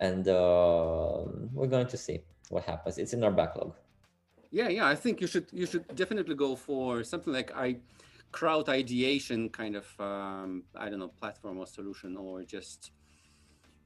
And 0.00 0.28
uh, 0.28 1.24
we're 1.52 1.68
going 1.68 1.86
to 1.88 1.96
see 1.96 2.22
what 2.48 2.64
happens. 2.64 2.98
It's 2.98 3.12
in 3.12 3.24
our 3.24 3.30
backlog. 3.30 3.74
Yeah, 4.50 4.68
yeah. 4.68 4.86
I 4.86 4.94
think 4.94 5.20
you 5.20 5.26
should 5.26 5.46
you 5.52 5.66
should 5.66 5.84
definitely 5.94 6.34
go 6.34 6.56
for 6.56 7.02
something 7.02 7.32
like 7.32 7.50
I 7.54 7.76
crowd 8.36 8.68
ideation 8.68 9.48
kind 9.48 9.76
of 9.76 9.86
um, 9.98 10.62
I 10.74 10.90
don't 10.90 10.98
know 10.98 11.12
platform 11.22 11.56
or 11.58 11.66
solution 11.66 12.18
or 12.18 12.42
just 12.42 12.90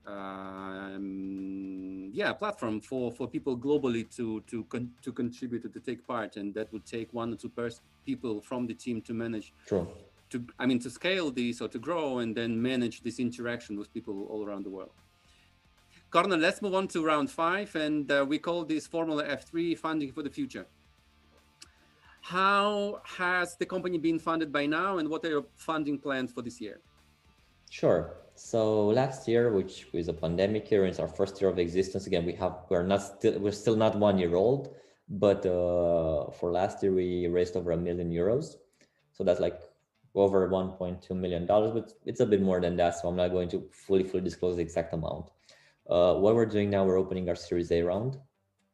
um, 0.07 2.11
yeah 2.13 2.33
platform 2.33 2.81
for 2.81 3.13
for 3.13 3.29
people 3.29 3.57
globally 3.57 4.05
to 4.17 4.41
to 4.51 4.65
con- 4.65 4.93
to 5.05 5.13
contribute 5.13 5.73
to 5.73 5.81
take 5.89 6.05
part 6.05 6.37
and 6.37 6.53
that 6.55 6.73
would 6.73 6.85
take 6.85 7.09
one 7.13 7.33
or 7.33 7.37
two 7.37 7.49
pers- 7.49 7.83
people 8.05 8.41
from 8.41 8.67
the 8.67 8.75
team 8.75 9.01
to 9.03 9.13
manage 9.15 9.53
True. 9.67 9.87
to 10.31 10.45
I 10.59 10.67
mean 10.67 10.81
to 10.81 10.91
scale 10.91 11.31
this 11.31 11.61
or 11.61 11.69
to 11.69 11.79
grow 11.79 12.19
and 12.19 12.37
then 12.37 12.61
manage 12.61 13.03
this 13.07 13.21
interaction 13.21 13.79
with 13.79 13.95
people 13.95 14.27
all 14.31 14.45
around 14.45 14.65
the 14.65 14.75
world. 14.79 14.97
Cornel, 16.11 16.41
let's 16.41 16.61
move 16.61 16.75
on 16.75 16.89
to 16.89 17.05
round 17.05 17.31
five, 17.31 17.77
and 17.77 18.11
uh, 18.11 18.27
we 18.29 18.37
call 18.47 18.65
this 18.65 18.85
Formula 18.89 19.23
F3 19.23 19.79
funding 19.79 20.11
for 20.11 20.25
the 20.25 20.31
future. 20.39 20.67
How 22.21 23.01
has 23.05 23.57
the 23.57 23.67
company 23.67 23.99
been 23.99 24.19
funded 24.19 24.53
by 24.53 24.67
now, 24.67 24.99
and 24.99 25.09
what 25.09 25.25
are 25.25 25.31
your 25.31 25.47
funding 25.57 25.99
plans 25.99 26.33
for 26.33 26.43
this 26.43 26.61
year? 26.61 26.81
Sure. 27.71 28.17
So 28.35 28.89
last 28.89 29.29
year, 29.29 29.53
which 29.53 29.87
was 29.93 30.09
a 30.09 30.13
pandemic 30.13 30.71
year, 30.71 30.87
it's 30.87 30.99
our 30.99 31.09
first 31.09 31.41
year 31.41 31.51
of 31.51 31.59
existence. 31.59 32.07
Again, 32.07 32.25
we 32.25 32.33
have 32.35 32.57
we're 32.69 32.83
not 32.83 33.03
still 33.03 33.39
we're 33.39 33.53
still 33.53 33.77
not 33.77 33.97
one 33.99 34.19
year 34.19 34.35
old, 34.35 34.75
but 35.09 35.45
uh, 35.45 36.31
for 36.31 36.51
last 36.51 36.83
year 36.83 36.93
we 36.93 37.27
raised 37.27 37.57
over 37.57 37.73
a 37.73 37.77
million 37.77 38.11
euros. 38.11 38.57
So 39.13 39.25
that's 39.25 39.41
like 39.41 39.61
over 40.15 40.49
1.2 40.49 41.11
million 41.17 41.47
dollars, 41.47 41.73
but 41.73 41.93
it's 42.05 42.21
a 42.21 42.27
bit 42.27 42.43
more 42.43 42.61
than 42.61 42.77
that. 42.77 42.99
So 42.99 43.09
I'm 43.09 43.17
not 43.17 43.29
going 43.29 43.49
to 43.51 43.69
fully 43.71 44.05
fully 44.05 44.23
disclose 44.23 44.57
the 44.57 44.63
exact 44.63 44.93
amount. 44.93 45.31
Uh, 45.89 46.15
what 46.15 46.35
we're 46.35 46.47
doing 46.47 46.71
now, 46.71 46.85
we're 46.85 46.99
opening 46.99 47.29
our 47.29 47.37
Series 47.37 47.71
A 47.73 47.83
round, 47.83 48.19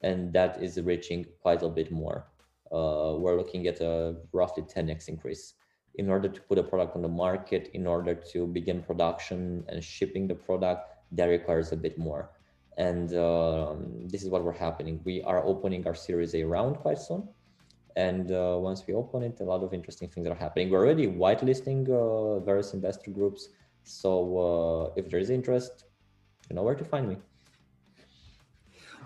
and 0.03 0.33
that 0.33 0.63
is 0.63 0.81
reaching 0.81 1.27
quite 1.41 1.63
a 1.63 1.69
bit 1.69 1.91
more. 1.91 2.27
Uh, 2.73 3.15
we're 3.19 3.37
looking 3.37 3.67
at 3.67 3.81
a 3.81 4.17
roughly 4.33 4.63
10x 4.63 5.09
increase 5.09 5.55
in 5.97 6.11
order 6.11 6.29
to 6.29 6.41
put 6.43 6.59
a 6.59 6.63
product 6.63 6.95
on 6.95 7.03
the 7.03 7.09
market, 7.09 7.71
in 7.73 7.87
order 7.87 8.15
to 8.15 8.47
begin 8.47 8.83
production 8.83 9.65
and 9.69 9.83
shipping 9.83 10.27
the 10.27 10.35
product, 10.35 10.91
that 11.13 11.27
requires 11.27 11.73
a 11.73 11.77
bit 11.77 11.97
more. 11.99 12.31
And 12.77 13.15
um, 13.17 14.07
this 14.07 14.23
is 14.23 14.29
what 14.29 14.45
we're 14.45 14.53
happening. 14.53 15.01
We 15.05 15.23
are 15.23 15.45
opening 15.45 15.87
our 15.87 15.95
Series 15.95 16.35
A 16.35 16.45
round 16.45 16.77
quite 16.77 16.99
soon. 16.99 17.29
And 17.97 18.31
uh, 18.31 18.59
once 18.61 18.87
we 18.87 18.93
open 18.93 19.23
it, 19.23 19.41
a 19.41 19.45
lot 19.45 19.63
of 19.63 19.73
interesting 19.73 20.09
things 20.09 20.27
are 20.27 20.35
happening. 20.35 20.69
We're 20.69 20.85
already 20.85 21.07
whitelisting 21.07 21.89
uh, 21.89 22.41
various 22.41 22.75
investor 22.75 23.11
groups. 23.11 23.49
So 23.85 24.93
uh, 24.93 25.01
if 25.01 25.09
there 25.09 25.19
is 25.19 25.31
interest, 25.31 25.85
you 26.51 26.57
know 26.57 26.63
where 26.63 26.75
to 26.75 26.85
find 26.85 27.09
me. 27.09 27.17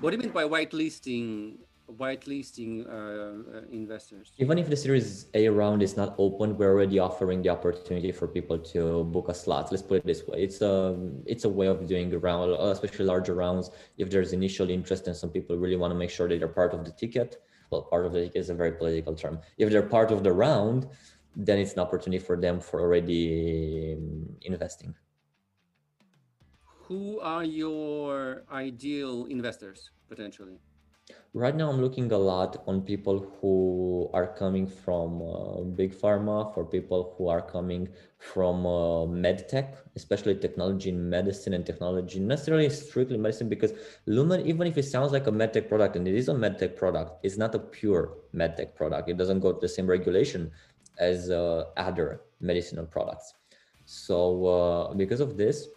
What 0.01 0.11
do 0.11 0.17
you 0.17 0.23
mean 0.23 0.33
by 0.33 0.45
whitelisting 0.45 1.59
whitelisting 1.99 2.87
uh, 2.87 3.59
uh, 3.59 3.63
investors? 3.71 4.33
Even 4.39 4.59
if 4.59 4.69
the 4.69 4.77
Series 4.77 5.27
A 5.35 5.49
round 5.49 5.83
is 5.83 5.97
not 5.97 6.15
open, 6.19 6.57
we're 6.57 6.71
already 6.71 6.99
offering 6.99 7.43
the 7.43 7.49
opportunity 7.49 8.13
for 8.13 8.27
people 8.29 8.59
to 8.59 9.05
book 9.05 9.29
a 9.29 9.35
slot. 9.35 9.71
Let's 9.71 9.83
put 9.83 9.99
it 9.99 10.07
this 10.07 10.27
way: 10.27 10.43
it's 10.43 10.61
a 10.61 10.97
it's 11.27 11.45
a 11.45 11.49
way 11.49 11.67
of 11.67 11.87
doing 11.87 12.13
a 12.13 12.19
round, 12.19 12.53
especially 12.53 13.05
larger 13.05 13.35
rounds. 13.35 13.71
If 13.99 14.11
there's 14.11 14.33
initial 14.33 14.71
interest 14.71 15.07
and 15.07 15.17
some 15.17 15.31
people 15.31 15.57
really 15.57 15.77
want 15.77 15.93
to 15.93 15.99
make 15.99 16.11
sure 16.11 16.29
that 16.29 16.39
they're 16.39 16.49
part 16.49 16.73
of 16.75 16.85
the 16.85 16.93
ticket, 16.93 17.43
well, 17.71 17.83
part 17.83 18.07
of 18.07 18.13
the 18.13 18.21
ticket 18.25 18.41
is 18.41 18.51
a 18.51 18.55
very 18.55 18.73
political 18.73 19.15
term. 19.15 19.41
If 19.59 19.71
they're 19.71 19.83
part 19.83 20.11
of 20.11 20.23
the 20.23 20.33
round, 20.33 20.89
then 21.37 21.59
it's 21.59 21.75
an 21.75 21.81
opportunity 21.81 22.23
for 22.23 22.37
them 22.37 22.61
for 22.61 22.81
already 22.81 23.97
um, 23.97 24.37
investing. 24.43 24.95
Who 26.91 27.21
are 27.21 27.45
your 27.45 28.43
ideal 28.51 29.27
investors 29.27 29.91
potentially? 30.09 30.59
Right 31.33 31.55
now, 31.55 31.71
I'm 31.71 31.81
looking 31.81 32.11
a 32.11 32.19
lot 32.19 32.65
on 32.67 32.81
people 32.83 33.33
who 33.41 34.11
are 34.13 34.27
coming 34.27 34.67
from 34.67 35.23
uh, 35.23 35.61
big 35.61 35.95
pharma, 35.95 36.53
for 36.53 36.65
people 36.65 37.15
who 37.17 37.29
are 37.29 37.41
coming 37.41 37.89
from 38.19 38.67
uh, 38.67 39.07
medtech, 39.07 39.77
especially 39.95 40.35
technology 40.35 40.89
in 40.89 41.09
medicine 41.09 41.55
and 41.55 41.65
technology, 41.65 42.19
necessarily 42.19 42.69
strictly 42.69 43.17
medicine, 43.17 43.49
because 43.49 43.75
Lumen, 44.07 44.45
even 44.45 44.67
if 44.67 44.77
it 44.77 44.87
sounds 44.87 45.13
like 45.13 45.29
a 45.29 45.31
medtech 45.31 45.69
product, 45.69 45.95
and 45.95 46.09
it 46.09 46.17
is 46.17 46.29
a 46.29 46.35
medtech 46.35 46.75
product, 46.75 47.25
it's 47.25 47.37
not 47.37 47.55
a 47.55 47.61
pure 47.61 48.15
medtech 48.35 48.75
product. 48.75 49.09
It 49.09 49.17
doesn't 49.17 49.39
go 49.39 49.53
to 49.53 49.61
the 49.61 49.69
same 49.69 49.87
regulation 49.87 50.51
as 50.99 51.31
uh, 51.31 51.67
other 51.77 52.23
medicinal 52.41 52.87
products. 52.87 53.35
So, 53.85 54.47
uh, 54.47 54.95
because 54.95 55.21
of 55.21 55.37
this, 55.37 55.69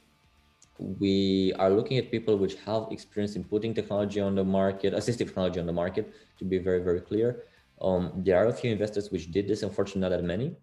we 0.80 1.54
are 1.60 1.70
looking 1.70 1.98
at 1.98 2.12
people 2.12 2.38
which 2.38 2.56
have 2.66 2.88
experience 2.92 3.36
in 3.36 3.44
putting 3.44 3.74
technology 3.74 4.20
on 4.20 4.36
the 4.36 4.44
market, 4.44 4.94
assistive 4.94 5.28
technology 5.28 5.60
on 5.60 5.66
the 5.66 5.74
market, 5.74 6.14
to 6.40 6.46
be 6.46 6.58
very, 6.58 6.82
very 6.82 7.02
clear. 7.02 7.44
Um, 7.82 8.12
there 8.16 8.38
are 8.38 8.48
a 8.48 8.54
few 8.54 8.72
investors 8.72 9.12
which 9.12 9.32
did 9.32 9.48
this, 9.48 9.64
unfortunately, 9.64 10.02
not 10.02 10.10
that 10.10 10.24
many. 10.24 10.56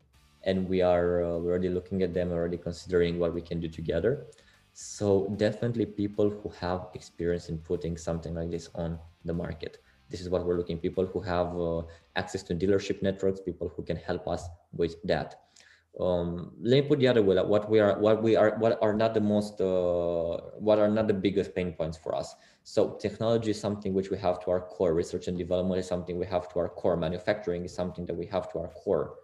And 0.44 0.68
we 0.68 0.80
are 0.80 1.22
uh, 1.22 1.26
already 1.26 1.68
looking 1.68 2.02
at 2.02 2.14
them, 2.14 2.32
already 2.32 2.56
considering 2.56 3.18
what 3.18 3.34
we 3.34 3.42
can 3.42 3.61
do 3.61 3.68
together. 3.68 4.26
So 4.72 5.32
definitely 5.36 5.86
people 5.86 6.30
who 6.30 6.48
have 6.61 6.88
experience 6.94 7.48
in 7.48 7.58
putting 7.58 7.96
something 7.96 8.34
like 8.34 8.50
this 8.50 8.70
on 8.74 8.98
the 9.24 9.34
market. 9.34 9.78
This 10.08 10.20
is 10.20 10.28
what 10.28 10.44
we're 10.44 10.56
looking, 10.56 10.78
people 10.78 11.06
who 11.06 11.20
have 11.20 11.56
uh, 11.58 11.82
access 12.16 12.42
to 12.44 12.54
dealership 12.54 13.02
networks, 13.02 13.40
people 13.40 13.70
who 13.76 13.82
can 13.82 13.96
help 13.96 14.26
us 14.26 14.48
with 14.72 14.96
that 15.04 15.40
um, 15.99 16.53
let 16.62 16.84
me 16.84 16.88
put 16.88 17.01
the 17.01 17.09
other 17.09 17.22
way 17.22 17.36
what 17.36 17.68
we 17.68 17.80
are 17.80 17.99
what 17.99 18.22
we 18.22 18.36
are 18.36 18.57
what 18.59 18.78
are 18.80 18.95
not 18.95 19.12
the 19.12 19.20
most 19.20 19.61
uh, 19.61 20.36
what 20.59 20.78
are 20.78 20.88
not 20.88 21.09
the 21.09 21.14
biggest 21.14 21.55
pain 21.55 21.72
points 21.72 21.99
for 21.99 22.14
us. 22.14 22.36
So 22.62 22.97
technology 23.01 23.51
is 23.51 23.61
something 23.61 23.93
which 23.93 24.11
we 24.11 24.18
have 24.18 24.43
to 24.45 24.51
our 24.51 24.61
core. 24.61 24.95
Research 24.95 25.26
and 25.26 25.36
development 25.36 25.80
is 25.80 25.88
something 25.88 26.16
we 26.16 26.26
have 26.26 26.49
to 26.53 26.61
our 26.61 26.68
core. 26.68 26.97
Manufacturing 26.97 27.64
is 27.64 27.74
something 27.74 28.07
that 28.07 28.14
we 28.14 28.26
have 28.26 28.53
to 28.53 28.61
our 28.61 28.68
core. 28.68 29.16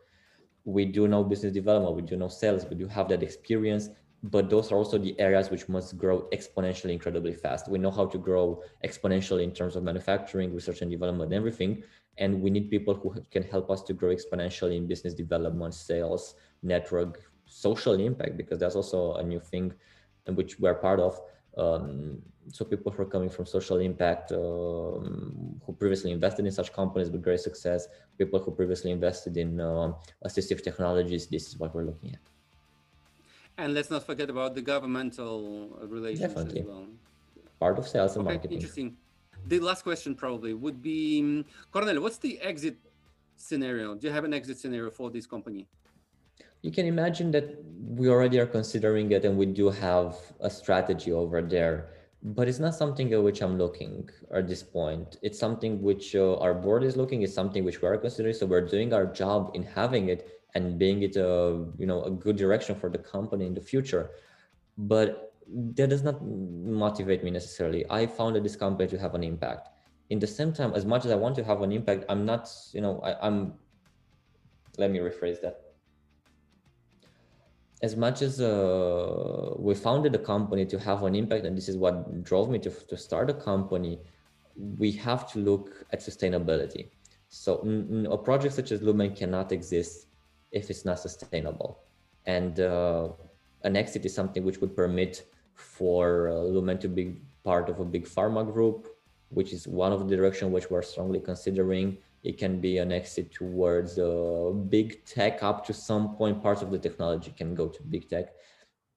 We 0.65 0.85
do 0.85 1.07
know 1.07 1.23
business 1.23 1.53
development 1.53 1.95
we 1.95 2.03
do 2.03 2.17
know 2.17 2.29
sales 2.29 2.67
we 2.69 2.75
do 2.75 2.89
have 2.89 3.09
that 3.11 3.23
experience 3.23 3.89
but 4.25 4.51
those 4.51 4.73
are 4.73 4.77
also 4.77 4.99
the 4.99 5.19
areas 5.21 5.51
which 5.51 5.69
must 5.69 5.97
grow 5.97 6.27
exponentially 6.33 6.91
incredibly 6.91 7.35
fast. 7.35 7.69
We 7.69 7.79
know 7.79 7.93
how 7.93 8.07
to 8.07 8.19
grow 8.19 8.63
exponentially 8.85 9.45
in 9.45 9.53
terms 9.53 9.77
of 9.77 9.85
manufacturing 9.85 10.53
research 10.53 10.83
and 10.83 10.91
development 10.91 11.33
and 11.33 11.35
everything 11.35 11.85
and 12.19 12.41
we 12.41 12.51
need 12.51 12.71
people 12.71 12.95
who 12.95 13.15
can 13.31 13.43
help 13.43 13.71
us 13.71 13.83
to 13.83 13.93
grow 13.93 14.15
exponentially 14.15 14.77
in 14.77 14.87
business 14.87 15.15
development 15.15 15.75
sales 15.75 16.35
network 16.63 17.23
social 17.47 17.95
impact 17.95 18.37
because 18.37 18.59
that's 18.59 18.77
also 18.77 19.15
a 19.15 19.23
new 19.23 19.41
thing 19.41 19.73
in 20.27 20.35
which 20.35 20.59
we're 20.59 20.75
part 20.75 21.01
of. 21.01 21.21
Um, 21.57 22.23
so 22.53 22.65
people 22.65 22.93
who 22.93 23.03
are 23.03 23.07
coming 23.07 23.31
from 23.31 23.47
social 23.47 23.79
impact 23.79 24.31
um, 24.33 25.61
who 25.65 25.73
previously 25.73 26.13
invested 26.13 26.45
in 26.47 26.53
such 26.53 26.73
companies 26.73 27.11
with 27.11 27.23
great 27.23 27.41
success 27.41 27.89
people 28.19 28.39
who 28.39 28.51
previously 28.51 28.91
invested 28.91 29.37
in 29.37 29.61
uh, 29.61 29.93
assistive 30.25 30.63
technologies 30.63 31.27
this 31.27 31.49
is 31.49 31.59
what 31.59 31.75
we're 31.75 31.85
looking 31.85 32.11
at. 32.13 32.21
And 33.59 33.73
let's 33.73 33.91
not 33.91 34.05
forget 34.05 34.29
about 34.29 34.55
the 34.55 34.61
governmental 34.61 35.79
relations 35.83 36.35
Definitely. 36.35 36.61
as 36.61 36.67
well. 36.67 36.87
Part 37.59 37.79
of 37.79 37.89
sales 37.89 38.17
and 38.17 38.27
okay, 38.27 38.35
marketing. 38.35 38.57
interesting. 38.59 38.97
The 39.49 39.61
last 39.61 39.83
question 39.83 40.15
probably 40.15 40.53
would 40.53 40.83
be 40.83 41.21
um, 41.21 41.45
Cornel, 41.73 42.03
what's 42.03 42.19
the 42.19 42.39
exit 42.41 42.77
scenario? 43.37 43.95
Do 43.95 44.07
you 44.07 44.13
have 44.13 44.25
an 44.25 44.35
exit 44.35 44.59
scenario 44.59 44.91
for 44.91 45.11
this 45.11 45.27
company 45.27 45.67
you 46.67 46.73
can 46.73 46.87
imagine 46.87 47.31
that 47.31 47.47
we 48.01 48.09
already 48.09 48.39
are 48.41 48.51
considering 48.59 49.13
it 49.13 49.25
and 49.25 49.39
we 49.39 49.47
do 49.47 49.71
have 49.71 50.17
a 50.41 50.51
strategy 50.51 51.13
over 51.13 51.41
there 51.41 51.77
but 52.23 52.49
it's 52.49 52.59
not 52.59 52.75
something 52.75 53.13
at 53.13 53.23
which 53.23 53.41
i'm 53.41 53.57
looking 53.57 54.11
at 54.33 54.49
this 54.49 54.63
point. 54.63 55.17
It's 55.23 55.39
something 55.39 55.81
which 55.81 56.17
uh, 56.17 56.39
our 56.39 56.55
board 56.55 56.83
is 56.83 56.97
looking 56.97 57.23
it's 57.23 57.35
something 57.35 57.65
which 57.65 57.81
we 57.81 57.89
are 57.89 57.97
considering 57.97 58.35
so 58.35 58.47
we're 58.47 58.67
doing 58.67 58.93
our 58.93 59.07
job 59.07 59.53
in 59.55 59.63
having 59.63 60.09
it 60.09 60.29
and 60.55 60.79
being 60.79 61.03
it 61.03 61.15
a 61.17 61.65
you 61.79 61.87
know 61.87 62.03
a 62.03 62.11
good 62.11 62.37
direction 62.37 62.75
for 62.75 62.89
the 62.91 62.99
company 62.99 63.47
in 63.47 63.55
the 63.55 63.61
future. 63.61 64.11
But 64.77 65.35
that 65.77 65.89
does 65.91 66.03
not 66.03 66.17
motivate 66.25 67.23
me 67.23 67.31
necessarily. 67.31 67.85
I 67.89 68.07
founded 68.07 68.43
this 68.43 68.57
company 68.57 68.89
to 68.89 68.99
have 68.99 69.15
an 69.15 69.23
impact. 69.23 69.69
In 70.11 70.19
the 70.19 70.27
same 70.27 70.53
time 70.53 70.73
as 70.75 70.85
much 70.85 71.05
as 71.05 71.11
i 71.13 71.17
want 71.25 71.37
to 71.37 71.45
have 71.45 71.63
an 71.63 71.73
impact 71.73 72.05
i'm 72.09 72.25
not 72.25 72.43
you 72.73 72.81
know 72.81 73.01
I, 73.09 73.15
i'm 73.27 73.55
let 74.79 74.91
me 74.91 74.99
rephrase 74.99 75.41
that 75.43 75.66
as 77.83 77.97
much 77.97 78.23
as 78.23 78.41
uh, 78.41 79.53
we 79.59 79.75
founded 79.75 80.15
a 80.15 80.19
company 80.19 80.65
to 80.67 80.79
have 80.79 81.03
an 81.03 81.15
impact, 81.15 81.45
and 81.45 81.57
this 81.57 81.69
is 81.69 81.77
what 81.77 82.25
drove 82.25 82.49
me 82.49 82.59
to, 82.61 82.71
to 82.71 82.97
start 82.97 83.29
a 83.29 83.35
company, 83.35 83.99
we 84.79 84.91
have 84.93 85.31
to 85.33 85.39
look 85.39 85.85
at 85.93 86.01
sustainability. 86.01 86.89
So 87.29 87.61
a 88.11 88.17
project 88.17 88.55
such 88.55 88.73
as 88.73 88.81
Lumen 88.81 89.15
cannot 89.15 89.53
exist 89.53 90.07
if 90.53 90.71
it's 90.71 90.85
not 90.85 90.99
sustainable. 91.01 91.81
And 92.25 92.61
uh, 92.61 93.11
an 93.63 93.77
exit 93.77 94.07
is 94.07 94.15
something 94.15 94.45
which 94.45 94.61
would 94.61 94.75
permit 94.75 95.27
for 95.55 96.29
uh, 96.29 96.35
Lumen 96.35 96.79
to 96.79 96.89
be 96.89 97.17
part 97.45 97.69
of 97.69 97.81
a 97.81 97.85
big 97.85 98.07
pharma 98.07 98.51
group, 98.51 98.89
which 99.29 99.53
is 99.53 99.69
one 99.69 99.93
of 99.93 100.09
the 100.09 100.17
direction 100.17 100.51
which 100.51 100.71
we're 100.71 100.83
strongly 100.83 101.21
considering 101.21 101.99
it 102.23 102.39
can 102.39 102.61
be 102.61 102.79
an 102.79 102.93
exit 102.93 103.33
towards 103.33 103.99
uh, 103.99 104.51
big 104.69 105.05
tech. 105.05 105.43
Up 105.43 105.65
to 105.67 105.73
some 105.73 106.17
point 106.17 106.43
parts 106.43 106.63
of 106.63 106.71
the 106.71 106.79
technology 106.79 107.33
can 107.37 107.55
go 107.55 107.69
to 107.69 107.83
big 107.83 108.09
tech. 108.09 108.35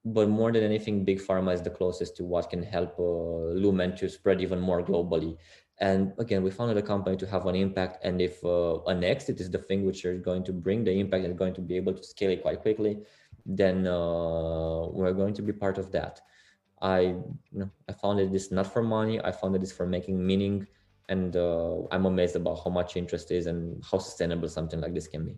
But 0.05 0.29
more 0.29 0.51
than 0.51 0.63
anything 0.63 1.03
big 1.05 1.19
pharma 1.21 1.53
is 1.53 1.61
the 1.61 1.69
closest 1.69 2.15
to 2.17 2.23
what 2.23 2.49
can 2.49 2.63
help 2.63 2.97
uh, 2.97 3.53
lumen 3.63 3.95
to 3.97 4.09
spread 4.09 4.41
even 4.41 4.59
more 4.59 4.81
globally. 4.81 5.37
And 5.79 6.13
again 6.17 6.43
we 6.43 6.51
founded 6.51 6.77
a 6.77 6.81
company 6.81 7.15
to 7.17 7.27
have 7.27 7.45
an 7.45 7.55
impact 7.55 8.03
and 8.03 8.21
if 8.21 8.43
uh, 8.43 8.81
an 8.83 9.03
exit 9.03 9.39
is 9.39 9.49
the 9.49 9.59
thing 9.59 9.85
which 9.85 10.03
is 10.03 10.21
going 10.21 10.43
to 10.43 10.51
bring 10.51 10.83
the 10.83 10.91
impact 10.91 11.23
and 11.23 11.37
going 11.37 11.53
to 11.53 11.61
be 11.61 11.77
able 11.77 11.93
to 11.93 12.03
scale 12.03 12.31
it 12.31 12.41
quite 12.41 12.61
quickly 12.61 12.99
then 13.45 13.87
uh, 13.87 14.87
we're 14.87 15.13
going 15.13 15.33
to 15.33 15.41
be 15.41 15.53
part 15.53 15.77
of 15.77 15.91
that. 15.91 16.21
I 16.81 16.99
you 17.01 17.59
know 17.59 17.69
i 17.89 17.93
founded 17.93 18.31
this 18.31 18.51
not 18.51 18.71
for 18.71 18.81
money. 18.81 19.19
I 19.21 19.31
founded 19.31 19.61
this 19.61 19.71
for 19.71 19.85
making 19.85 20.25
meaning 20.25 20.67
and 21.09 21.35
uh, 21.35 21.75
i'm 21.91 22.05
amazed 22.05 22.35
about 22.35 22.61
how 22.63 22.69
much 22.69 22.95
interest 22.95 23.31
is 23.31 23.47
and 23.47 23.83
how 23.91 23.97
sustainable 23.97 24.47
something 24.47 24.79
like 24.79 24.93
this 24.93 25.07
can 25.07 25.25
be 25.25 25.35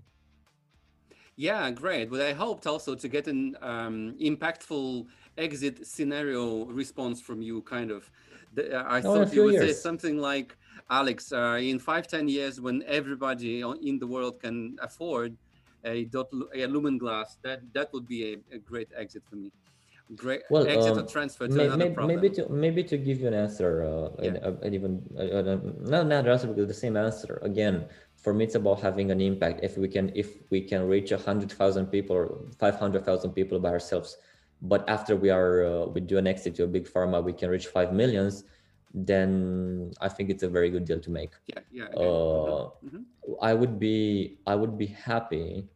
Yeah, 1.38 1.72
great. 1.72 2.10
But 2.10 2.22
I 2.22 2.34
hoped 2.34 2.68
also 2.68 2.94
to 2.96 3.08
get 3.08 3.28
an 3.28 3.56
um, 3.62 4.16
impactful 4.22 5.08
exit 5.38 5.88
scenario 5.88 6.66
response 6.66 7.22
from 7.22 7.42
you, 7.42 7.62
kind 7.64 7.90
of. 7.90 8.10
The, 8.54 8.80
uh, 8.80 8.86
I 8.88 9.02
No, 9.02 9.16
in 9.16 9.22
thought 9.26 9.34
you 9.34 9.44
would 9.46 9.56
say 9.58 9.74
something 9.74 10.18
like, 10.18 10.56
Alex, 10.90 11.32
uh, 11.32 11.58
in 11.62 11.80
five, 11.80 12.08
ten 12.08 12.28
years, 12.28 12.60
when 12.60 12.84
everybody 12.86 13.62
in 13.62 13.98
the 13.98 14.08
world 14.08 14.40
can 14.42 14.76
afford 14.82 15.38
a 15.84 16.06
dot 16.06 16.28
a 16.54 16.68
lumen 16.68 16.98
glass, 16.98 17.38
that 17.44 17.62
that 17.74 17.92
would 17.94 18.08
be 18.08 18.34
a, 18.34 18.56
a 18.56 18.60
great 18.60 18.90
exit 18.96 19.24
for 19.30 19.36
me. 19.38 19.52
Great 20.16 20.42
Well, 20.50 20.68
exit 20.68 20.98
or 20.98 21.00
um, 21.02 21.08
transfer 21.08 21.48
to 21.48 21.54
May- 21.54 21.66
another 21.68 21.86
may- 21.90 21.94
problem. 21.96 22.16
Maybe 22.22 22.30
to 22.36 22.50
maybe 22.50 22.84
to 22.84 22.98
give 22.98 23.22
you 23.22 23.28
an 23.28 23.34
answer, 23.34 23.84
uh, 23.86 24.10
and, 24.26 24.36
Yeah. 24.36 24.48
uh, 24.48 24.56
and 24.64 24.76
even 24.76 24.92
uh, 25.16 25.22
uh, 25.22 25.60
not 25.88 26.02
another 26.06 26.32
answer 26.32 26.48
because 26.48 26.68
the 26.68 26.74
same 26.74 26.98
answer 26.98 27.40
again. 27.44 27.88
For 28.18 28.34
me, 28.34 28.44
it's 28.44 28.56
about 28.56 28.82
having 28.82 29.10
an 29.10 29.22
impact. 29.22 29.62
If 29.64 29.78
we 29.78 29.88
can, 29.88 30.12
if 30.14 30.44
we 30.52 30.62
can 30.62 30.86
reach 30.88 31.12
a 31.12 31.18
hundred 31.18 31.52
thousand 31.52 31.88
people 31.88 32.16
or 32.16 32.26
five 32.60 32.76
hundred 32.76 33.06
thousand 33.06 33.32
people 33.32 33.58
by 33.60 33.70
ourselves, 33.70 34.18
but 34.62 34.84
after 34.90 35.16
we 35.16 35.30
are 35.30 35.64
uh, 35.66 35.86
we 35.88 36.02
do 36.02 36.18
an 36.18 36.28
exit 36.28 36.56
to 36.56 36.64
a 36.66 36.68
big 36.68 36.86
pharma, 36.92 37.24
we 37.24 37.32
can 37.34 37.50
reach 37.50 37.68
five 37.68 37.94
millions. 37.94 38.44
Then 38.94 39.92
I 40.02 40.10
think 40.10 40.30
it's 40.30 40.44
a 40.44 40.50
very 40.50 40.70
good 40.70 40.84
deal 40.86 41.00
to 41.00 41.10
make. 41.10 41.32
yeah, 41.48 41.60
yeah. 41.72 41.88
okay. 41.96 42.04
Uh, 42.04 42.70
Mhm. 42.84 43.04
I 43.42 43.54
would 43.54 43.80
be 43.80 44.38
I 44.46 44.56
would 44.56 44.78
be 44.78 44.88
happy 44.88 45.70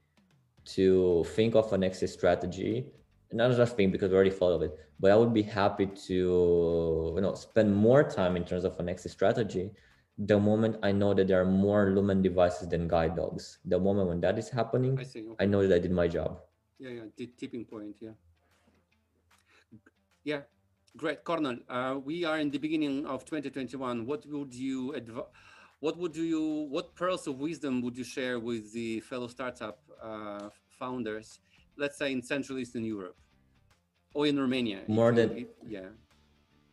to 0.76 1.24
think 1.36 1.56
of 1.56 1.72
an 1.74 1.84
exit 1.84 2.10
strategy. 2.10 2.92
Not 3.36 3.54
just 3.58 3.76
think 3.76 3.92
because 3.92 4.12
we 4.12 4.16
already 4.16 4.32
thought 4.32 4.54
of 4.54 4.62
it, 4.62 4.72
but 4.98 5.12
I 5.12 5.16
would 5.18 5.34
be 5.34 5.44
happy 5.44 5.88
to 6.08 7.14
you 7.16 7.22
know 7.22 7.36
spend 7.36 7.76
more 7.76 8.02
time 8.02 8.38
in 8.38 8.46
terms 8.46 8.64
of 8.64 8.80
an 8.80 8.88
exit 8.88 9.12
strategy. 9.12 9.72
The 10.18 10.40
moment 10.40 10.78
I 10.82 10.94
know 10.94 11.14
that 11.14 11.28
there 11.28 11.42
are 11.42 11.46
more 11.46 11.92
Lumen 11.92 12.22
devices 12.22 12.70
than 12.70 12.88
guide 12.88 13.18
dogs, 13.18 13.60
the 13.66 13.78
moment 13.78 14.08
when 14.08 14.22
that 14.22 14.40
is 14.40 14.50
happening, 14.50 14.98
I 14.98 15.04
see. 15.04 15.20
Okay. 15.20 15.44
I 15.44 15.46
know 15.48 15.68
that 15.68 15.76
I 15.76 15.80
did 15.80 15.92
my 15.92 16.08
job. 16.08 16.40
Yeah, 16.80 16.92
yeah, 16.92 17.08
the 17.18 17.28
tipping 17.38 17.66
point. 17.66 17.98
Yeah. 18.00 18.16
Yeah, 20.24 20.42
great, 20.96 21.26
Cornel. 21.26 21.58
Uh, 21.68 22.00
we 22.02 22.24
are 22.24 22.40
in 22.40 22.50
the 22.50 22.58
beginning 22.58 23.06
of 23.06 23.26
2021. 23.26 24.06
What 24.06 24.26
would 24.28 24.54
you 24.54 24.96
adv- 24.96 25.28
What 25.82 25.98
would 25.98 26.16
you? 26.16 26.68
What 26.72 26.96
pearls 26.96 27.28
of 27.28 27.38
wisdom 27.40 27.82
would 27.82 27.98
you 27.98 28.06
share 28.06 28.40
with 28.40 28.72
the 28.72 29.02
fellow 29.02 29.28
startup 29.28 29.80
uh, 30.02 30.48
founders? 30.80 31.40
Let's 31.76 31.98
say 31.98 32.14
in 32.14 32.22
Central 32.24 32.58
Eastern 32.60 32.86
Europe 32.86 33.18
or 34.16 34.26
in 34.26 34.39
Romania. 34.39 34.80
More 34.88 35.11
than- 35.11 35.45
yeah, 35.68 35.89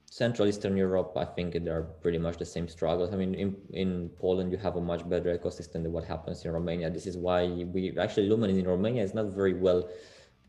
Central 0.06 0.46
Eastern 0.46 0.76
Europe, 0.76 1.12
I 1.16 1.24
think 1.24 1.48
there 1.64 1.76
are 1.78 1.86
pretty 2.04 2.18
much 2.18 2.36
the 2.36 2.44
same 2.44 2.68
struggles. 2.68 3.12
I 3.12 3.16
mean, 3.16 3.34
in, 3.34 3.56
in 3.72 4.10
Poland, 4.20 4.52
you 4.52 4.58
have 4.58 4.76
a 4.76 4.80
much 4.80 5.08
better 5.08 5.36
ecosystem 5.36 5.82
than 5.84 5.92
what 5.92 6.04
happens 6.04 6.44
in 6.44 6.52
Romania. 6.52 6.90
This 6.90 7.06
is 7.06 7.16
why 7.16 7.46
we 7.74 7.96
actually 7.98 8.28
Lumen 8.28 8.50
in 8.50 8.66
Romania 8.66 9.02
is 9.02 9.14
not 9.14 9.26
very 9.40 9.54
well 9.54 9.88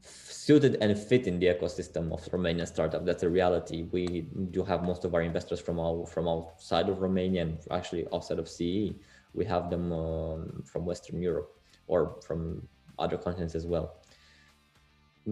suited 0.02 0.76
and 0.82 1.00
fit 1.00 1.28
in 1.28 1.40
the 1.40 1.48
ecosystem 1.48 2.12
of 2.12 2.20
Romanian 2.36 2.68
startup. 2.68 3.06
That's 3.06 3.24
a 3.24 3.30
reality. 3.30 3.84
We 3.84 4.28
do 4.52 4.66
have 4.66 4.84
most 4.84 5.06
of 5.06 5.16
our 5.16 5.22
investors 5.22 5.62
from 5.62 5.80
all 5.80 6.06
from 6.06 6.28
outside 6.28 6.90
of 6.90 7.00
Romania 7.00 7.44
and 7.44 7.58
actually 7.72 8.06
outside 8.14 8.40
of 8.40 8.50
CE. 8.50 9.00
We 9.34 9.46
have 9.46 9.70
them 9.70 9.94
um, 9.94 10.62
from 10.66 10.86
Western 10.86 11.22
Europe 11.22 11.50
or 11.88 12.20
from 12.28 12.68
other 13.00 13.18
continents 13.18 13.56
as 13.56 13.66
well 13.66 14.04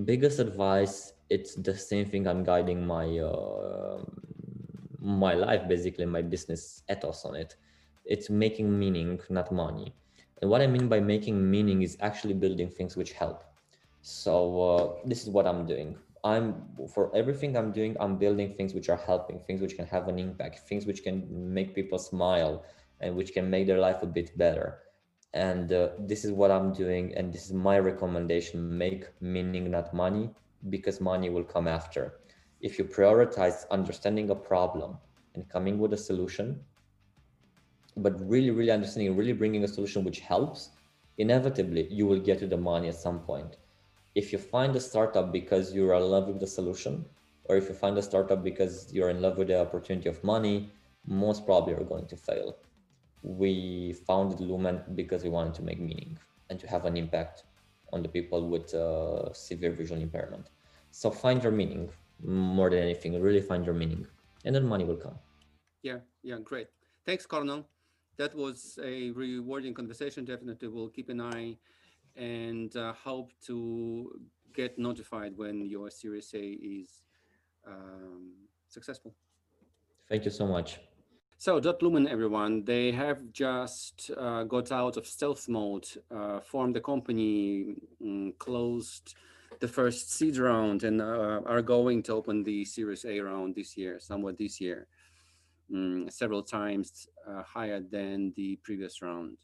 biggest 0.05 0.39
advice 0.39 1.13
it's 1.35 1.55
the 1.55 1.75
same 1.89 2.05
thing 2.11 2.27
i'm 2.27 2.43
guiding 2.43 2.85
my 2.85 3.07
uh, 3.19 3.97
my 5.01 5.33
life 5.33 5.67
basically 5.67 6.05
my 6.05 6.21
business 6.21 6.83
ethos 6.89 7.25
on 7.25 7.35
it. 7.35 7.55
It's 8.05 8.29
making 8.29 8.77
meaning 8.77 9.19
not 9.29 9.51
money. 9.51 9.95
And 10.41 10.49
what 10.49 10.61
i 10.61 10.67
mean 10.67 10.87
by 10.87 10.99
making 10.99 11.49
meaning 11.49 11.81
is 11.81 11.97
actually 12.01 12.35
building 12.35 12.69
things 12.69 12.95
which 12.95 13.13
help. 13.13 13.43
So 14.01 14.33
uh, 14.69 14.83
this 15.05 15.23
is 15.23 15.29
what 15.29 15.47
i'm 15.47 15.65
doing. 15.65 15.97
I'm 16.23 16.47
for 16.93 17.15
everything 17.15 17.57
i'm 17.57 17.71
doing 17.71 17.95
i'm 17.99 18.15
building 18.17 18.53
things 18.53 18.75
which 18.75 18.89
are 18.89 19.01
helping 19.09 19.39
things 19.39 19.59
which 19.59 19.75
can 19.75 19.87
have 19.87 20.07
an 20.07 20.19
impact 20.19 20.59
things 20.69 20.85
which 20.85 21.01
can 21.03 21.25
make 21.29 21.73
people 21.73 21.97
smile 21.97 22.63
and 22.99 23.15
which 23.15 23.33
can 23.33 23.49
make 23.49 23.65
their 23.65 23.79
life 23.79 24.03
a 24.03 24.05
bit 24.05 24.37
better. 24.37 24.67
And 25.33 25.71
uh, 25.71 25.89
this 25.97 26.25
is 26.25 26.31
what 26.31 26.51
i'm 26.51 26.73
doing 26.73 27.13
and 27.15 27.33
this 27.33 27.45
is 27.47 27.53
my 27.53 27.79
recommendation 27.79 28.77
make 28.77 29.05
meaning 29.19 29.71
not 29.71 29.93
money 29.93 30.29
because 30.69 31.01
money 31.01 31.29
will 31.29 31.43
come 31.43 31.67
after. 31.67 32.19
If 32.61 32.77
you 32.77 32.85
prioritize 32.85 33.69
understanding 33.69 34.29
a 34.29 34.35
problem 34.35 34.97
and 35.33 35.49
coming 35.49 35.79
with 35.79 35.93
a 35.93 35.97
solution 35.97 36.61
but 37.97 38.13
really 38.29 38.51
really 38.51 38.71
understanding 38.71 39.15
really 39.17 39.33
bringing 39.33 39.63
a 39.63 39.67
solution 39.67 40.03
which 40.03 40.21
helps 40.21 40.69
inevitably 41.17 41.87
you 41.91 42.05
will 42.05 42.19
get 42.19 42.39
to 42.39 42.47
the 42.47 42.57
money 42.57 42.87
at 42.87 42.95
some 42.95 43.19
point. 43.19 43.57
If 44.15 44.31
you 44.31 44.39
find 44.39 44.75
a 44.75 44.79
startup 44.79 45.31
because 45.31 45.73
you're 45.73 45.93
in 45.93 46.03
love 46.03 46.27
with 46.27 46.39
the 46.39 46.47
solution 46.47 47.05
or 47.45 47.57
if 47.57 47.67
you 47.67 47.75
find 47.75 47.97
a 47.97 48.01
startup 48.01 48.43
because 48.43 48.93
you're 48.93 49.09
in 49.09 49.21
love 49.21 49.37
with 49.37 49.47
the 49.47 49.59
opportunity 49.59 50.09
of 50.09 50.23
money 50.23 50.71
most 51.05 51.45
probably 51.45 51.73
you're 51.73 51.83
going 51.83 52.07
to 52.07 52.17
fail. 52.17 52.57
We 53.23 53.93
founded 54.07 54.39
Lumen 54.39 54.81
because 54.95 55.23
we 55.23 55.29
wanted 55.29 55.53
to 55.55 55.63
make 55.63 55.79
meaning 55.79 56.17
and 56.49 56.59
to 56.59 56.67
have 56.67 56.85
an 56.85 56.97
impact 56.97 57.43
on 57.93 58.01
the 58.01 58.09
people 58.09 58.47
with 58.49 58.73
uh, 58.73 59.33
severe 59.33 59.71
visual 59.71 60.01
impairment. 60.01 60.49
So 60.91 61.11
find 61.11 61.41
your 61.43 61.51
meaning 61.51 61.89
more 62.23 62.69
than 62.69 62.79
anything. 62.79 63.19
Really 63.21 63.41
find 63.41 63.65
your 63.65 63.75
meaning, 63.75 64.05
and 64.45 64.55
then 64.55 64.65
money 64.65 64.83
will 64.85 64.97
come. 64.97 65.17
yeah, 65.83 65.99
yeah. 66.23 66.37
Great. 66.43 66.67
Thanks, 67.05 67.25
Cornel. 67.25 67.67
That 68.17 68.35
was 68.35 68.77
a 68.83 69.11
rewarding 69.11 69.73
conversation. 69.73 70.25
Definitely, 70.25 70.67
we'll 70.67 70.89
keep 70.89 71.09
an 71.09 71.21
eye 71.21 71.57
and 72.15 72.75
uh, 72.75 72.93
hope 72.93 73.31
to 73.47 74.19
get 74.53 74.77
notified 74.77 75.37
when 75.37 75.65
your 75.65 75.89
Series 75.89 76.33
A 76.33 76.45
is 76.61 77.03
um, 77.65 78.33
successful. 78.67 79.15
Thank 80.09 80.25
you 80.25 80.31
so 80.31 80.45
much. 80.45 80.79
So, 81.41 81.59
Dot 81.59 81.81
Lumen, 81.81 82.07
everyone, 82.07 82.65
they 82.65 82.91
have 82.91 83.33
just 83.33 84.11
uh, 84.15 84.43
got 84.43 84.71
out 84.71 84.95
of 84.95 85.07
stealth 85.07 85.49
mode, 85.49 85.87
uh, 86.15 86.39
formed 86.39 86.75
the 86.75 86.81
company, 86.81 87.77
mm, 87.99 88.37
closed 88.37 89.15
the 89.59 89.67
first 89.67 90.11
seed 90.11 90.37
round, 90.37 90.83
and 90.83 91.01
uh, 91.01 91.41
are 91.47 91.63
going 91.63 92.03
to 92.03 92.13
open 92.13 92.43
the 92.43 92.63
Series 92.63 93.05
A 93.05 93.19
round 93.21 93.55
this 93.55 93.75
year, 93.75 93.99
somewhat 93.99 94.37
this 94.37 94.61
year, 94.61 94.85
mm, 95.73 96.11
several 96.13 96.43
times 96.43 97.07
uh, 97.27 97.41
higher 97.41 97.79
than 97.79 98.33
the 98.35 98.57
previous 98.57 99.01
round. 99.01 99.39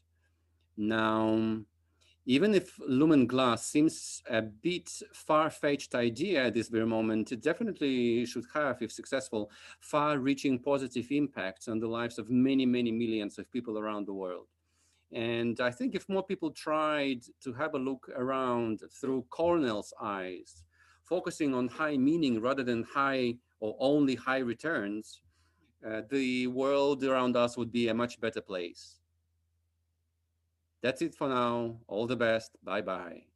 Now, 0.76 1.58
even 2.28 2.54
if 2.54 2.78
Lumen 2.86 3.26
Glass 3.26 3.64
seems 3.64 4.22
a 4.28 4.42
bit 4.42 4.90
far-fetched 5.14 5.94
idea 5.94 6.44
at 6.44 6.52
this 6.52 6.68
very 6.68 6.84
moment, 6.84 7.32
it 7.32 7.40
definitely 7.40 8.26
should 8.26 8.44
have, 8.52 8.82
if 8.82 8.92
successful, 8.92 9.50
far-reaching 9.80 10.58
positive 10.58 11.06
impacts 11.10 11.68
on 11.68 11.80
the 11.80 11.88
lives 11.88 12.18
of 12.18 12.28
many, 12.28 12.66
many 12.66 12.92
millions 12.92 13.38
of 13.38 13.50
people 13.50 13.78
around 13.78 14.06
the 14.06 14.12
world. 14.12 14.46
And 15.10 15.58
I 15.58 15.70
think 15.70 15.94
if 15.94 16.06
more 16.06 16.22
people 16.22 16.50
tried 16.50 17.22
to 17.40 17.54
have 17.54 17.72
a 17.72 17.78
look 17.78 18.10
around 18.14 18.82
through 19.00 19.24
Cornel's 19.30 19.94
eyes, 19.98 20.64
focusing 21.04 21.54
on 21.54 21.66
high 21.66 21.96
meaning 21.96 22.42
rather 22.42 22.62
than 22.62 22.82
high 22.82 23.36
or 23.60 23.74
only 23.80 24.16
high 24.16 24.40
returns, 24.40 25.22
uh, 25.82 26.02
the 26.10 26.46
world 26.48 27.02
around 27.04 27.38
us 27.38 27.56
would 27.56 27.72
be 27.72 27.88
a 27.88 27.94
much 27.94 28.20
better 28.20 28.42
place. 28.42 28.97
That's 30.82 31.02
it 31.02 31.14
for 31.14 31.28
now. 31.28 31.80
All 31.86 32.06
the 32.08 32.16
best. 32.16 32.56
Bye 32.64 32.82
bye. 32.82 33.27